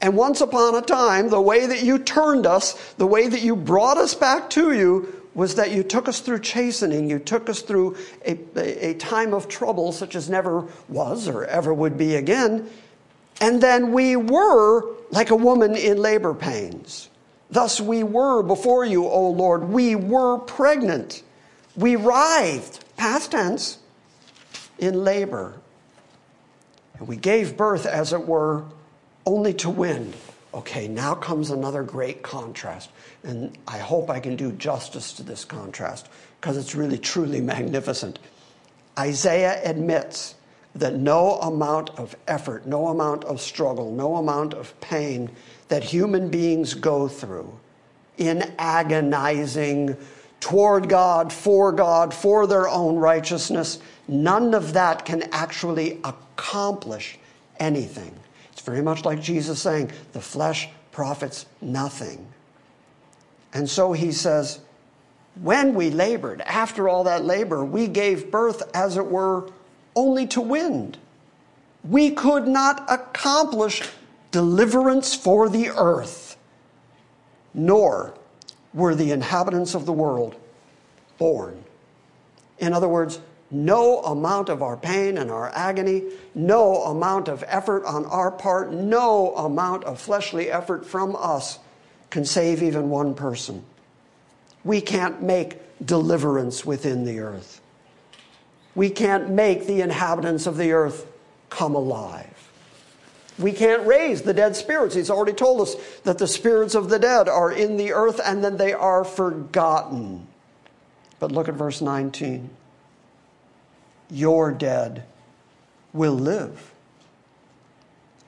And 0.00 0.16
once 0.16 0.40
upon 0.40 0.76
a 0.76 0.82
time, 0.82 1.28
the 1.28 1.40
way 1.40 1.66
that 1.66 1.82
you 1.82 1.98
turned 1.98 2.46
us, 2.46 2.94
the 2.94 3.06
way 3.06 3.26
that 3.26 3.42
you 3.42 3.56
brought 3.56 3.98
us 3.98 4.14
back 4.14 4.48
to 4.50 4.72
you, 4.72 5.14
was 5.34 5.54
that 5.54 5.70
you 5.70 5.84
took 5.84 6.08
us 6.08 6.20
through 6.20 6.40
chastening. 6.40 7.08
You 7.08 7.20
took 7.20 7.48
us 7.48 7.62
through 7.62 7.96
a, 8.26 8.36
a, 8.56 8.90
a 8.90 8.94
time 8.94 9.32
of 9.32 9.46
trouble 9.46 9.92
such 9.92 10.16
as 10.16 10.28
never 10.28 10.66
was 10.88 11.28
or 11.28 11.44
ever 11.44 11.72
would 11.72 11.96
be 11.96 12.16
again. 12.16 12.68
And 13.40 13.62
then 13.62 13.92
we 13.92 14.16
were 14.16 14.84
like 15.10 15.30
a 15.30 15.36
woman 15.36 15.76
in 15.76 15.98
labor 15.98 16.34
pains. 16.34 17.08
Thus 17.50 17.80
we 17.80 18.02
were 18.02 18.42
before 18.42 18.84
you, 18.84 19.06
O 19.06 19.30
Lord. 19.30 19.68
We 19.70 19.94
were 19.94 20.38
pregnant. 20.38 21.22
We 21.76 21.96
writhed, 21.96 22.84
past 22.96 23.30
tense, 23.30 23.78
in 24.78 25.04
labor. 25.04 25.60
And 26.98 27.08
we 27.08 27.16
gave 27.16 27.56
birth, 27.56 27.86
as 27.86 28.12
it 28.12 28.26
were, 28.26 28.64
only 29.24 29.54
to 29.54 29.70
wind. 29.70 30.14
Okay, 30.52 30.88
now 30.88 31.14
comes 31.14 31.50
another 31.50 31.82
great 31.82 32.22
contrast. 32.22 32.90
And 33.22 33.56
I 33.66 33.78
hope 33.78 34.10
I 34.10 34.20
can 34.20 34.36
do 34.36 34.52
justice 34.52 35.12
to 35.14 35.22
this 35.22 35.44
contrast 35.44 36.08
because 36.40 36.56
it's 36.56 36.74
really 36.74 36.98
truly 36.98 37.40
magnificent. 37.40 38.18
Isaiah 38.98 39.60
admits 39.64 40.34
that 40.74 40.94
no 40.94 41.38
amount 41.38 41.90
of 41.98 42.14
effort, 42.26 42.66
no 42.66 42.88
amount 42.88 43.24
of 43.24 43.40
struggle, 43.40 43.92
no 43.92 44.16
amount 44.16 44.54
of 44.54 44.78
pain 44.80 45.30
that 45.68 45.82
human 45.82 46.28
beings 46.28 46.74
go 46.74 47.08
through 47.08 47.58
in 48.16 48.52
agonizing 48.58 49.96
toward 50.40 50.88
God, 50.88 51.32
for 51.32 51.72
God, 51.72 52.14
for 52.14 52.46
their 52.46 52.68
own 52.68 52.96
righteousness, 52.96 53.80
none 54.06 54.54
of 54.54 54.72
that 54.72 55.04
can 55.04 55.22
actually 55.32 56.00
accomplish 56.04 57.18
anything. 57.58 58.14
It's 58.52 58.62
very 58.62 58.82
much 58.82 59.04
like 59.04 59.20
Jesus 59.20 59.60
saying, 59.60 59.90
the 60.12 60.20
flesh 60.20 60.68
profits 60.92 61.46
nothing. 61.60 62.26
And 63.52 63.68
so 63.68 63.92
he 63.92 64.12
says, 64.12 64.60
when 65.42 65.74
we 65.74 65.90
labored, 65.90 66.40
after 66.42 66.88
all 66.88 67.04
that 67.04 67.24
labor, 67.24 67.64
we 67.64 67.86
gave 67.86 68.30
birth, 68.30 68.62
as 68.74 68.96
it 68.96 69.06
were, 69.06 69.48
only 69.98 70.28
to 70.28 70.40
wind. 70.40 70.96
We 71.82 72.12
could 72.12 72.46
not 72.46 72.84
accomplish 72.88 73.82
deliverance 74.30 75.14
for 75.14 75.48
the 75.48 75.70
earth, 75.70 76.36
nor 77.52 78.14
were 78.72 78.94
the 78.94 79.10
inhabitants 79.10 79.74
of 79.74 79.86
the 79.86 79.92
world 79.92 80.36
born. 81.18 81.64
In 82.58 82.72
other 82.72 82.88
words, 82.88 83.20
no 83.50 84.00
amount 84.02 84.50
of 84.50 84.62
our 84.62 84.76
pain 84.76 85.18
and 85.18 85.30
our 85.30 85.48
agony, 85.54 86.04
no 86.34 86.84
amount 86.84 87.28
of 87.28 87.42
effort 87.48 87.84
on 87.84 88.04
our 88.04 88.30
part, 88.30 88.72
no 88.72 89.34
amount 89.34 89.82
of 89.84 90.00
fleshly 90.00 90.50
effort 90.50 90.86
from 90.86 91.16
us 91.16 91.58
can 92.10 92.24
save 92.24 92.62
even 92.62 92.88
one 92.88 93.14
person. 93.14 93.64
We 94.62 94.80
can't 94.80 95.22
make 95.22 95.58
deliverance 95.84 96.64
within 96.64 97.04
the 97.04 97.20
earth. 97.20 97.60
We 98.78 98.90
can't 98.90 99.30
make 99.30 99.66
the 99.66 99.80
inhabitants 99.80 100.46
of 100.46 100.56
the 100.56 100.70
earth 100.70 101.04
come 101.50 101.74
alive. 101.74 102.48
We 103.36 103.50
can't 103.50 103.84
raise 103.84 104.22
the 104.22 104.32
dead 104.32 104.54
spirits. 104.54 104.94
He's 104.94 105.10
already 105.10 105.32
told 105.32 105.62
us 105.62 105.74
that 106.04 106.18
the 106.18 106.28
spirits 106.28 106.76
of 106.76 106.88
the 106.88 107.00
dead 107.00 107.28
are 107.28 107.50
in 107.50 107.76
the 107.76 107.92
earth 107.92 108.20
and 108.24 108.44
then 108.44 108.56
they 108.56 108.72
are 108.72 109.02
forgotten. 109.02 110.28
But 111.18 111.32
look 111.32 111.48
at 111.48 111.54
verse 111.54 111.80
19. 111.80 112.50
Your 114.10 114.52
dead 114.52 115.02
will 115.92 116.14
live, 116.14 116.70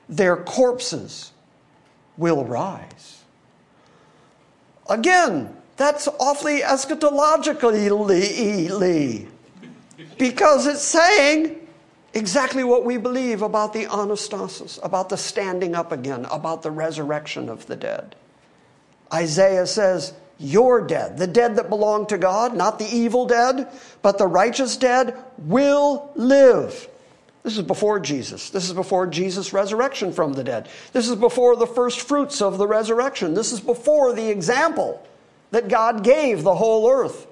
their 0.09 0.35
corpses 0.35 1.31
will 2.17 2.43
rise. 2.43 3.23
Again, 4.89 5.55
that's 5.77 6.09
awfully 6.19 6.59
eschatologically 6.59 7.89
because 10.17 10.67
it's 10.67 10.81
saying 10.81 11.67
exactly 12.13 12.63
what 12.63 12.85
we 12.85 12.97
believe 12.97 13.41
about 13.41 13.73
the 13.73 13.85
anastasis, 13.85 14.83
about 14.83 15.09
the 15.09 15.17
standing 15.17 15.75
up 15.75 15.91
again, 15.91 16.25
about 16.25 16.61
the 16.61 16.71
resurrection 16.71 17.49
of 17.49 17.65
the 17.67 17.75
dead. 17.75 18.15
Isaiah 19.13 19.65
says, 19.65 20.13
Your 20.37 20.85
dead, 20.85 21.17
the 21.17 21.27
dead 21.27 21.55
that 21.57 21.69
belong 21.69 22.07
to 22.07 22.17
God, 22.17 22.55
not 22.55 22.79
the 22.79 22.87
evil 22.87 23.25
dead, 23.25 23.67
but 24.01 24.17
the 24.17 24.27
righteous 24.27 24.77
dead, 24.77 25.17
will 25.37 26.11
live. 26.15 26.87
This 27.43 27.57
is 27.57 27.63
before 27.63 27.99
Jesus. 27.99 28.51
This 28.51 28.67
is 28.67 28.73
before 28.73 29.07
Jesus' 29.07 29.51
resurrection 29.51 30.13
from 30.13 30.33
the 30.33 30.43
dead. 30.43 30.69
This 30.93 31.09
is 31.09 31.15
before 31.15 31.55
the 31.55 31.65
first 31.65 32.01
fruits 32.01 32.41
of 32.41 32.57
the 32.57 32.67
resurrection. 32.67 33.33
This 33.33 33.51
is 33.51 33.59
before 33.59 34.13
the 34.13 34.29
example 34.29 35.03
that 35.49 35.67
God 35.67 36.03
gave 36.03 36.43
the 36.43 36.55
whole 36.55 36.89
earth 36.89 37.25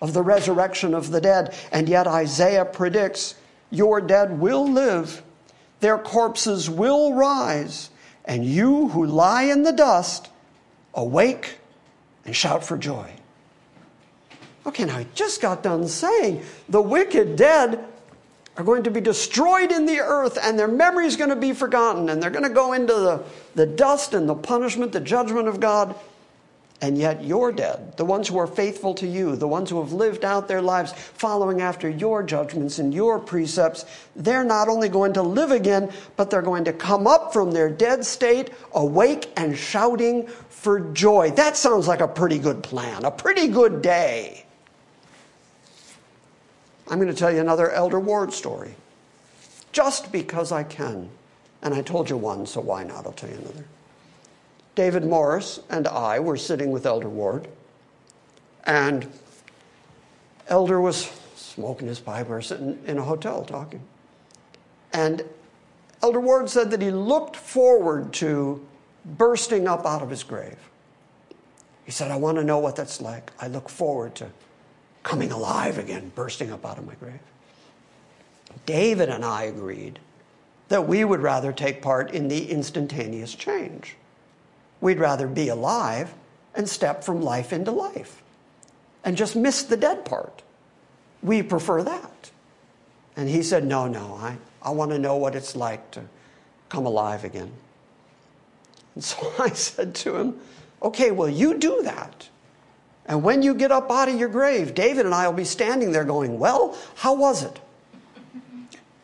of 0.00 0.14
the 0.14 0.22
resurrection 0.22 0.94
of 0.94 1.10
the 1.10 1.20
dead. 1.20 1.54
And 1.72 1.88
yet 1.88 2.06
Isaiah 2.06 2.64
predicts 2.64 3.34
your 3.70 4.00
dead 4.00 4.38
will 4.38 4.68
live, 4.68 5.22
their 5.80 5.98
corpses 5.98 6.68
will 6.68 7.14
rise, 7.14 7.90
and 8.24 8.44
you 8.44 8.88
who 8.88 9.06
lie 9.06 9.44
in 9.44 9.62
the 9.62 9.72
dust, 9.72 10.28
awake 10.94 11.58
and 12.24 12.34
shout 12.34 12.64
for 12.64 12.76
joy. 12.76 13.10
Okay, 14.66 14.84
now 14.84 14.98
I 14.98 15.06
just 15.14 15.40
got 15.40 15.62
done 15.62 15.88
saying 15.88 16.42
the 16.68 16.82
wicked 16.82 17.36
dead 17.36 17.84
are 18.56 18.64
going 18.64 18.82
to 18.82 18.90
be 18.90 19.00
destroyed 19.00 19.72
in 19.72 19.86
the 19.86 20.00
earth 20.00 20.38
and 20.42 20.58
their 20.58 20.68
memory 20.68 21.06
is 21.06 21.16
going 21.16 21.30
to 21.30 21.36
be 21.36 21.52
forgotten 21.52 22.10
and 22.10 22.22
they're 22.22 22.30
going 22.30 22.44
to 22.44 22.50
go 22.50 22.74
into 22.74 22.92
the, 22.92 23.24
the 23.54 23.64
dust 23.64 24.12
and 24.12 24.28
the 24.28 24.34
punishment, 24.34 24.92
the 24.92 25.00
judgment 25.00 25.48
of 25.48 25.60
God. 25.60 25.94
And 26.82 26.96
yet 26.96 27.22
your 27.22 27.52
dead. 27.52 27.96
The 27.98 28.06
ones 28.06 28.28
who 28.28 28.38
are 28.38 28.46
faithful 28.46 28.94
to 28.94 29.06
you, 29.06 29.36
the 29.36 29.46
ones 29.46 29.68
who 29.68 29.80
have 29.82 29.92
lived 29.92 30.24
out 30.24 30.48
their 30.48 30.62
lives 30.62 30.92
following 30.92 31.60
after 31.60 31.90
your 31.90 32.22
judgments 32.22 32.78
and 32.78 32.94
your 32.94 33.18
precepts, 33.18 33.84
they're 34.16 34.44
not 34.44 34.68
only 34.68 34.88
going 34.88 35.12
to 35.12 35.22
live 35.22 35.50
again, 35.50 35.92
but 36.16 36.30
they're 36.30 36.40
going 36.40 36.64
to 36.64 36.72
come 36.72 37.06
up 37.06 37.34
from 37.34 37.50
their 37.50 37.68
dead 37.68 38.04
state, 38.04 38.50
awake 38.72 39.30
and 39.36 39.56
shouting 39.56 40.26
for 40.48 40.80
joy. 40.92 41.30
That 41.32 41.56
sounds 41.56 41.86
like 41.86 42.00
a 42.00 42.08
pretty 42.08 42.38
good 42.38 42.62
plan, 42.62 43.04
a 43.04 43.10
pretty 43.10 43.48
good 43.48 43.82
day. 43.82 44.46
I'm 46.88 46.98
going 46.98 47.08
to 47.08 47.14
tell 47.14 47.30
you 47.30 47.40
another 47.40 47.70
Elder 47.70 48.00
Ward 48.00 48.32
story. 48.32 48.74
Just 49.72 50.10
because 50.10 50.50
I 50.50 50.64
can. 50.64 51.08
And 51.62 51.74
I 51.74 51.82
told 51.82 52.10
you 52.10 52.16
one, 52.16 52.46
so 52.46 52.60
why 52.60 52.84
not? 52.84 53.06
I'll 53.06 53.12
tell 53.12 53.30
you 53.30 53.36
another. 53.36 53.64
David 54.80 55.04
Morris 55.04 55.60
and 55.68 55.86
I 55.86 56.20
were 56.20 56.38
sitting 56.38 56.70
with 56.70 56.86
Elder 56.86 57.10
Ward, 57.10 57.46
and 58.64 59.06
Elder 60.48 60.80
was 60.80 61.12
smoking 61.36 61.86
his 61.86 62.00
pipe. 62.00 62.30
or 62.30 62.40
sitting 62.40 62.82
in 62.86 62.96
a 62.96 63.02
hotel 63.02 63.44
talking. 63.44 63.82
And 64.94 65.22
Elder 66.02 66.18
Ward 66.18 66.48
said 66.48 66.70
that 66.70 66.80
he 66.80 66.90
looked 66.90 67.36
forward 67.36 68.14
to 68.14 68.66
bursting 69.04 69.68
up 69.68 69.84
out 69.84 70.00
of 70.00 70.08
his 70.08 70.22
grave. 70.22 70.56
He 71.84 71.90
said, 71.90 72.10
I 72.10 72.16
want 72.16 72.38
to 72.38 72.44
know 72.44 72.58
what 72.58 72.74
that's 72.74 73.02
like. 73.02 73.32
I 73.38 73.48
look 73.48 73.68
forward 73.68 74.14
to 74.14 74.28
coming 75.02 75.30
alive 75.30 75.76
again, 75.76 76.10
bursting 76.14 76.50
up 76.50 76.64
out 76.64 76.78
of 76.78 76.86
my 76.86 76.94
grave. 76.94 77.20
David 78.64 79.10
and 79.10 79.26
I 79.26 79.42
agreed 79.42 79.98
that 80.68 80.88
we 80.88 81.04
would 81.04 81.20
rather 81.20 81.52
take 81.52 81.82
part 81.82 82.12
in 82.12 82.28
the 82.28 82.50
instantaneous 82.50 83.34
change. 83.34 83.96
We'd 84.80 84.98
rather 84.98 85.26
be 85.26 85.48
alive 85.48 86.12
and 86.54 86.68
step 86.68 87.04
from 87.04 87.20
life 87.22 87.52
into 87.52 87.70
life 87.70 88.22
and 89.04 89.16
just 89.16 89.36
miss 89.36 89.62
the 89.62 89.76
dead 89.76 90.04
part. 90.04 90.42
We 91.22 91.42
prefer 91.42 91.82
that. 91.82 92.30
And 93.16 93.28
he 93.28 93.42
said, 93.42 93.64
No, 93.64 93.86
no, 93.86 94.14
I, 94.14 94.36
I 94.62 94.70
want 94.70 94.90
to 94.92 94.98
know 94.98 95.16
what 95.16 95.34
it's 95.34 95.54
like 95.54 95.90
to 95.92 96.02
come 96.68 96.86
alive 96.86 97.24
again. 97.24 97.52
And 98.94 99.04
so 99.04 99.32
I 99.38 99.50
said 99.50 99.94
to 99.96 100.16
him, 100.16 100.40
Okay, 100.82 101.10
well, 101.10 101.28
you 101.28 101.58
do 101.58 101.82
that. 101.82 102.28
And 103.06 103.22
when 103.22 103.42
you 103.42 103.54
get 103.54 103.72
up 103.72 103.90
out 103.90 104.08
of 104.08 104.18
your 104.18 104.28
grave, 104.28 104.74
David 104.74 105.04
and 105.04 105.14
I 105.14 105.26
will 105.26 105.34
be 105.34 105.44
standing 105.44 105.92
there 105.92 106.04
going, 106.04 106.38
Well, 106.38 106.76
how 106.96 107.14
was 107.14 107.42
it? 107.42 107.60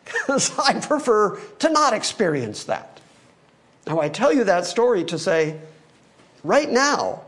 Because 0.05 0.57
I 0.57 0.79
prefer 0.79 1.37
to 1.59 1.69
not 1.69 1.93
experience 1.93 2.63
that. 2.63 3.01
Now, 3.87 4.01
I 4.01 4.09
tell 4.09 4.33
you 4.33 4.43
that 4.43 4.65
story 4.65 5.05
to 5.05 5.17
say, 5.17 5.57
right 6.43 6.69
now, 6.69 7.21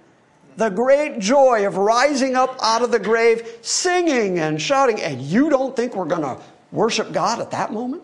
the 0.58 0.70
great 0.70 1.20
joy 1.20 1.68
of 1.68 1.78
rising 1.78 2.36
up 2.36 2.58
out 2.62 2.82
of 2.82 2.92
the 2.92 3.00
grave, 3.00 3.60
singing 3.62 4.40
and 4.40 4.62
shouting. 4.62 5.02
And 5.02 5.22
you 5.22 5.50
don't 5.50 5.76
think 5.76 5.96
we're 5.96 6.06
going 6.06 6.22
to 6.22 6.42
worship 6.72 7.12
God 7.12 7.40
at 7.40 7.52
that 7.52 7.74
moment? 7.74 8.04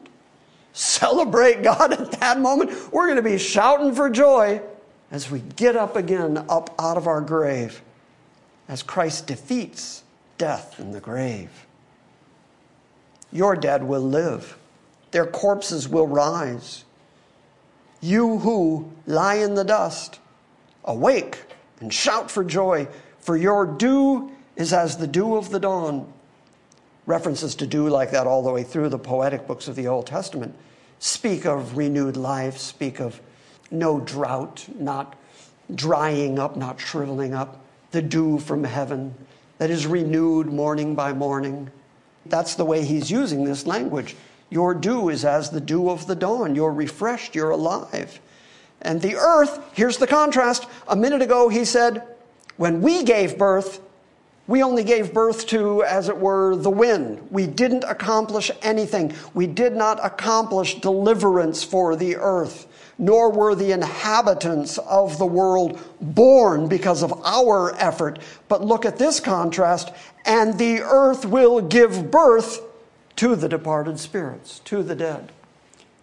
Celebrate 0.74 1.64
God 1.64 1.94
at 1.94 2.12
that 2.20 2.40
moment? 2.40 2.72
We're 2.92 3.08
going 3.08 3.18
to 3.18 3.22
be 3.22 3.38
shouting 3.38 3.94
for 3.94 4.10
joy 4.10 4.62
as 5.12 5.30
we 5.30 5.40
get 5.40 5.76
up 5.76 5.96
again, 5.96 6.38
up 6.50 6.74
out 6.80 6.98
of 6.98 7.08
our 7.08 7.22
grave, 7.22 7.82
as 8.68 8.82
Christ 8.82 9.28
defeats 9.28 10.04
death 10.38 10.80
in 10.80 10.92
the 10.92 11.02
grave. 11.02 11.50
Your 13.32 13.56
dead 13.56 13.84
will 13.84 14.02
live, 14.02 14.58
their 15.12 15.26
corpses 15.26 15.88
will 15.88 16.08
rise. 16.08 16.86
You 18.04 18.40
who 18.40 18.92
lie 19.06 19.36
in 19.36 19.54
the 19.54 19.64
dust, 19.64 20.20
awake 20.84 21.38
and 21.82 21.94
shout 21.94 22.32
for 22.32 22.44
joy, 22.44 22.88
for 23.20 23.36
your 23.36 23.66
dew 23.66 24.32
is 24.56 24.72
as 24.72 24.98
the 24.98 25.08
dew 25.08 25.36
of 25.36 25.50
the 25.50 25.60
dawn. 25.60 26.12
References 27.06 27.56
to 27.56 27.68
dew 27.68 27.90
like 27.90 28.12
that 28.12 28.28
all 28.28 28.44
the 28.44 28.52
way 28.52 28.64
through 28.64 28.90
the 28.90 29.00
poetic 29.00 29.48
books 29.48 29.68
of 29.68 29.76
the 29.76 29.88
Old 29.88 30.08
Testament 30.08 30.56
speak 31.00 31.46
of 31.46 31.76
renewed 31.76 32.16
life, 32.16 32.58
speak 32.58 33.00
of 33.00 33.20
no 33.72 34.00
drought, 34.00 34.68
not 34.78 35.16
drying 35.74 36.38
up, 36.38 36.56
not 36.56 36.80
shriveling 36.80 37.34
up, 37.34 37.60
the 37.90 38.02
dew 38.02 38.38
from 38.38 38.64
heaven 38.64 39.16
that 39.58 39.72
is 39.72 39.88
renewed 39.88 40.48
morning 40.48 40.94
by 40.96 41.12
morning. 41.12 41.70
That's 42.26 42.56
the 42.56 42.66
way 42.66 42.86
he's 42.86 43.10
using 43.10 43.44
this 43.44 43.66
language. 43.66 44.16
Your 44.50 44.74
dew 44.76 45.10
is 45.10 45.26
as 45.26 45.50
the 45.50 45.62
dew 45.62 45.90
of 45.90 46.08
the 46.08 46.16
dawn. 46.16 46.56
You're 46.56 46.74
refreshed, 46.74 47.36
you're 47.36 47.50
alive. 47.50 48.20
And 48.82 49.02
the 49.02 49.16
earth, 49.16 49.60
here's 49.74 49.98
the 49.98 50.08
contrast. 50.08 50.66
A 50.88 50.96
minute 50.96 51.22
ago, 51.22 51.50
he 51.50 51.66
said, 51.66 52.04
when 52.58 52.82
we 52.82 53.04
gave 53.04 53.38
birth, 53.38 53.80
we 54.48 54.64
only 54.64 54.84
gave 54.84 55.14
birth 55.14 55.48
to, 55.48 55.84
as 55.84 56.10
it 56.10 56.18
were, 56.18 56.56
the 56.56 56.70
wind. 56.70 57.28
We 57.32 57.48
didn't 57.48 57.84
accomplish 57.84 58.52
anything. 58.62 59.14
We 59.34 59.48
did 59.48 59.74
not 59.74 60.04
accomplish 60.04 60.82
deliverance 60.82 61.64
for 61.64 61.96
the 61.96 62.18
earth, 62.18 62.68
nor 62.98 63.32
were 63.32 63.56
the 63.56 63.72
inhabitants 63.72 64.78
of 64.80 65.18
the 65.20 65.26
world 65.26 65.80
born 66.02 66.68
because 66.68 67.04
of 67.04 67.14
our 67.24 67.74
effort. 67.76 68.20
But 68.48 68.66
look 68.66 68.84
at 68.84 68.98
this 68.98 69.20
contrast 69.20 69.92
and 70.26 70.58
the 70.58 70.82
earth 70.82 71.26
will 71.26 71.62
give 71.62 72.12
birth 72.12 72.62
to 73.18 73.36
the 73.36 73.48
departed 73.48 74.00
spirits, 74.00 74.60
to 74.66 74.84
the 74.84 74.96
dead. 74.96 75.32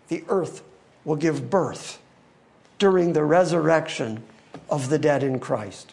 The 0.08 0.24
earth 0.28 0.62
will 1.04 1.16
give 1.16 1.50
birth 1.50 1.97
during 2.78 3.12
the 3.12 3.24
resurrection 3.24 4.22
of 4.70 4.88
the 4.88 4.98
dead 4.98 5.22
in 5.22 5.38
Christ. 5.38 5.92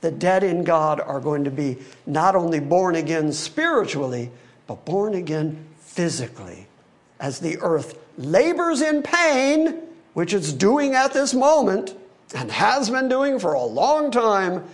The 0.00 0.10
dead 0.10 0.44
in 0.44 0.64
God 0.64 1.00
are 1.00 1.20
going 1.20 1.44
to 1.44 1.50
be 1.50 1.78
not 2.06 2.36
only 2.36 2.60
born 2.60 2.94
again 2.94 3.32
spiritually, 3.32 4.30
but 4.66 4.84
born 4.84 5.14
again 5.14 5.66
physically 5.80 6.66
as 7.18 7.40
the 7.40 7.58
earth 7.58 7.98
labors 8.16 8.80
in 8.80 9.02
pain, 9.02 9.80
which 10.14 10.32
it's 10.32 10.52
doing 10.52 10.94
at 10.94 11.12
this 11.12 11.34
moment 11.34 11.94
and 12.34 12.50
has 12.50 12.90
been 12.90 13.08
doing 13.08 13.38
for 13.38 13.54
a 13.54 13.64
long 13.64 14.10
time, 14.10 14.64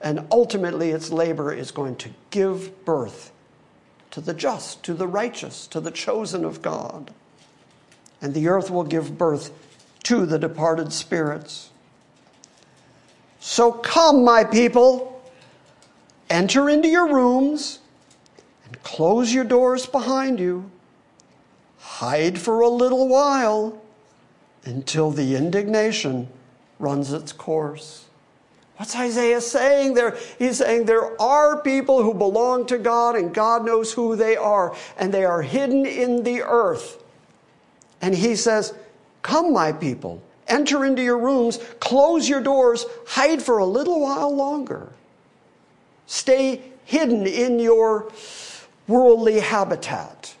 and 0.00 0.26
ultimately 0.30 0.90
its 0.90 1.10
labor 1.10 1.52
is 1.52 1.70
going 1.70 1.96
to 1.96 2.10
give 2.30 2.84
birth 2.84 3.30
to 4.10 4.20
the 4.20 4.34
just, 4.34 4.82
to 4.82 4.94
the 4.94 5.06
righteous, 5.06 5.66
to 5.68 5.80
the 5.80 5.90
chosen 5.90 6.44
of 6.44 6.60
God. 6.60 7.12
And 8.20 8.34
the 8.34 8.48
earth 8.48 8.70
will 8.70 8.84
give 8.84 9.16
birth 9.16 9.50
to 10.04 10.26
the 10.26 10.38
departed 10.38 10.92
spirits. 10.92 11.70
So 13.40 13.72
come, 13.72 14.24
my 14.24 14.44
people, 14.44 15.22
enter 16.30 16.68
into 16.70 16.88
your 16.88 17.12
rooms 17.12 17.80
and 18.64 18.82
close 18.82 19.34
your 19.34 19.44
doors 19.44 19.86
behind 19.86 20.40
you. 20.40 20.70
Hide 21.78 22.38
for 22.38 22.60
a 22.60 22.68
little 22.68 23.08
while 23.08 23.82
until 24.64 25.10
the 25.10 25.36
indignation 25.36 26.28
runs 26.78 27.12
its 27.12 27.32
course. 27.32 28.06
What's 28.76 28.96
Isaiah 28.96 29.40
saying 29.40 29.94
there? 29.94 30.16
He's 30.38 30.58
saying 30.58 30.86
there 30.86 31.20
are 31.20 31.60
people 31.60 32.02
who 32.02 32.12
belong 32.12 32.66
to 32.66 32.78
God 32.78 33.14
and 33.14 33.32
God 33.32 33.64
knows 33.64 33.92
who 33.92 34.16
they 34.16 34.36
are, 34.36 34.74
and 34.98 35.14
they 35.14 35.24
are 35.24 35.42
hidden 35.42 35.86
in 35.86 36.24
the 36.24 36.42
earth. 36.42 37.02
And 38.00 38.14
he 38.14 38.34
says, 38.34 38.74
Come, 39.24 39.54
my 39.54 39.72
people, 39.72 40.22
enter 40.48 40.84
into 40.84 41.02
your 41.02 41.18
rooms, 41.18 41.58
close 41.80 42.28
your 42.28 42.42
doors, 42.42 42.84
hide 43.06 43.42
for 43.42 43.56
a 43.56 43.64
little 43.64 44.02
while 44.02 44.36
longer. 44.36 44.92
Stay 46.06 46.60
hidden 46.84 47.26
in 47.26 47.58
your 47.58 48.12
worldly 48.86 49.40
habitat 49.40 50.34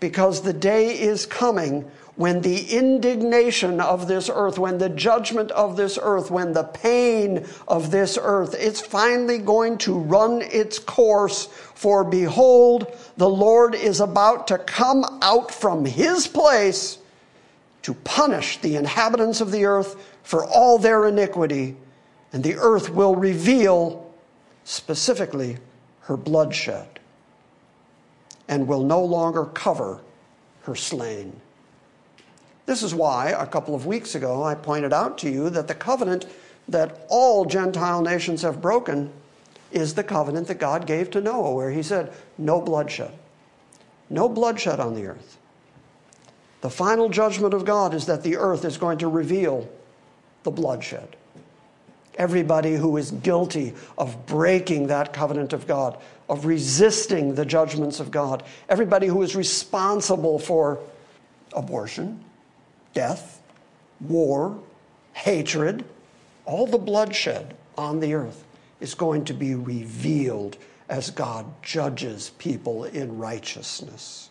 because 0.00 0.40
the 0.40 0.54
day 0.54 0.98
is 0.98 1.26
coming 1.26 1.82
when 2.16 2.40
the 2.40 2.70
indignation 2.70 3.82
of 3.82 4.08
this 4.08 4.30
earth, 4.32 4.58
when 4.58 4.78
the 4.78 4.88
judgment 4.88 5.50
of 5.50 5.76
this 5.76 5.98
earth, 6.00 6.30
when 6.30 6.54
the 6.54 6.64
pain 6.64 7.44
of 7.68 7.90
this 7.90 8.16
earth, 8.18 8.54
it's 8.58 8.80
finally 8.80 9.36
going 9.36 9.76
to 9.76 9.98
run 9.98 10.40
its 10.40 10.78
course. 10.78 11.48
For 11.74 12.02
behold, 12.02 12.96
the 13.18 13.28
Lord 13.28 13.74
is 13.74 14.00
about 14.00 14.46
to 14.46 14.56
come 14.56 15.04
out 15.20 15.50
from 15.52 15.84
his 15.84 16.26
place 16.26 16.98
to 17.84 17.92
punish 17.92 18.56
the 18.58 18.76
inhabitants 18.76 19.42
of 19.42 19.52
the 19.52 19.66
earth 19.66 19.96
for 20.22 20.46
all 20.46 20.78
their 20.78 21.06
iniquity, 21.06 21.76
and 22.32 22.42
the 22.42 22.56
earth 22.56 22.88
will 22.88 23.14
reveal 23.14 24.10
specifically 24.64 25.58
her 26.00 26.16
bloodshed 26.16 26.98
and 28.48 28.66
will 28.66 28.82
no 28.82 29.04
longer 29.04 29.44
cover 29.44 30.00
her 30.62 30.74
slain. 30.74 31.38
This 32.64 32.82
is 32.82 32.94
why, 32.94 33.28
a 33.28 33.46
couple 33.46 33.74
of 33.74 33.84
weeks 33.84 34.14
ago, 34.14 34.42
I 34.42 34.54
pointed 34.54 34.94
out 34.94 35.18
to 35.18 35.30
you 35.30 35.50
that 35.50 35.68
the 35.68 35.74
covenant 35.74 36.24
that 36.66 37.04
all 37.10 37.44
Gentile 37.44 38.00
nations 38.00 38.40
have 38.40 38.62
broken 38.62 39.12
is 39.72 39.92
the 39.92 40.04
covenant 40.04 40.48
that 40.48 40.54
God 40.54 40.86
gave 40.86 41.10
to 41.10 41.20
Noah, 41.20 41.54
where 41.54 41.70
he 41.70 41.82
said, 41.82 42.14
No 42.38 42.62
bloodshed. 42.62 43.12
No 44.08 44.26
bloodshed 44.26 44.80
on 44.80 44.94
the 44.94 45.06
earth. 45.06 45.36
The 46.64 46.70
final 46.70 47.10
judgment 47.10 47.52
of 47.52 47.66
God 47.66 47.92
is 47.92 48.06
that 48.06 48.22
the 48.22 48.38
earth 48.38 48.64
is 48.64 48.78
going 48.78 48.96
to 49.00 49.08
reveal 49.08 49.68
the 50.44 50.50
bloodshed. 50.50 51.14
Everybody 52.14 52.74
who 52.74 52.96
is 52.96 53.10
guilty 53.10 53.74
of 53.98 54.24
breaking 54.24 54.86
that 54.86 55.12
covenant 55.12 55.52
of 55.52 55.66
God, 55.66 55.98
of 56.26 56.46
resisting 56.46 57.34
the 57.34 57.44
judgments 57.44 58.00
of 58.00 58.10
God, 58.10 58.44
everybody 58.66 59.08
who 59.08 59.20
is 59.20 59.36
responsible 59.36 60.38
for 60.38 60.80
abortion, 61.52 62.24
death, 62.94 63.42
war, 64.00 64.58
hatred, 65.12 65.84
all 66.46 66.66
the 66.66 66.78
bloodshed 66.78 67.54
on 67.76 68.00
the 68.00 68.14
earth 68.14 68.42
is 68.80 68.94
going 68.94 69.26
to 69.26 69.34
be 69.34 69.54
revealed 69.54 70.56
as 70.88 71.10
God 71.10 71.44
judges 71.62 72.30
people 72.38 72.84
in 72.84 73.18
righteousness. 73.18 74.30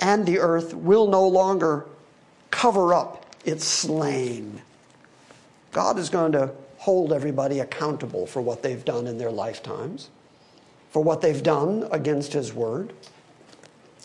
And 0.00 0.26
the 0.26 0.38
earth 0.38 0.74
will 0.74 1.06
no 1.06 1.28
longer 1.28 1.86
cover 2.50 2.94
up 2.94 3.26
its 3.44 3.64
slain. 3.64 4.62
God 5.72 5.98
is 5.98 6.08
going 6.08 6.32
to 6.32 6.50
hold 6.78 7.12
everybody 7.12 7.60
accountable 7.60 8.26
for 8.26 8.40
what 8.40 8.62
they've 8.62 8.84
done 8.84 9.06
in 9.06 9.18
their 9.18 9.30
lifetimes, 9.30 10.08
for 10.90 11.02
what 11.02 11.20
they've 11.20 11.42
done 11.42 11.86
against 11.92 12.32
His 12.32 12.52
word. 12.52 12.92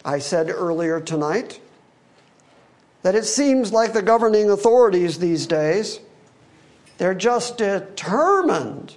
I 0.03 0.19
said 0.19 0.49
earlier 0.49 0.99
tonight 0.99 1.59
that 3.01 3.15
it 3.15 3.23
seems 3.23 3.71
like 3.71 3.93
the 3.93 4.01
governing 4.01 4.49
authorities 4.49 5.17
these 5.17 5.47
days, 5.47 5.99
they're 6.97 7.15
just 7.15 7.57
determined 7.57 8.95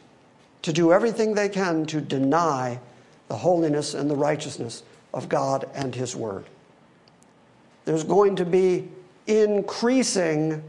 to 0.62 0.72
do 0.72 0.92
everything 0.92 1.34
they 1.34 1.48
can 1.48 1.86
to 1.86 2.00
deny 2.00 2.80
the 3.28 3.36
holiness 3.36 3.94
and 3.94 4.10
the 4.10 4.16
righteousness 4.16 4.82
of 5.14 5.28
God 5.28 5.68
and 5.74 5.94
His 5.94 6.16
Word. 6.16 6.46
There's 7.88 8.04
going 8.04 8.36
to 8.36 8.44
be 8.44 8.86
increasing 9.26 10.62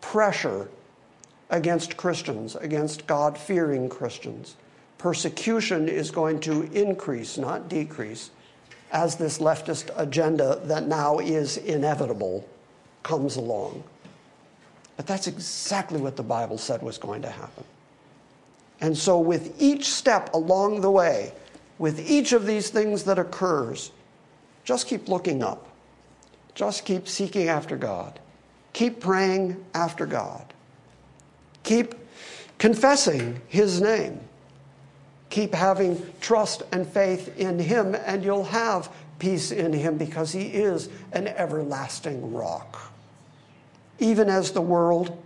pressure 0.00 0.68
against 1.50 1.96
Christians, 1.96 2.54
against 2.54 3.08
God 3.08 3.36
fearing 3.36 3.88
Christians. 3.88 4.54
Persecution 4.96 5.88
is 5.88 6.12
going 6.12 6.38
to 6.42 6.62
increase, 6.72 7.38
not 7.38 7.68
decrease, 7.68 8.30
as 8.92 9.16
this 9.16 9.38
leftist 9.38 9.90
agenda 9.96 10.60
that 10.66 10.86
now 10.86 11.18
is 11.18 11.56
inevitable 11.56 12.48
comes 13.02 13.34
along. 13.34 13.82
But 14.96 15.08
that's 15.08 15.26
exactly 15.26 16.00
what 16.00 16.14
the 16.14 16.22
Bible 16.22 16.56
said 16.56 16.82
was 16.82 16.98
going 16.98 17.22
to 17.22 17.30
happen. 17.30 17.64
And 18.80 18.96
so, 18.96 19.18
with 19.18 19.60
each 19.60 19.86
step 19.86 20.32
along 20.34 20.82
the 20.82 20.90
way, 20.92 21.32
with 21.80 21.98
each 22.08 22.32
of 22.32 22.46
these 22.46 22.70
things 22.70 23.02
that 23.02 23.18
occurs, 23.18 23.90
just 24.62 24.86
keep 24.86 25.08
looking 25.08 25.42
up. 25.42 25.66
Just 26.54 26.84
keep 26.84 27.08
seeking 27.08 27.48
after 27.48 27.76
God. 27.76 28.18
Keep 28.72 29.00
praying 29.00 29.64
after 29.74 30.06
God. 30.06 30.52
Keep 31.62 31.94
confessing 32.58 33.40
His 33.48 33.80
name. 33.80 34.20
Keep 35.30 35.54
having 35.54 36.02
trust 36.20 36.62
and 36.72 36.86
faith 36.86 37.36
in 37.38 37.58
Him, 37.58 37.94
and 37.94 38.24
you'll 38.24 38.44
have 38.44 38.92
peace 39.18 39.50
in 39.52 39.72
Him 39.72 39.96
because 39.96 40.32
He 40.32 40.46
is 40.46 40.88
an 41.12 41.28
everlasting 41.28 42.32
rock 42.32 42.90
even 44.00 44.28
as 44.28 44.50
the 44.50 44.62
world 44.62 45.16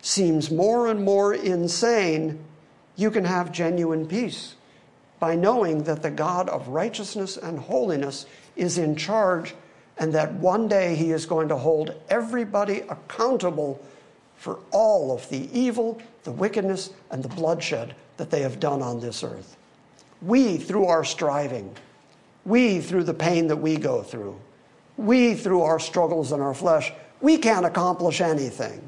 seems 0.00 0.50
more 0.50 0.86
and 0.86 1.04
more 1.04 1.34
insane, 1.34 2.38
you 2.96 3.10
can 3.10 3.24
have 3.24 3.52
genuine 3.52 4.06
peace 4.06 4.54
by 5.18 5.34
knowing 5.34 5.82
that 5.82 6.02
the 6.02 6.10
God 6.10 6.48
of 6.48 6.68
righteousness 6.68 7.36
and 7.36 7.58
holiness 7.58 8.24
is 8.56 8.78
in 8.78 8.96
charge 8.96 9.54
and 10.00 10.14
that 10.14 10.32
one 10.32 10.66
day 10.66 10.96
he 10.96 11.12
is 11.12 11.26
going 11.26 11.46
to 11.48 11.56
hold 11.56 11.94
everybody 12.08 12.80
accountable 12.88 13.80
for 14.36 14.58
all 14.72 15.14
of 15.14 15.28
the 15.28 15.48
evil, 15.56 16.00
the 16.24 16.32
wickedness, 16.32 16.90
and 17.10 17.22
the 17.22 17.28
bloodshed 17.28 17.94
that 18.16 18.30
they 18.30 18.40
have 18.40 18.58
done 18.58 18.80
on 18.80 18.98
this 18.98 19.22
earth. 19.22 19.58
We, 20.22 20.56
through 20.56 20.86
our 20.86 21.04
striving, 21.04 21.76
we, 22.46 22.80
through 22.80 23.04
the 23.04 23.14
pain 23.14 23.46
that 23.48 23.56
we 23.56 23.76
go 23.76 24.02
through, 24.02 24.40
we, 24.96 25.34
through 25.34 25.60
our 25.62 25.78
struggles 25.78 26.32
in 26.32 26.40
our 26.40 26.54
flesh, 26.54 26.92
we 27.20 27.36
can't 27.36 27.66
accomplish 27.66 28.22
anything. 28.22 28.80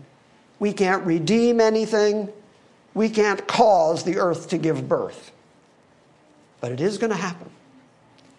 We 0.58 0.72
can't 0.72 1.04
redeem 1.04 1.60
anything. 1.60 2.30
We 2.94 3.10
can't 3.10 3.46
cause 3.46 4.02
the 4.04 4.16
earth 4.16 4.48
to 4.48 4.58
give 4.58 4.88
birth. 4.88 5.30
But 6.60 6.72
it 6.72 6.80
is 6.80 6.96
going 6.96 7.10
to 7.10 7.16
happen. 7.16 7.50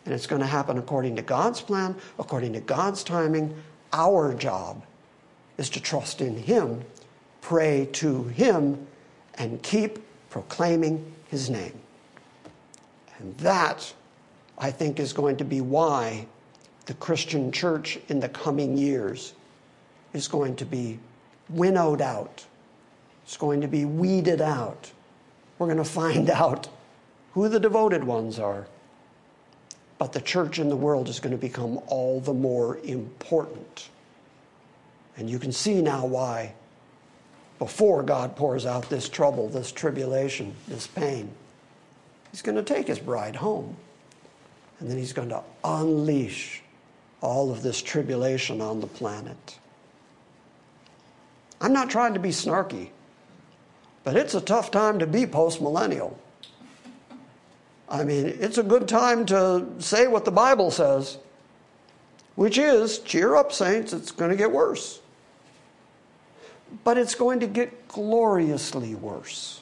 And 0.06 0.14
it's 0.14 0.28
going 0.28 0.41
to 0.41 0.47
happen 0.47 0.78
according 0.78 1.16
to 1.16 1.22
God's 1.22 1.62
plan, 1.62 1.95
according 2.20 2.54
to 2.54 2.60
God's 2.60 3.04
timing. 3.04 3.56
Our 3.93 4.34
job 4.34 4.84
is 5.58 5.70
to 5.72 5.82
trust 5.82 6.22
in 6.22 6.36
Him, 6.36 6.84
pray 7.41 7.88
to 7.93 8.24
Him, 8.26 8.88
and 9.36 9.62
keep 9.64 9.99
proclaiming 10.30 11.14
His 11.28 11.49
name. 11.49 11.80
And 13.20 13.38
that, 13.38 13.93
I 14.58 14.72
think, 14.72 14.99
is 14.99 15.14
going 15.14 15.38
to 15.38 15.45
be 15.45 15.62
why 15.62 16.28
the 16.86 16.93
Christian 16.95 17.51
church 17.51 17.99
in 18.10 18.20
the 18.20 18.30
coming 18.30 18.78
years 18.78 19.34
is 20.14 20.28
going 20.28 20.56
to 20.58 20.66
be 20.66 20.99
winnowed 21.49 22.01
out. 22.01 22.45
It's 23.24 23.38
going 23.38 23.62
to 23.62 23.68
be 23.68 23.86
weeded 23.86 24.41
out. 24.41 24.91
We're 25.58 25.68
going 25.68 25.78
to 25.78 25.86
find 25.86 26.30
out 26.41 26.68
who 27.34 27.47
the 27.47 27.60
devoted 27.60 28.04
ones 28.04 28.39
are. 28.39 28.68
But 29.98 30.14
the 30.14 30.22
church 30.22 30.60
in 30.60 30.70
the 30.70 30.76
world 30.76 31.10
is 31.10 31.20
going 31.20 31.32
to 31.32 31.38
become 31.38 31.80
all 31.88 32.20
the 32.20 32.34
more 32.34 32.80
important. 32.80 33.89
And 35.18 35.30
you 35.30 35.39
can 35.39 35.52
see 35.52 35.82
now 35.82 36.06
why, 36.06 36.54
before 37.60 38.04
God 38.04 38.36
pours 38.36 38.66
out 38.66 38.89
this 38.89 39.08
trouble, 39.08 39.48
this 39.48 39.72
tribulation, 39.72 40.56
this 40.68 40.88
pain, 40.88 41.30
He's 42.32 42.41
going 42.41 42.56
to 42.56 42.64
take 42.64 42.88
His 42.88 43.00
bride 43.00 43.36
home. 43.36 43.78
And 44.80 44.89
then 44.89 44.98
He's 44.98 45.14
going 45.14 45.30
to 45.30 45.44
unleash 45.64 46.64
all 47.22 47.52
of 47.52 47.62
this 47.62 47.82
tribulation 47.82 48.60
on 48.60 48.82
the 48.82 48.88
planet. 48.88 49.60
I'm 51.62 51.72
not 51.72 51.89
trying 51.89 52.14
to 52.16 52.20
be 52.20 52.30
snarky, 52.30 52.89
but 54.04 54.18
it's 54.18 54.36
a 54.36 54.41
tough 54.41 54.72
time 54.72 55.00
to 55.00 55.08
be 55.08 55.26
post 55.26 55.62
millennial. 55.62 56.20
I 57.94 58.04
mean, 58.04 58.26
it's 58.26 58.58
a 58.58 58.64
good 58.64 58.88
time 58.88 59.24
to 59.28 59.68
say 59.78 60.08
what 60.08 60.26
the 60.26 60.32
Bible 60.32 60.72
says, 60.72 61.20
which 62.34 62.58
is 62.58 62.98
cheer 62.98 63.36
up, 63.36 63.54
saints, 63.54 63.94
it's 63.94 64.10
going 64.10 64.32
to 64.32 64.36
get 64.36 64.52
worse. 64.52 65.00
But 66.84 66.98
it's 66.98 67.14
going 67.14 67.39
to 67.41 67.48
get 67.48 67.88
gloriously 67.88 68.96
worse. 68.96 69.62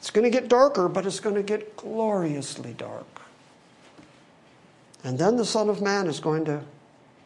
It's 0.00 0.10
going 0.10 0.24
to 0.24 0.30
get 0.30 0.48
darker, 0.48 0.88
but 0.88 1.06
it's 1.06 1.20
going 1.20 1.36
to 1.36 1.42
get 1.44 1.76
gloriously 1.76 2.72
dark. 2.72 3.06
And 5.04 5.16
then 5.16 5.36
the 5.36 5.44
Son 5.44 5.70
of 5.70 5.80
Man 5.80 6.08
is 6.08 6.18
going 6.18 6.44
to 6.46 6.62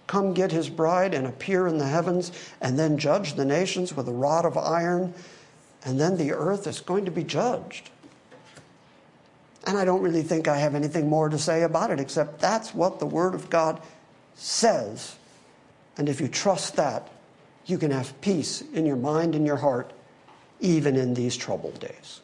come 0.07 0.35
get 0.35 0.53
his 0.53 0.69
bride 0.69 1.15
and 1.15 1.27
appear 1.27 1.67
in 1.67 1.79
the 1.79 1.87
heavens 1.87 2.31
and 2.61 2.79
then 2.79 2.99
judge 2.99 3.35
the 3.35 3.45
nations 3.47 3.97
with 3.97 4.07
a 4.07 4.13
rod 4.13 4.45
of 4.45 4.59
iron. 4.59 5.15
And 5.83 5.99
then 5.99 6.19
the 6.19 6.33
earth 6.33 6.67
is 6.67 6.81
going 6.81 7.07
to 7.07 7.11
be 7.11 7.25
judged. 7.25 7.89
And 9.67 9.79
I 9.79 9.85
don't 9.85 10.03
really 10.03 10.23
think 10.23 10.47
I 10.47 10.59
have 10.59 10.75
anything 10.75 11.09
more 11.09 11.29
to 11.29 11.39
say 11.39 11.63
about 11.63 11.91
it 11.91 11.99
except 11.99 12.41
that's 12.41 12.75
what 12.75 12.99
the 12.99 13.07
Word 13.07 13.35
of 13.35 13.49
God 13.49 13.81
says. 14.35 15.17
And 15.97 16.09
if 16.09 16.21
you 16.21 16.29
trust 16.29 16.77
that, 16.77 17.09
you 17.67 17.79
can 17.79 17.91
have 17.91 18.21
peace 18.21 18.63
in 18.75 18.85
your 18.85 18.97
mind 18.97 19.35
and 19.35 19.47
your 19.47 19.57
heart, 19.57 19.93
even 20.61 20.97
in 20.97 21.15
these 21.15 21.37
troubled 21.37 21.81
days. 21.81 22.21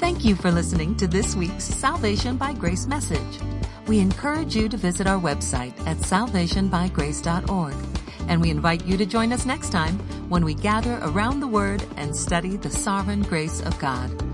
Thank 0.00 0.24
you 0.24 0.36
for 0.36 0.50
listening 0.50 0.96
to 0.96 1.06
this 1.06 1.34
week's 1.34 1.64
Salvation 1.64 2.36
by 2.36 2.52
Grace 2.52 2.86
message. 2.86 3.40
We 3.86 4.00
encourage 4.00 4.54
you 4.54 4.68
to 4.68 4.76
visit 4.76 5.06
our 5.06 5.20
website 5.20 5.78
at 5.86 5.96
salvationbygrace.org. 5.98 8.03
And 8.28 8.40
we 8.40 8.50
invite 8.50 8.84
you 8.86 8.96
to 8.96 9.06
join 9.06 9.32
us 9.32 9.46
next 9.46 9.70
time 9.70 9.98
when 10.28 10.44
we 10.44 10.54
gather 10.54 10.98
around 11.02 11.40
the 11.40 11.48
Word 11.48 11.84
and 11.96 12.14
study 12.14 12.56
the 12.56 12.70
sovereign 12.70 13.22
grace 13.22 13.60
of 13.60 13.78
God. 13.78 14.33